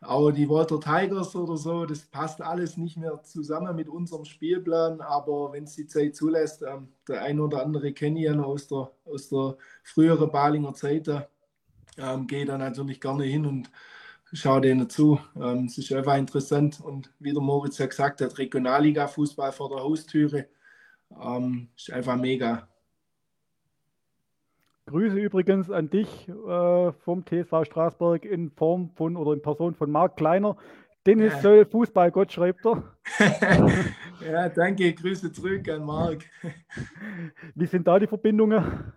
Aber 0.00 0.32
die 0.32 0.48
Walter 0.48 0.80
Tigers 0.80 1.34
oder 1.34 1.56
so, 1.56 1.84
das 1.84 2.06
passt 2.06 2.40
alles 2.40 2.76
nicht 2.76 2.96
mehr 2.96 3.22
zusammen 3.24 3.74
mit 3.74 3.88
unserem 3.88 4.24
Spielplan. 4.24 5.00
Aber 5.00 5.52
wenn 5.52 5.64
es 5.64 5.74
die 5.74 5.86
Zeit 5.86 6.14
zulässt, 6.14 6.62
ähm, 6.62 6.88
der 7.08 7.22
ein 7.22 7.40
oder 7.40 7.64
andere 7.64 7.92
kenne 7.92 8.18
ich 8.20 8.26
ja 8.26 8.34
noch 8.34 8.46
aus 8.46 8.68
der, 8.68 8.92
aus 9.04 9.28
der 9.28 9.56
früheren 9.82 10.30
Balinger 10.30 10.74
Zeit, 10.74 11.08
ähm, 11.98 12.26
gehe 12.26 12.44
da 12.44 12.58
natürlich 12.58 13.00
gerne 13.00 13.24
hin 13.24 13.44
und 13.44 13.70
schaue 14.32 14.60
denen 14.60 14.88
zu. 14.88 15.18
Ähm, 15.36 15.64
es 15.64 15.78
ist 15.78 15.92
einfach 15.92 16.16
interessant. 16.16 16.80
Und 16.80 17.12
wie 17.18 17.32
der 17.32 17.42
Moritz 17.42 17.78
ja 17.78 17.86
gesagt 17.86 18.20
hat, 18.20 18.38
Regionalliga-Fußball 18.38 19.52
vor 19.52 19.70
der 19.70 19.80
Haustüre 19.80 20.46
ähm, 21.20 21.70
ist 21.76 21.90
einfach 21.90 22.16
mega. 22.16 22.68
Grüße 24.88 25.18
übrigens 25.18 25.70
an 25.70 25.90
dich 25.90 26.28
äh, 26.28 26.92
vom 26.92 27.24
TSV 27.26 27.64
Straßburg 27.64 28.24
in 28.24 28.50
Form 28.50 28.90
von 28.96 29.16
oder 29.16 29.34
in 29.34 29.42
Person 29.42 29.74
von 29.74 29.90
Marc 29.90 30.16
Kleiner. 30.16 30.56
Dennis 31.06 31.34
ja. 31.34 31.40
Söll, 31.40 31.66
Fußballgott, 31.66 32.32
schreibt 32.32 32.64
er. 32.64 32.82
ja, 34.30 34.48
danke. 34.48 34.94
Grüße 34.94 35.30
zurück 35.30 35.68
an 35.68 35.84
Marc. 35.84 36.24
Wie 37.54 37.66
sind 37.66 37.86
da 37.86 37.98
die 37.98 38.06
Verbindungen? 38.06 38.92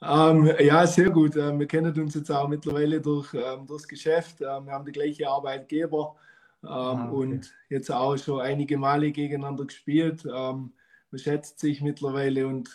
Ähm, 0.00 0.50
ja, 0.60 0.86
sehr 0.86 1.10
gut. 1.10 1.36
Ähm, 1.36 1.58
wir 1.58 1.66
kennen 1.66 1.98
uns 2.00 2.14
jetzt 2.14 2.30
auch 2.30 2.46
mittlerweile 2.46 3.00
durch 3.00 3.34
ähm, 3.34 3.66
das 3.66 3.88
Geschäft. 3.88 4.40
Ähm, 4.40 4.66
wir 4.66 4.72
haben 4.72 4.84
die 4.84 4.92
gleiche 4.92 5.28
Arbeitgeber 5.28 6.14
ähm, 6.62 6.68
ah, 6.68 7.08
okay. 7.08 7.16
und 7.16 7.52
jetzt 7.68 7.90
auch 7.90 8.16
schon 8.16 8.40
einige 8.40 8.78
Male 8.78 9.10
gegeneinander 9.10 9.64
gespielt. 9.64 10.24
Ähm, 10.32 10.72
man 11.14 11.18
schätzt 11.20 11.60
sich 11.60 11.80
mittlerweile 11.80 12.48
und 12.48 12.74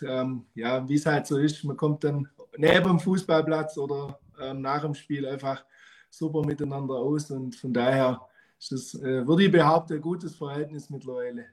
ja, 0.54 0.88
wie 0.88 0.94
es 0.94 1.04
halt 1.04 1.26
so 1.26 1.36
ist, 1.36 1.62
man 1.62 1.76
kommt 1.76 2.04
dann 2.04 2.26
neben 2.56 2.86
dem 2.86 3.00
Fußballplatz 3.00 3.76
oder 3.76 4.18
ähm, 4.40 4.62
nach 4.62 4.82
dem 4.82 4.94
Spiel 4.94 5.26
einfach 5.26 5.64
super 6.08 6.44
miteinander 6.44 6.94
aus. 6.94 7.30
Und 7.30 7.54
von 7.56 7.72
daher 7.72 8.20
ist 8.58 8.72
das, 8.72 8.94
äh, 9.02 9.26
würde 9.26 9.44
ich 9.44 9.52
behaupten, 9.52 9.94
ein 9.94 10.00
gutes 10.00 10.34
Verhältnis 10.36 10.90
mittlerweile. 10.90 11.46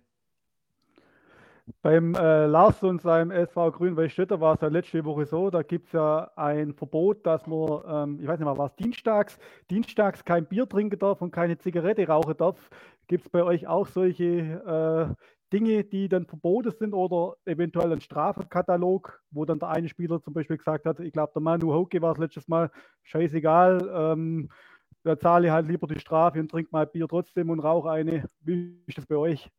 Beim 1.81 2.15
äh, 2.15 2.45
Lars 2.45 2.81
und 2.81 3.01
seinem 3.01 3.29
SV 3.29 3.71
Grün-Weiß-Stötter 3.71 4.39
war 4.39 4.55
es 4.55 4.61
ja 4.61 4.69
letzte 4.69 5.03
Woche 5.03 5.25
so, 5.25 5.49
da 5.49 5.63
gibt 5.63 5.87
es 5.87 5.91
ja 5.91 6.31
ein 6.37 6.73
Verbot, 6.73 7.25
dass 7.25 7.45
man, 7.45 7.81
ähm, 7.85 8.19
ich 8.21 8.27
weiß 8.27 8.39
nicht 8.39 8.45
mal, 8.45 8.57
was 8.57 8.73
dienstags, 8.77 9.37
dienstags 9.69 10.23
kein 10.23 10.45
Bier 10.45 10.67
trinken 10.67 10.97
darf 10.97 11.21
und 11.21 11.31
keine 11.31 11.57
Zigarette 11.57 12.07
rauchen 12.07 12.37
darf. 12.37 12.55
Gibt 13.07 13.25
es 13.25 13.29
bei 13.29 13.43
euch 13.43 13.67
auch 13.67 13.87
solche 13.87 14.23
äh, 14.23 15.25
Dinge, 15.51 15.83
die 15.83 16.09
dann 16.09 16.25
verboten 16.25 16.71
sind 16.71 16.93
oder 16.93 17.35
eventuell 17.45 17.91
ein 17.91 18.01
Strafenkatalog, 18.01 19.21
wo 19.31 19.45
dann 19.45 19.59
der 19.59 19.69
eine 19.69 19.87
Spieler 19.87 20.21
zum 20.21 20.33
Beispiel 20.33 20.57
gesagt 20.57 20.85
hat, 20.85 20.99
ich 20.99 21.13
glaube, 21.13 21.31
der 21.33 21.41
Manu 21.41 21.73
Hauke 21.73 22.01
war 22.01 22.13
es 22.13 22.17
letztes 22.17 22.47
Mal, 22.47 22.69
scheißegal, 23.03 23.89
ähm, 23.93 24.49
da 25.03 25.17
zahle 25.17 25.47
ich 25.47 25.53
halt 25.53 25.67
lieber 25.67 25.87
die 25.87 25.99
Strafe 25.99 26.39
und 26.39 26.51
trinke 26.51 26.69
mal 26.71 26.85
Bier 26.85 27.07
trotzdem 27.07 27.49
und 27.49 27.61
rauche 27.61 27.89
eine. 27.89 28.29
Wie 28.41 28.83
ist 28.87 28.97
das 28.97 29.05
bei 29.05 29.15
euch? 29.15 29.49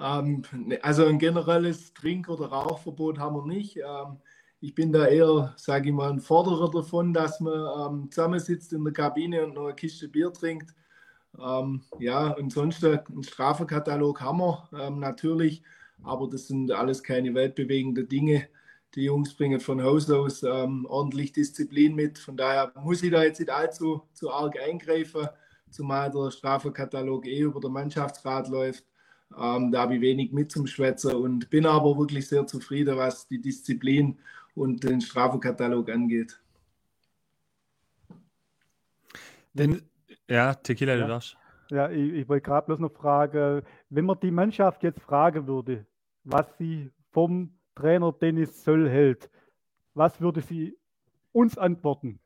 Ähm, 0.00 0.42
ne, 0.52 0.82
also 0.82 1.04
ein 1.04 1.18
generelles 1.18 1.92
Trink- 1.92 2.30
oder 2.30 2.46
Rauchverbot 2.46 3.18
haben 3.18 3.36
wir 3.36 3.46
nicht. 3.46 3.76
Ähm, 3.76 4.18
ich 4.60 4.74
bin 4.74 4.92
da 4.92 5.06
eher, 5.06 5.52
sage 5.56 5.88
ich 5.88 5.94
mal, 5.94 6.10
ein 6.10 6.20
Forderer 6.20 6.70
davon, 6.70 7.12
dass 7.12 7.40
man 7.40 7.52
ähm, 8.02 8.10
zusammensitzt 8.10 8.72
in 8.72 8.84
der 8.84 8.92
Kabine 8.94 9.44
und 9.44 9.54
noch 9.54 9.64
eine 9.64 9.74
Kiste 9.74 10.08
Bier 10.08 10.32
trinkt 10.32 10.74
ähm, 11.40 11.82
ja, 11.98 12.34
ansonsten 12.34 12.98
einen 12.98 13.22
Strafenkatalog 13.22 14.20
haben 14.20 14.38
wir 14.38 14.68
ähm, 14.78 14.98
natürlich, 14.98 15.62
aber 16.02 16.28
das 16.28 16.48
sind 16.48 16.70
alles 16.70 17.02
keine 17.02 17.34
weltbewegenden 17.34 18.08
Dinge. 18.08 18.48
Die 18.94 19.04
Jungs 19.04 19.34
bringen 19.34 19.60
von 19.60 19.82
Haus 19.82 20.10
aus 20.10 20.42
ähm, 20.42 20.84
ordentlich 20.86 21.32
Disziplin 21.32 21.94
mit. 21.94 22.18
Von 22.18 22.36
daher 22.36 22.72
muss 22.82 23.02
ich 23.02 23.10
da 23.10 23.22
jetzt 23.22 23.40
nicht 23.40 23.50
allzu 23.50 24.02
zu 24.12 24.30
arg 24.30 24.58
eingreifen, 24.60 25.28
zumal 25.70 26.10
der 26.10 26.30
Strafenkatalog 26.30 27.26
eh 27.26 27.40
über 27.40 27.60
den 27.60 27.72
Mannschaftsrat 27.72 28.48
läuft. 28.48 28.84
Ähm, 29.38 29.72
da 29.72 29.82
habe 29.82 29.94
ich 29.94 30.00
wenig 30.02 30.32
mit 30.32 30.52
zum 30.52 30.66
Schwätzen 30.66 31.14
und 31.14 31.48
bin 31.48 31.64
aber 31.64 31.96
wirklich 31.96 32.28
sehr 32.28 32.46
zufrieden, 32.46 32.96
was 32.98 33.26
die 33.26 33.40
Disziplin 33.40 34.18
und 34.54 34.84
den 34.84 35.00
Strafenkatalog 35.00 35.88
angeht. 35.88 36.38
Denn, 39.54 39.82
ja, 40.28 40.54
Tequila, 40.54 40.94
ja. 40.94 41.00
du 41.02 41.08
darfst. 41.08 41.36
Ja, 41.70 41.90
ich, 41.90 42.12
ich 42.12 42.28
wollte 42.28 42.44
gerade 42.44 42.66
bloß 42.66 42.80
noch 42.80 42.92
fragen, 42.92 43.62
wenn 43.88 44.04
man 44.04 44.20
die 44.20 44.30
Mannschaft 44.30 44.82
jetzt 44.82 45.00
fragen 45.00 45.46
würde, 45.46 45.86
was 46.24 46.46
sie 46.58 46.90
vom 47.12 47.58
Trainer 47.74 48.12
Dennis 48.12 48.62
Söll 48.62 48.88
hält, 48.88 49.30
was 49.94 50.20
würde 50.20 50.40
sie 50.42 50.76
uns 51.32 51.56
antworten? 51.56 52.20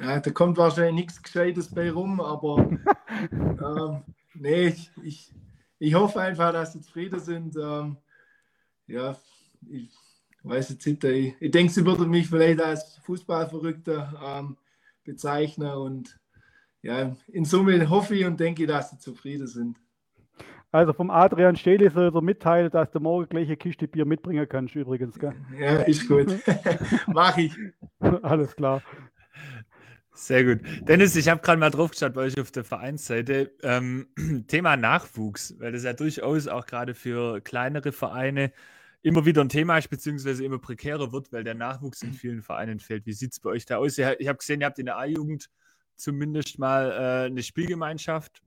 Ja, 0.00 0.20
da 0.20 0.30
kommt 0.30 0.56
wahrscheinlich 0.56 0.94
nichts 0.94 1.22
Gescheites 1.22 1.74
bei 1.74 1.90
rum, 1.90 2.20
aber 2.20 2.58
ähm, 3.32 4.02
nee, 4.34 4.68
ich, 4.68 4.90
ich, 5.02 5.34
ich 5.78 5.94
hoffe 5.94 6.20
einfach, 6.20 6.52
dass 6.52 6.72
sie 6.72 6.80
zufrieden 6.80 7.20
sind. 7.20 7.56
Ähm, 7.56 7.96
ja, 8.86 9.16
ich 9.68 9.90
weiß 10.44 10.70
jetzt 10.70 10.86
nicht, 10.86 11.04
ich, 11.04 11.34
ich 11.40 11.50
denke, 11.50 11.72
sie 11.72 11.84
würden 11.84 12.10
mich 12.10 12.28
vielleicht 12.28 12.60
als 12.60 12.96
Fußballverrückter 12.98 14.38
ähm, 14.40 14.56
bezeichnen 15.04 15.72
und 15.72 16.18
ja, 16.82 17.16
in 17.28 17.44
Summe 17.44 17.88
hoffe 17.88 18.14
ich 18.14 18.24
und 18.24 18.38
denke, 18.38 18.66
dass 18.66 18.90
sie 18.90 18.98
zufrieden 18.98 19.46
sind. 19.46 19.78
Also 20.72 20.94
vom 20.94 21.10
Adrian 21.10 21.54
Stehli 21.54 21.90
soll 21.90 22.10
er 22.14 22.22
mitteilen, 22.22 22.70
dass 22.70 22.90
du 22.90 22.98
morgen 22.98 23.28
gleich 23.28 23.46
eine 23.46 23.58
Kiste 23.58 23.86
Bier 23.86 24.06
mitbringen 24.06 24.48
kannst, 24.48 24.74
übrigens. 24.74 25.18
Gell? 25.18 25.34
Ja, 25.58 25.82
ist 25.82 26.08
gut. 26.08 26.34
Mach 27.06 27.36
ich. 27.36 27.54
Alles 28.00 28.56
klar. 28.56 28.82
Sehr 30.14 30.44
gut. 30.44 30.60
Dennis, 30.88 31.14
ich 31.14 31.28
habe 31.28 31.42
gerade 31.42 31.60
mal 31.60 31.70
drauf 31.70 31.90
geschaut 31.90 32.14
bei 32.14 32.22
euch 32.22 32.40
auf 32.40 32.50
der 32.50 32.64
Vereinsseite. 32.64 33.52
Ähm, 33.62 34.08
Thema 34.48 34.78
Nachwuchs, 34.78 35.54
weil 35.58 35.72
das 35.72 35.84
ja 35.84 35.92
durchaus 35.92 36.48
auch 36.48 36.64
gerade 36.64 36.94
für 36.94 37.42
kleinere 37.42 37.92
Vereine 37.92 38.52
immer 39.02 39.26
wieder 39.26 39.42
ein 39.42 39.50
Thema 39.50 39.76
ist, 39.76 39.88
beziehungsweise 39.88 40.44
immer 40.44 40.58
prekärer 40.58 41.12
wird, 41.12 41.32
weil 41.32 41.44
der 41.44 41.54
Nachwuchs 41.54 42.02
in 42.02 42.14
vielen 42.14 42.42
Vereinen 42.42 42.78
fehlt. 42.78 43.04
Wie 43.04 43.12
sieht 43.12 43.32
es 43.32 43.40
bei 43.40 43.50
euch 43.50 43.66
da 43.66 43.76
aus? 43.76 43.98
Ich 43.98 44.06
habe 44.06 44.38
gesehen, 44.38 44.60
ihr 44.60 44.66
habt 44.66 44.78
in 44.78 44.86
der 44.86 44.96
A-Jugend 44.96 45.50
zumindest 46.02 46.58
mal 46.58 46.90
äh, 46.90 47.26
eine 47.26 47.42
Spielgemeinschaft. 47.42 48.42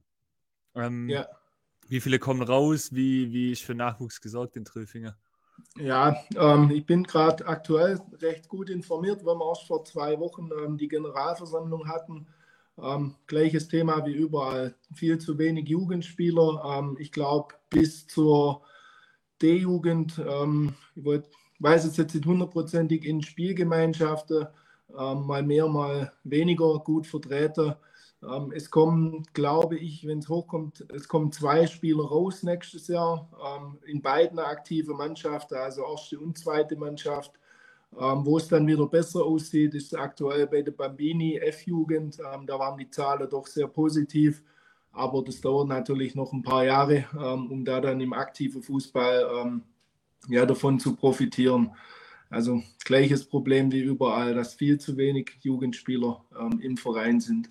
Ähm, 0.75 1.09
ja. 1.09 1.27
Wie 1.87 2.01
viele 2.01 2.19
kommen 2.19 2.41
raus? 2.41 2.89
Wie, 2.93 3.31
wie 3.31 3.51
ist 3.51 3.63
für 3.63 3.75
Nachwuchs 3.75 4.19
gesorgt 4.21 4.55
in 4.55 4.65
Trillfinger? 4.65 5.15
Ja, 5.77 6.17
ähm, 6.35 6.69
ich 6.71 6.85
bin 6.85 7.03
gerade 7.03 7.47
aktuell 7.47 7.99
recht 8.21 8.49
gut 8.49 8.69
informiert, 8.69 9.23
weil 9.23 9.35
wir 9.35 9.49
erst 9.49 9.67
vor 9.67 9.85
zwei 9.85 10.19
Wochen 10.19 10.49
ähm, 10.63 10.77
die 10.77 10.87
Generalversammlung 10.87 11.87
hatten. 11.87 12.27
Ähm, 12.77 13.15
gleiches 13.27 13.69
Thema 13.69 14.05
wie 14.05 14.13
überall. 14.13 14.75
Viel 14.93 15.17
zu 15.17 15.37
wenig 15.37 15.69
Jugendspieler. 15.69 16.79
Ähm, 16.79 16.97
ich 16.99 17.11
glaube, 17.11 17.55
bis 17.69 18.05
zur 18.07 18.63
D-Jugend, 19.41 20.19
ähm, 20.27 20.73
ich 20.95 21.05
wollt, 21.05 21.29
weiß 21.59 21.85
es 21.85 21.95
jetzt 21.95 22.15
nicht 22.15 22.25
hundertprozentig, 22.25 23.05
in 23.05 23.21
Spielgemeinschaften 23.21 24.47
mal 24.87 25.43
mehr, 25.43 25.67
mal 25.67 26.11
weniger 26.23 26.79
gut 26.79 27.07
vertreten. 27.07 27.75
Ähm, 28.23 28.51
es 28.55 28.69
kommen, 28.69 29.23
glaube 29.33 29.77
ich, 29.77 30.07
wenn 30.07 30.19
es 30.19 30.29
hochkommt, 30.29 30.85
es 30.93 31.07
kommen 31.07 31.31
zwei 31.31 31.67
Spieler 31.67 32.05
raus 32.05 32.43
nächstes 32.43 32.87
Jahr 32.87 33.29
ähm, 33.45 33.77
in 33.85 34.01
beiden 34.01 34.39
aktiven 34.39 34.97
Mannschaften, 34.97 35.55
also 35.55 35.83
erste 35.83 36.19
und 36.19 36.37
zweite 36.37 36.75
Mannschaft. 36.75 37.31
Ähm, 37.97 38.25
wo 38.25 38.37
es 38.37 38.47
dann 38.47 38.67
wieder 38.67 38.87
besser 38.87 39.23
aussieht, 39.23 39.73
ist 39.73 39.95
aktuell 39.95 40.47
bei 40.47 40.61
der 40.61 40.71
Bambini 40.71 41.37
F-Jugend. 41.37 42.19
Ähm, 42.19 42.45
da 42.45 42.59
waren 42.59 42.77
die 42.77 42.89
Zahlen 42.89 43.29
doch 43.29 43.47
sehr 43.47 43.67
positiv, 43.67 44.43
aber 44.91 45.23
das 45.23 45.39
dauert 45.39 45.69
natürlich 45.69 46.13
noch 46.13 46.33
ein 46.33 46.41
paar 46.41 46.65
Jahre, 46.65 47.05
ähm, 47.17 47.51
um 47.51 47.63
da 47.63 47.79
dann 47.79 48.01
im 48.01 48.11
aktiven 48.11 48.61
Fußball 48.61 49.27
ähm, 49.37 49.63
ja, 50.27 50.45
davon 50.45 50.79
zu 50.79 50.95
profitieren. 50.95 51.71
Also 52.29 52.63
gleiches 52.83 53.25
Problem 53.25 53.71
wie 53.71 53.81
überall, 53.81 54.33
dass 54.33 54.55
viel 54.55 54.79
zu 54.79 54.97
wenig 54.97 55.37
Jugendspieler 55.41 56.25
im 56.61 56.77
Verein 56.77 57.19
sind. 57.19 57.49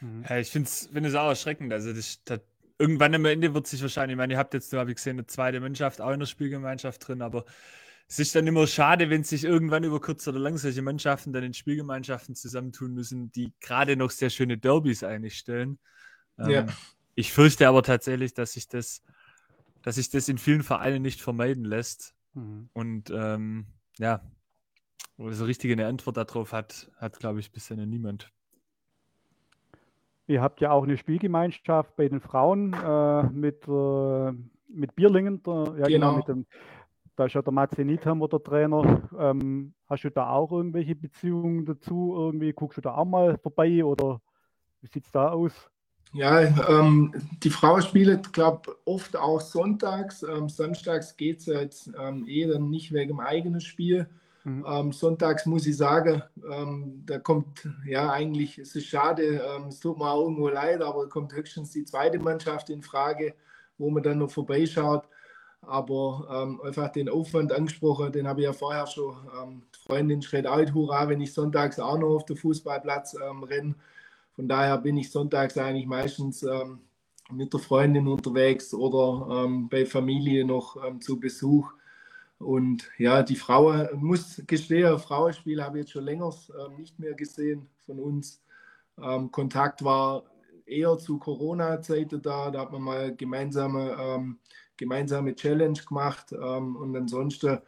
Mhm. 0.00 0.24
Ja, 0.28 0.38
ich 0.38 0.50
finde 0.50 0.68
es 0.68 0.88
find 0.92 1.16
auch 1.16 1.28
erschreckend. 1.28 1.72
Also, 1.72 1.92
das, 1.92 2.22
das, 2.24 2.40
irgendwann 2.78 3.14
am 3.14 3.24
Ende 3.26 3.54
wird 3.54 3.66
sich 3.66 3.82
wahrscheinlich, 3.82 4.14
ich 4.14 4.18
meine, 4.18 4.34
ihr 4.34 4.38
habt 4.38 4.54
jetzt, 4.54 4.72
habe 4.72 4.90
ich 4.90 4.96
gesehen, 4.96 5.18
eine 5.18 5.26
zweite 5.26 5.60
Mannschaft 5.60 6.00
auch 6.00 6.10
in 6.10 6.20
der 6.20 6.26
Spielgemeinschaft 6.26 7.06
drin, 7.06 7.22
aber 7.22 7.44
es 8.08 8.18
ist 8.18 8.34
dann 8.34 8.46
immer 8.46 8.66
schade, 8.66 9.08
wenn 9.08 9.22
sich 9.22 9.44
irgendwann 9.44 9.84
über 9.84 10.00
kurz 10.00 10.26
oder 10.26 10.38
lang 10.40 10.56
solche 10.58 10.82
Mannschaften 10.82 11.32
dann 11.32 11.44
in 11.44 11.54
Spielgemeinschaften 11.54 12.34
zusammentun 12.34 12.92
müssen, 12.92 13.30
die 13.30 13.52
gerade 13.60 13.96
noch 13.96 14.10
sehr 14.10 14.30
schöne 14.30 14.58
Derbys 14.58 15.04
eigentlich 15.04 15.38
stellen. 15.38 15.78
Ähm, 16.38 16.50
ja. 16.50 16.66
Ich 17.14 17.32
fürchte 17.32 17.68
aber 17.68 17.82
tatsächlich, 17.82 18.34
dass 18.34 18.52
sich 18.52 18.66
das, 18.66 19.02
dass 19.82 19.96
sich 19.96 20.10
das 20.10 20.28
in 20.28 20.38
vielen 20.38 20.62
Vereinen 20.62 21.02
nicht 21.02 21.20
vermeiden 21.20 21.64
lässt. 21.64 22.14
Mhm. 22.34 22.68
Und 22.72 23.10
ähm, 23.10 23.66
ja, 23.98 24.20
so 25.16 25.44
richtige 25.44 25.74
eine 25.74 25.86
Antwort 25.86 26.16
darauf 26.16 26.52
hat, 26.52 26.90
hat 26.96 27.18
glaube 27.18 27.40
ich, 27.40 27.52
bisher 27.52 27.76
niemand. 27.76 28.32
Ihr 30.26 30.40
habt 30.40 30.60
ja 30.60 30.70
auch 30.70 30.84
eine 30.84 30.96
Spielgemeinschaft 30.96 31.96
bei 31.96 32.08
den 32.08 32.20
Frauen 32.20 32.72
äh, 32.72 33.22
mit, 33.24 33.66
äh, 33.66 34.32
mit 34.68 34.94
Bierlingen. 34.94 35.42
Der, 35.42 35.74
ja, 35.78 35.86
genau. 35.86 35.88
genau 35.88 36.16
mit 36.16 36.28
dem, 36.28 36.46
da 37.16 37.26
ist 37.26 37.34
ja 37.34 37.42
der 37.42 37.52
Matze 37.52 37.84
Niethammer 37.84 38.28
der 38.28 38.42
Trainer. 38.42 39.08
Ähm, 39.18 39.74
hast 39.86 40.04
du 40.04 40.10
da 40.10 40.30
auch 40.30 40.52
irgendwelche 40.52 40.94
Beziehungen 40.94 41.66
dazu? 41.66 42.14
Irgendwie 42.16 42.52
guckst 42.52 42.78
du 42.78 42.80
da 42.80 42.94
auch 42.94 43.04
mal 43.04 43.36
vorbei 43.38 43.84
oder 43.84 44.20
wie 44.80 44.86
sieht 44.86 45.04
es 45.04 45.10
da 45.10 45.30
aus? 45.30 45.69
Ja, 46.12 46.40
ähm, 46.40 47.14
die 47.42 47.50
Frau 47.50 47.80
spielt, 47.80 48.32
glaube 48.32 48.76
oft 48.84 49.16
auch 49.16 49.40
sonntags. 49.40 50.24
Ähm, 50.24 50.48
samstags 50.48 51.16
geht 51.16 51.38
es 51.38 51.46
jetzt 51.46 51.90
ähm, 51.98 52.24
eh 52.26 52.46
dann 52.46 52.68
nicht 52.68 52.92
wegen 52.92 53.08
dem 53.08 53.20
eigenen 53.20 53.60
Spiel. 53.60 54.08
Mhm. 54.42 54.64
Ähm, 54.66 54.92
sonntags 54.92 55.46
muss 55.46 55.66
ich 55.66 55.76
sagen, 55.76 56.22
ähm, 56.50 57.02
da 57.06 57.18
kommt, 57.18 57.68
ja, 57.86 58.10
eigentlich, 58.10 58.58
es 58.58 58.74
ist 58.74 58.86
schade, 58.86 59.22
ähm, 59.22 59.68
es 59.68 59.78
tut 59.78 59.98
mir 59.98 60.10
auch 60.10 60.22
irgendwo 60.22 60.48
leid, 60.48 60.82
aber 60.82 61.08
kommt 61.08 61.32
höchstens 61.32 61.70
die 61.70 61.84
zweite 61.84 62.18
Mannschaft 62.18 62.70
in 62.70 62.82
Frage, 62.82 63.34
wo 63.78 63.90
man 63.90 64.02
dann 64.02 64.18
noch 64.18 64.30
vorbeischaut. 64.30 65.04
Aber 65.62 66.58
einfach 66.64 66.88
den 66.88 67.10
Aufwand 67.10 67.52
angesprochen, 67.52 68.10
den 68.12 68.26
habe 68.26 68.40
ich 68.40 68.46
ja 68.46 68.54
vorher 68.54 68.86
schon. 68.86 69.14
Die 69.74 69.78
Freundin 69.86 70.22
schreit 70.22 70.46
alt, 70.46 70.72
hurra, 70.72 71.06
wenn 71.06 71.20
ich 71.20 71.34
sonntags 71.34 71.78
auch 71.78 71.98
noch 71.98 72.16
auf 72.16 72.24
den 72.24 72.36
Fußballplatz 72.36 73.14
renne. 73.46 73.74
Von 74.40 74.48
daher 74.48 74.78
bin 74.78 74.96
ich 74.96 75.10
sonntags 75.10 75.58
eigentlich 75.58 75.84
meistens 75.84 76.46
mit 77.30 77.52
der 77.52 77.60
Freundin 77.60 78.08
unterwegs 78.08 78.72
oder 78.72 79.46
bei 79.68 79.84
Familie 79.84 80.46
noch 80.46 80.78
zu 81.00 81.20
Besuch. 81.20 81.70
Und 82.38 82.90
ja, 82.96 83.22
die 83.22 83.36
Frau, 83.36 83.70
muss 83.96 84.42
gestehen, 84.46 84.98
Frauenspiel 84.98 85.62
habe 85.62 85.78
ich 85.78 85.82
jetzt 85.82 85.92
schon 85.92 86.04
länger 86.04 86.30
äh, 86.30 86.80
nicht 86.80 86.98
mehr 86.98 87.12
gesehen 87.12 87.68
von 87.84 87.98
uns. 87.98 88.42
Ähm, 88.98 89.30
Kontakt 89.30 89.84
war 89.84 90.24
eher 90.64 90.96
zu 90.96 91.18
Corona-Zeiten 91.18 92.22
da. 92.22 92.50
Da 92.50 92.60
hat 92.60 92.72
man 92.72 92.80
mal 92.80 93.14
gemeinsame, 93.14 93.94
ähm, 94.00 94.38
gemeinsame 94.78 95.34
Challenge 95.34 95.78
gemacht. 95.86 96.32
Ähm, 96.32 96.76
und 96.76 96.96
ansonsten, 96.96 97.58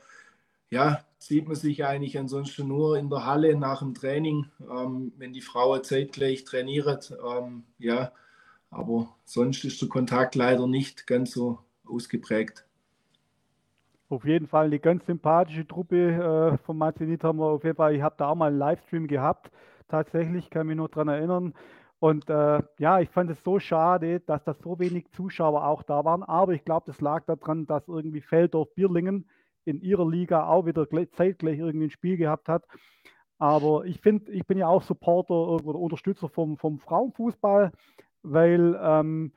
ja, 0.73 1.05
sieht 1.19 1.47
man 1.47 1.55
sich 1.55 1.85
eigentlich 1.85 2.19
ansonsten 2.19 2.67
nur 2.67 2.97
in 2.97 3.11
der 3.11 3.27
Halle 3.27 3.55
nach 3.57 3.81
dem 3.81 3.93
Training, 3.93 4.47
ähm, 4.61 5.13
wenn 5.19 5.35
die 5.35 5.43
Frau 5.43 5.79
zeitgleich 5.79 6.45
trainiert. 6.45 7.15
Ähm, 7.23 7.65
ja, 7.79 8.11
aber 8.71 9.15
sonst 9.27 9.65
ist 9.67 9.83
der 9.83 9.91
Kontakt 9.91 10.35
leider 10.35 10.67
nicht 10.67 11.07
ganz 11.07 11.33
so 11.33 11.59
ausgeprägt. 11.87 12.65
Auf 14.09 14.25
jeden 14.25 14.47
Fall 14.47 14.67
eine 14.67 14.79
ganz 14.79 15.05
sympathische 15.05 15.69
Truppe 15.69 16.55
äh, 16.55 16.59
von 16.65 16.79
Mazenit 16.79 17.23
haben 17.23 17.39
wir 17.39 17.49
auf 17.49 17.65
jeden 17.65 17.77
Fall. 17.77 17.95
Ich 17.95 18.01
habe 18.01 18.15
da 18.17 18.29
auch 18.29 18.35
mal 18.35 18.49
einen 18.49 18.59
Livestream 18.59 19.07
gehabt. 19.09 19.51
Tatsächlich, 19.89 20.49
kann 20.49 20.67
mich 20.69 20.77
noch 20.77 20.89
daran 20.89 21.09
erinnern. 21.09 21.53
Und 21.99 22.31
äh, 22.31 22.63
ja, 22.79 22.99
ich 22.99 23.11
fand 23.11 23.31
es 23.31 23.45
so 23.45 23.59
schade, 23.59 24.21
dass 24.21 24.43
da 24.45 24.55
so 24.55 24.79
wenig 24.79 25.11
Zuschauer 25.13 25.67
auch 25.67 25.83
da 25.83 26.03
waren. 26.07 26.23
Aber 26.23 26.55
ich 26.55 26.65
glaube, 26.65 26.87
das 26.87 27.03
lag 27.03 27.27
daran, 27.27 27.67
dass 27.67 27.87
irgendwie 27.89 28.23
Feldorf 28.23 28.75
Bierlingen 28.75 29.27
in 29.65 29.81
ihrer 29.81 30.09
Liga 30.09 30.47
auch 30.47 30.67
wieder 30.67 30.89
zeitgleich 31.13 31.59
irgendwie 31.59 31.87
ein 31.87 31.91
Spiel 31.91 32.17
gehabt 32.17 32.49
hat. 32.49 32.65
Aber 33.39 33.85
ich 33.87 34.01
finde, 34.01 34.31
ich 34.33 34.47
bin 34.47 34.59
ja 34.59 34.69
auch 34.69 34.83
Supporter 34.83 35.35
oder 35.35 35.79
Unterstützer 35.79 36.29
vom, 36.29 36.57
vom 36.57 36.79
Frauenfußball, 36.79 37.73
weil 38.23 38.79
ähm, 38.81 39.33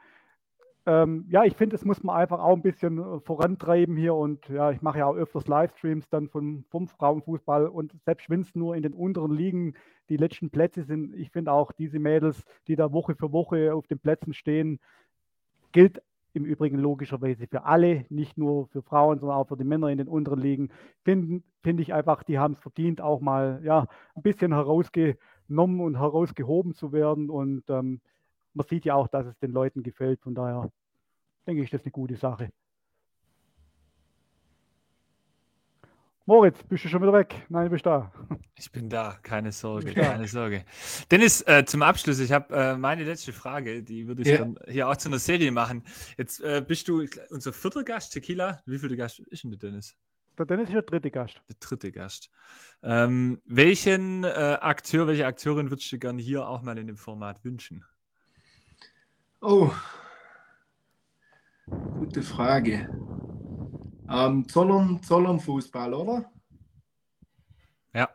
ähm, 0.87 1.25
ja, 1.29 1.43
ich 1.43 1.55
finde, 1.55 1.75
das 1.75 1.83
muss 1.83 2.03
man 2.03 2.15
einfach 2.15 2.39
auch 2.39 2.55
ein 2.55 2.61
bisschen 2.61 2.99
äh, 2.99 3.19
vorantreiben 3.21 3.97
hier 3.97 4.13
und 4.13 4.47
ja, 4.49 4.69
ich 4.69 4.83
mache 4.83 4.99
ja 4.99 5.07
auch 5.07 5.15
öfters 5.15 5.47
Livestreams 5.47 6.07
dann 6.09 6.29
von, 6.29 6.63
vom 6.69 6.87
Frauenfußball 6.87 7.67
und 7.67 7.93
selbst 8.03 8.29
wenn 8.29 8.41
es 8.41 8.53
nur 8.53 8.75
in 8.75 8.83
den 8.83 8.93
unteren 8.93 9.33
Ligen 9.33 9.73
die 10.09 10.17
letzten 10.17 10.51
Plätze 10.51 10.83
sind, 10.83 11.15
ich 11.15 11.31
finde 11.31 11.51
auch 11.51 11.71
diese 11.71 11.97
Mädels, 11.97 12.43
die 12.67 12.75
da 12.75 12.91
Woche 12.91 13.15
für 13.15 13.31
Woche 13.31 13.73
auf 13.73 13.87
den 13.87 13.97
Plätzen 13.97 14.35
stehen, 14.35 14.79
gilt 15.71 16.03
im 16.35 16.45
Übrigen 16.45 16.77
logischerweise 16.77 17.47
für 17.47 17.63
alle, 17.65 18.05
nicht 18.09 18.37
nur 18.37 18.67
für 18.67 18.81
Frauen, 18.81 19.19
sondern 19.19 19.37
auch 19.37 19.47
für 19.47 19.57
die 19.57 19.63
Männer 19.63 19.89
in 19.89 19.97
den 19.97 20.07
unteren 20.07 20.39
Ligen, 20.39 20.69
finde 21.03 21.41
find 21.63 21.79
ich 21.79 21.93
einfach, 21.93 22.23
die 22.23 22.37
haben 22.37 22.53
es 22.53 22.59
verdient, 22.59 23.01
auch 23.01 23.21
mal 23.21 23.61
ja, 23.63 23.87
ein 24.15 24.21
bisschen 24.21 24.53
herausgenommen 24.53 25.79
und 25.81 25.97
herausgehoben 25.97 26.73
zu 26.73 26.91
werden 26.91 27.29
und 27.29 27.63
ähm, 27.69 28.01
man 28.53 28.65
sieht 28.67 28.85
ja 28.85 28.95
auch, 28.95 29.07
dass 29.07 29.25
es 29.25 29.37
den 29.39 29.51
Leuten 29.51 29.83
gefällt. 29.83 30.21
Von 30.21 30.33
daher 30.33 30.71
denke 31.45 31.61
ich, 31.61 31.69
das 31.69 31.81
ist 31.81 31.85
eine 31.85 31.91
gute 31.91 32.15
Sache. 32.15 32.49
Moritz, 36.27 36.57
bist 36.63 36.83
du 36.83 36.89
schon 36.89 37.03
wieder 37.03 37.13
weg? 37.13 37.45
Nein, 37.49 37.65
du 37.65 37.69
bist 37.69 37.85
da. 37.85 38.11
Ich 38.55 38.71
bin 38.71 38.89
da, 38.89 39.19
keine 39.21 39.51
Sorge, 39.51 39.93
keine 39.93 40.27
Sorge. 40.27 40.65
Dennis, 41.11 41.41
äh, 41.41 41.65
zum 41.65 41.83
Abschluss, 41.83 42.19
ich 42.19 42.31
habe 42.31 42.55
äh, 42.55 42.77
meine 42.77 43.03
letzte 43.03 43.31
Frage, 43.31 43.83
die 43.83 44.07
würde 44.07 44.23
ich 44.23 44.29
ja. 44.29 44.39
dann 44.39 44.57
hier 44.67 44.89
auch 44.89 44.97
zu 44.97 45.09
einer 45.09 45.19
Serie 45.19 45.51
machen. 45.51 45.83
Jetzt 46.17 46.41
äh, 46.41 46.65
bist 46.67 46.87
du 46.87 47.05
unser 47.29 47.53
vierter 47.53 47.83
Gast, 47.83 48.13
Tequila. 48.13 48.59
Wie 48.65 48.79
viel 48.79 48.95
Gast 48.95 49.19
ist 49.19 49.43
denn 49.43 49.51
der 49.51 49.59
Dennis? 49.59 49.95
Der 50.39 50.47
Dennis 50.47 50.69
ist 50.69 50.73
der 50.73 50.81
dritte 50.81 51.11
Gast. 51.11 51.41
Der 51.47 51.57
dritte 51.59 51.91
Gast. 51.91 52.31
Ähm, 52.81 53.39
welchen 53.45 54.23
äh, 54.23 54.57
Akteur, 54.61 55.05
welche 55.05 55.27
Akteurin 55.27 55.69
würdest 55.69 55.91
du 55.91 55.99
gerne 55.99 56.23
hier 56.23 56.47
auch 56.47 56.63
mal 56.63 56.75
in 56.79 56.87
dem 56.87 56.97
Format 56.97 57.45
wünschen? 57.45 57.85
Oh, 59.41 59.71
gute 61.67 62.23
Frage. 62.23 62.89
Ähm, 64.09 64.47
Zollern, 64.47 65.01
Zollern 65.01 65.39
Fußball, 65.39 65.93
oder? 65.93 66.31
Ja. 67.93 68.09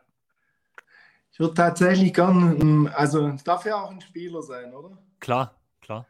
Ich 1.33 1.41
würde 1.41 1.55
tatsächlich 1.55 2.15
gern, 2.15 2.61
ähm, 2.61 2.91
also 2.95 3.29
es 3.29 3.45
darf 3.45 3.65
ja 3.65 3.83
auch 3.83 3.91
ein 3.91 4.01
Spieler 4.01 4.43
sein, 4.43 4.73
oder? 4.73 4.99
Klar, 5.19 5.55
klar. 5.81 6.07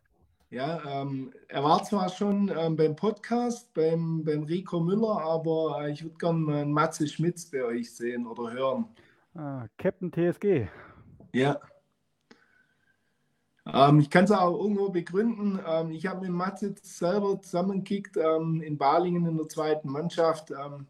Ja, 0.50 1.02
ähm, 1.02 1.32
er 1.48 1.62
war 1.62 1.82
zwar 1.84 2.08
schon 2.08 2.52
ähm, 2.56 2.76
beim 2.76 2.96
Podcast, 2.96 3.72
beim, 3.72 4.24
beim 4.24 4.42
Rico 4.42 4.80
Müller, 4.80 5.20
aber 5.22 5.82
äh, 5.82 5.92
ich 5.92 6.02
würde 6.02 6.16
gern 6.18 6.50
einen 6.50 6.72
Matze 6.72 7.06
Schmitz 7.06 7.48
bei 7.48 7.62
euch 7.64 7.94
sehen 7.94 8.26
oder 8.26 8.52
hören. 8.52 8.88
Ah, 9.34 9.66
Captain 9.78 10.12
TSG. 10.12 10.68
Ja. 11.32 11.60
Ähm, 13.66 14.00
ich 14.00 14.10
kann 14.10 14.24
es 14.24 14.30
auch 14.30 14.58
irgendwo 14.58 14.90
begründen. 14.90 15.60
Ähm, 15.66 15.90
ich 15.92 16.06
habe 16.06 16.22
mit 16.22 16.30
Matze 16.30 16.74
selber 16.82 17.40
zusammengekickt 17.40 18.16
ähm, 18.16 18.62
in 18.62 18.78
Balingen 18.78 19.26
in 19.26 19.36
der 19.36 19.48
zweiten 19.48 19.90
Mannschaft. 19.90 20.50
Ähm, 20.50 20.86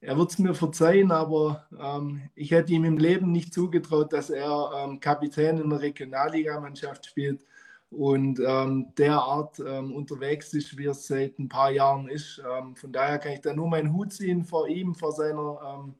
er 0.00 0.16
wird 0.16 0.30
es 0.30 0.38
mir 0.38 0.54
verzeihen, 0.54 1.12
aber 1.12 1.66
ähm, 1.78 2.22
ich 2.34 2.52
hätte 2.52 2.72
ihm 2.72 2.84
im 2.84 2.96
Leben 2.96 3.32
nicht 3.32 3.52
zugetraut, 3.52 4.12
dass 4.12 4.30
er 4.30 4.70
ähm, 4.76 5.00
Kapitän 5.00 5.58
in 5.58 5.68
der 5.68 5.80
Regionalligamannschaft 5.82 7.06
spielt 7.06 7.44
und 7.90 8.38
derart 8.38 9.58
unterwegs 9.58 10.54
ist, 10.54 10.78
wie 10.78 10.86
er 10.86 10.94
seit 10.94 11.40
ein 11.40 11.48
paar 11.48 11.72
Jahren 11.72 12.08
ist. 12.08 12.40
von 12.76 12.92
daher 12.92 13.18
kann 13.18 13.32
ich 13.32 13.40
da 13.40 13.52
nur 13.52 13.68
meinen 13.68 13.92
Hut 13.92 14.12
ziehen 14.12 14.44
vor 14.44 14.68
ihm, 14.68 14.94
vor 14.94 15.10
seiner 15.10 15.92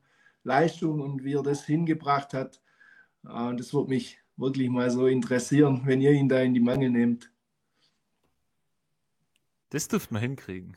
Leistung 0.44 1.00
und 1.00 1.24
wie 1.24 1.34
er 1.34 1.42
das 1.42 1.64
hingebracht 1.64 2.32
hat. 2.32 2.60
Äh, 3.28 3.56
das 3.56 3.74
wird 3.74 3.88
mich 3.88 4.19
wirklich 4.40 4.68
mal 4.70 4.90
so 4.90 5.06
interessieren, 5.06 5.82
wenn 5.84 6.00
ihr 6.00 6.12
ihn 6.12 6.28
da 6.28 6.40
in 6.40 6.54
die 6.54 6.60
Mangel 6.60 6.90
nehmt. 6.90 7.30
Das 9.70 9.86
dürfte 9.86 10.14
man 10.14 10.22
hinkriegen. 10.22 10.76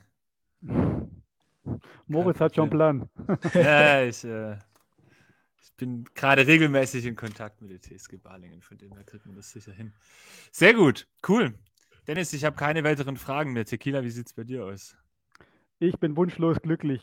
Moritz 2.07 2.39
hat 2.39 2.55
schon 2.55 2.63
einen 2.63 2.71
Plan. 2.71 3.09
ja, 3.53 4.03
ich, 4.03 4.23
äh, 4.23 4.57
ich 5.61 5.73
bin 5.77 6.05
gerade 6.13 6.45
regelmäßig 6.45 7.05
in 7.05 7.15
Kontakt 7.15 7.61
mit 7.61 7.71
der 7.71 7.81
TSG 7.81 8.17
Balingen, 8.17 8.61
von 8.61 8.77
dem 8.77 8.93
her 8.93 9.03
kriegt 9.03 9.25
man 9.25 9.35
das 9.35 9.49
sicher 9.49 9.71
hin. 9.71 9.93
Sehr 10.51 10.73
gut, 10.73 11.07
cool. 11.27 11.53
Dennis, 12.05 12.33
ich 12.33 12.43
habe 12.43 12.57
keine 12.57 12.83
weiteren 12.83 13.17
Fragen 13.17 13.53
mehr. 13.53 13.65
Tequila, 13.65 14.03
wie 14.03 14.09
sieht 14.09 14.27
es 14.27 14.33
bei 14.33 14.43
dir 14.43 14.65
aus? 14.65 14.95
Ich 15.79 15.97
bin 15.99 16.15
wunschlos 16.17 16.61
glücklich 16.61 17.01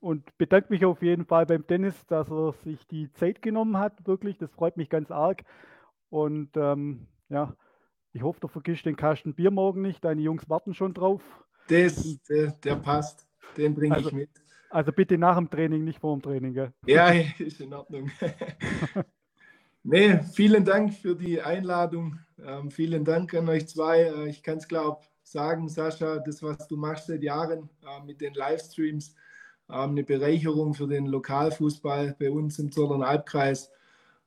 und 0.00 0.36
bedanke 0.38 0.72
mich 0.72 0.84
auf 0.84 1.02
jeden 1.02 1.26
Fall 1.26 1.46
beim 1.46 1.66
Dennis, 1.66 2.06
dass 2.06 2.30
er 2.30 2.52
sich 2.64 2.86
die 2.86 3.12
Zeit 3.12 3.42
genommen 3.42 3.76
hat. 3.76 4.06
Wirklich, 4.06 4.38
das 4.38 4.50
freut 4.50 4.76
mich 4.76 4.88
ganz 4.88 5.10
arg. 5.10 5.44
Und 6.08 6.56
ähm, 6.56 7.06
ja, 7.28 7.54
ich 8.12 8.22
hoffe, 8.22 8.40
du 8.40 8.48
vergisst 8.48 8.86
den 8.86 8.96
Kasten 8.96 9.34
Bier 9.34 9.50
morgen 9.50 9.82
nicht. 9.82 10.04
Deine 10.04 10.22
Jungs 10.22 10.48
warten 10.48 10.74
schon 10.74 10.94
drauf. 10.94 11.22
Das, 11.68 12.18
der, 12.28 12.52
der 12.52 12.76
passt. 12.76 13.28
Den 13.56 13.74
bringe 13.74 13.94
also, 13.94 14.08
ich 14.08 14.14
mit. 14.14 14.30
Also 14.70 14.92
bitte 14.92 15.18
nach 15.18 15.36
dem 15.36 15.50
Training, 15.50 15.84
nicht 15.84 16.00
vor 16.00 16.16
dem 16.16 16.22
Training. 16.22 16.54
Gell? 16.54 16.72
Ja, 16.86 17.10
ist 17.38 17.60
in 17.60 17.72
Ordnung. 17.74 18.10
nee, 19.82 20.18
vielen 20.32 20.64
Dank 20.64 20.94
für 20.94 21.14
die 21.14 21.40
Einladung. 21.40 22.18
Ähm, 22.42 22.70
vielen 22.70 23.04
Dank 23.04 23.34
an 23.34 23.48
euch 23.48 23.68
zwei. 23.68 24.02
Äh, 24.02 24.28
ich 24.28 24.42
kann 24.42 24.58
es, 24.58 24.66
glaube 24.66 25.02
sagen, 25.22 25.68
Sascha, 25.68 26.18
das, 26.18 26.42
was 26.42 26.66
du 26.66 26.76
machst 26.76 27.06
seit 27.06 27.22
Jahren 27.22 27.68
äh, 27.82 28.04
mit 28.04 28.20
den 28.20 28.34
Livestreams, 28.34 29.14
eine 29.70 30.04
Bereicherung 30.04 30.74
für 30.74 30.86
den 30.86 31.06
Lokalfußball 31.06 32.16
bei 32.18 32.30
uns 32.30 32.58
im 32.58 32.72
Zollern 32.72 33.02
Albkreis. 33.02 33.70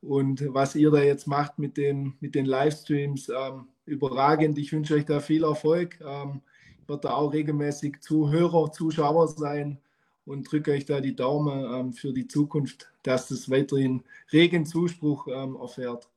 Und 0.00 0.44
was 0.52 0.74
ihr 0.74 0.90
da 0.90 1.02
jetzt 1.02 1.26
macht 1.26 1.58
mit, 1.58 1.76
dem, 1.76 2.14
mit 2.20 2.34
den 2.34 2.44
Livestreams, 2.46 3.28
ähm, 3.30 3.68
überragend. 3.86 4.58
Ich 4.58 4.72
wünsche 4.72 4.94
euch 4.94 5.04
da 5.04 5.20
viel 5.20 5.44
Erfolg. 5.44 6.00
Ähm, 6.00 6.40
ich 6.80 6.88
werde 6.88 7.02
da 7.02 7.14
auch 7.14 7.32
regelmäßig 7.32 8.00
Zuhörer, 8.00 8.72
Zuschauer 8.72 9.28
sein 9.28 9.78
und 10.26 10.50
drücke 10.50 10.72
euch 10.72 10.84
da 10.84 11.00
die 11.00 11.16
Daumen 11.16 11.64
ähm, 11.72 11.92
für 11.92 12.12
die 12.12 12.26
Zukunft, 12.26 12.92
dass 13.02 13.30
es 13.30 13.50
weiterhin 13.50 14.02
regen 14.32 14.66
Zuspruch 14.66 15.28
ähm, 15.28 15.56
erfährt. 15.56 16.08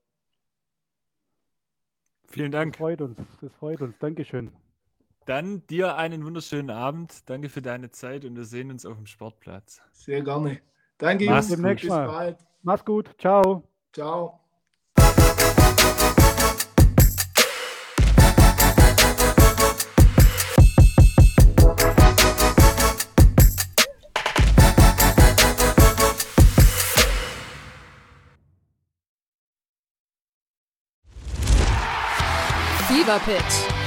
Vielen 2.30 2.52
Dank. 2.52 2.74
Das 2.74 2.80
freut 2.80 3.02
uns. 3.02 3.18
Das 3.42 3.54
freut 3.54 3.82
uns. 3.82 3.98
Dankeschön. 4.00 4.52
Dann 5.28 5.68
dir 5.68 5.98
einen 5.98 6.24
wunderschönen 6.24 6.70
Abend. 6.70 7.30
Danke 7.30 7.50
für 7.50 7.62
deine 7.62 7.92
Zeit 7.92 8.24
und 8.24 8.38
wir 8.38 8.46
sehen 8.46 8.72
uns 8.72 8.86
auf 8.86 8.96
dem 8.96 9.08
Sportplatz. 9.08 9.82
Sehr 9.92 10.22
gerne. 10.22 10.62
Danke, 10.98 11.26
Jungs. 11.26 11.50
Bis 11.50 11.84
Mal. 11.90 12.08
bald. 12.08 12.38
Mach's 12.64 12.86
gut. 12.86 13.10
Ciao. 13.20 13.62
Ciao. 13.92 14.40
Fever 32.88 33.20
Pitch 33.26 33.87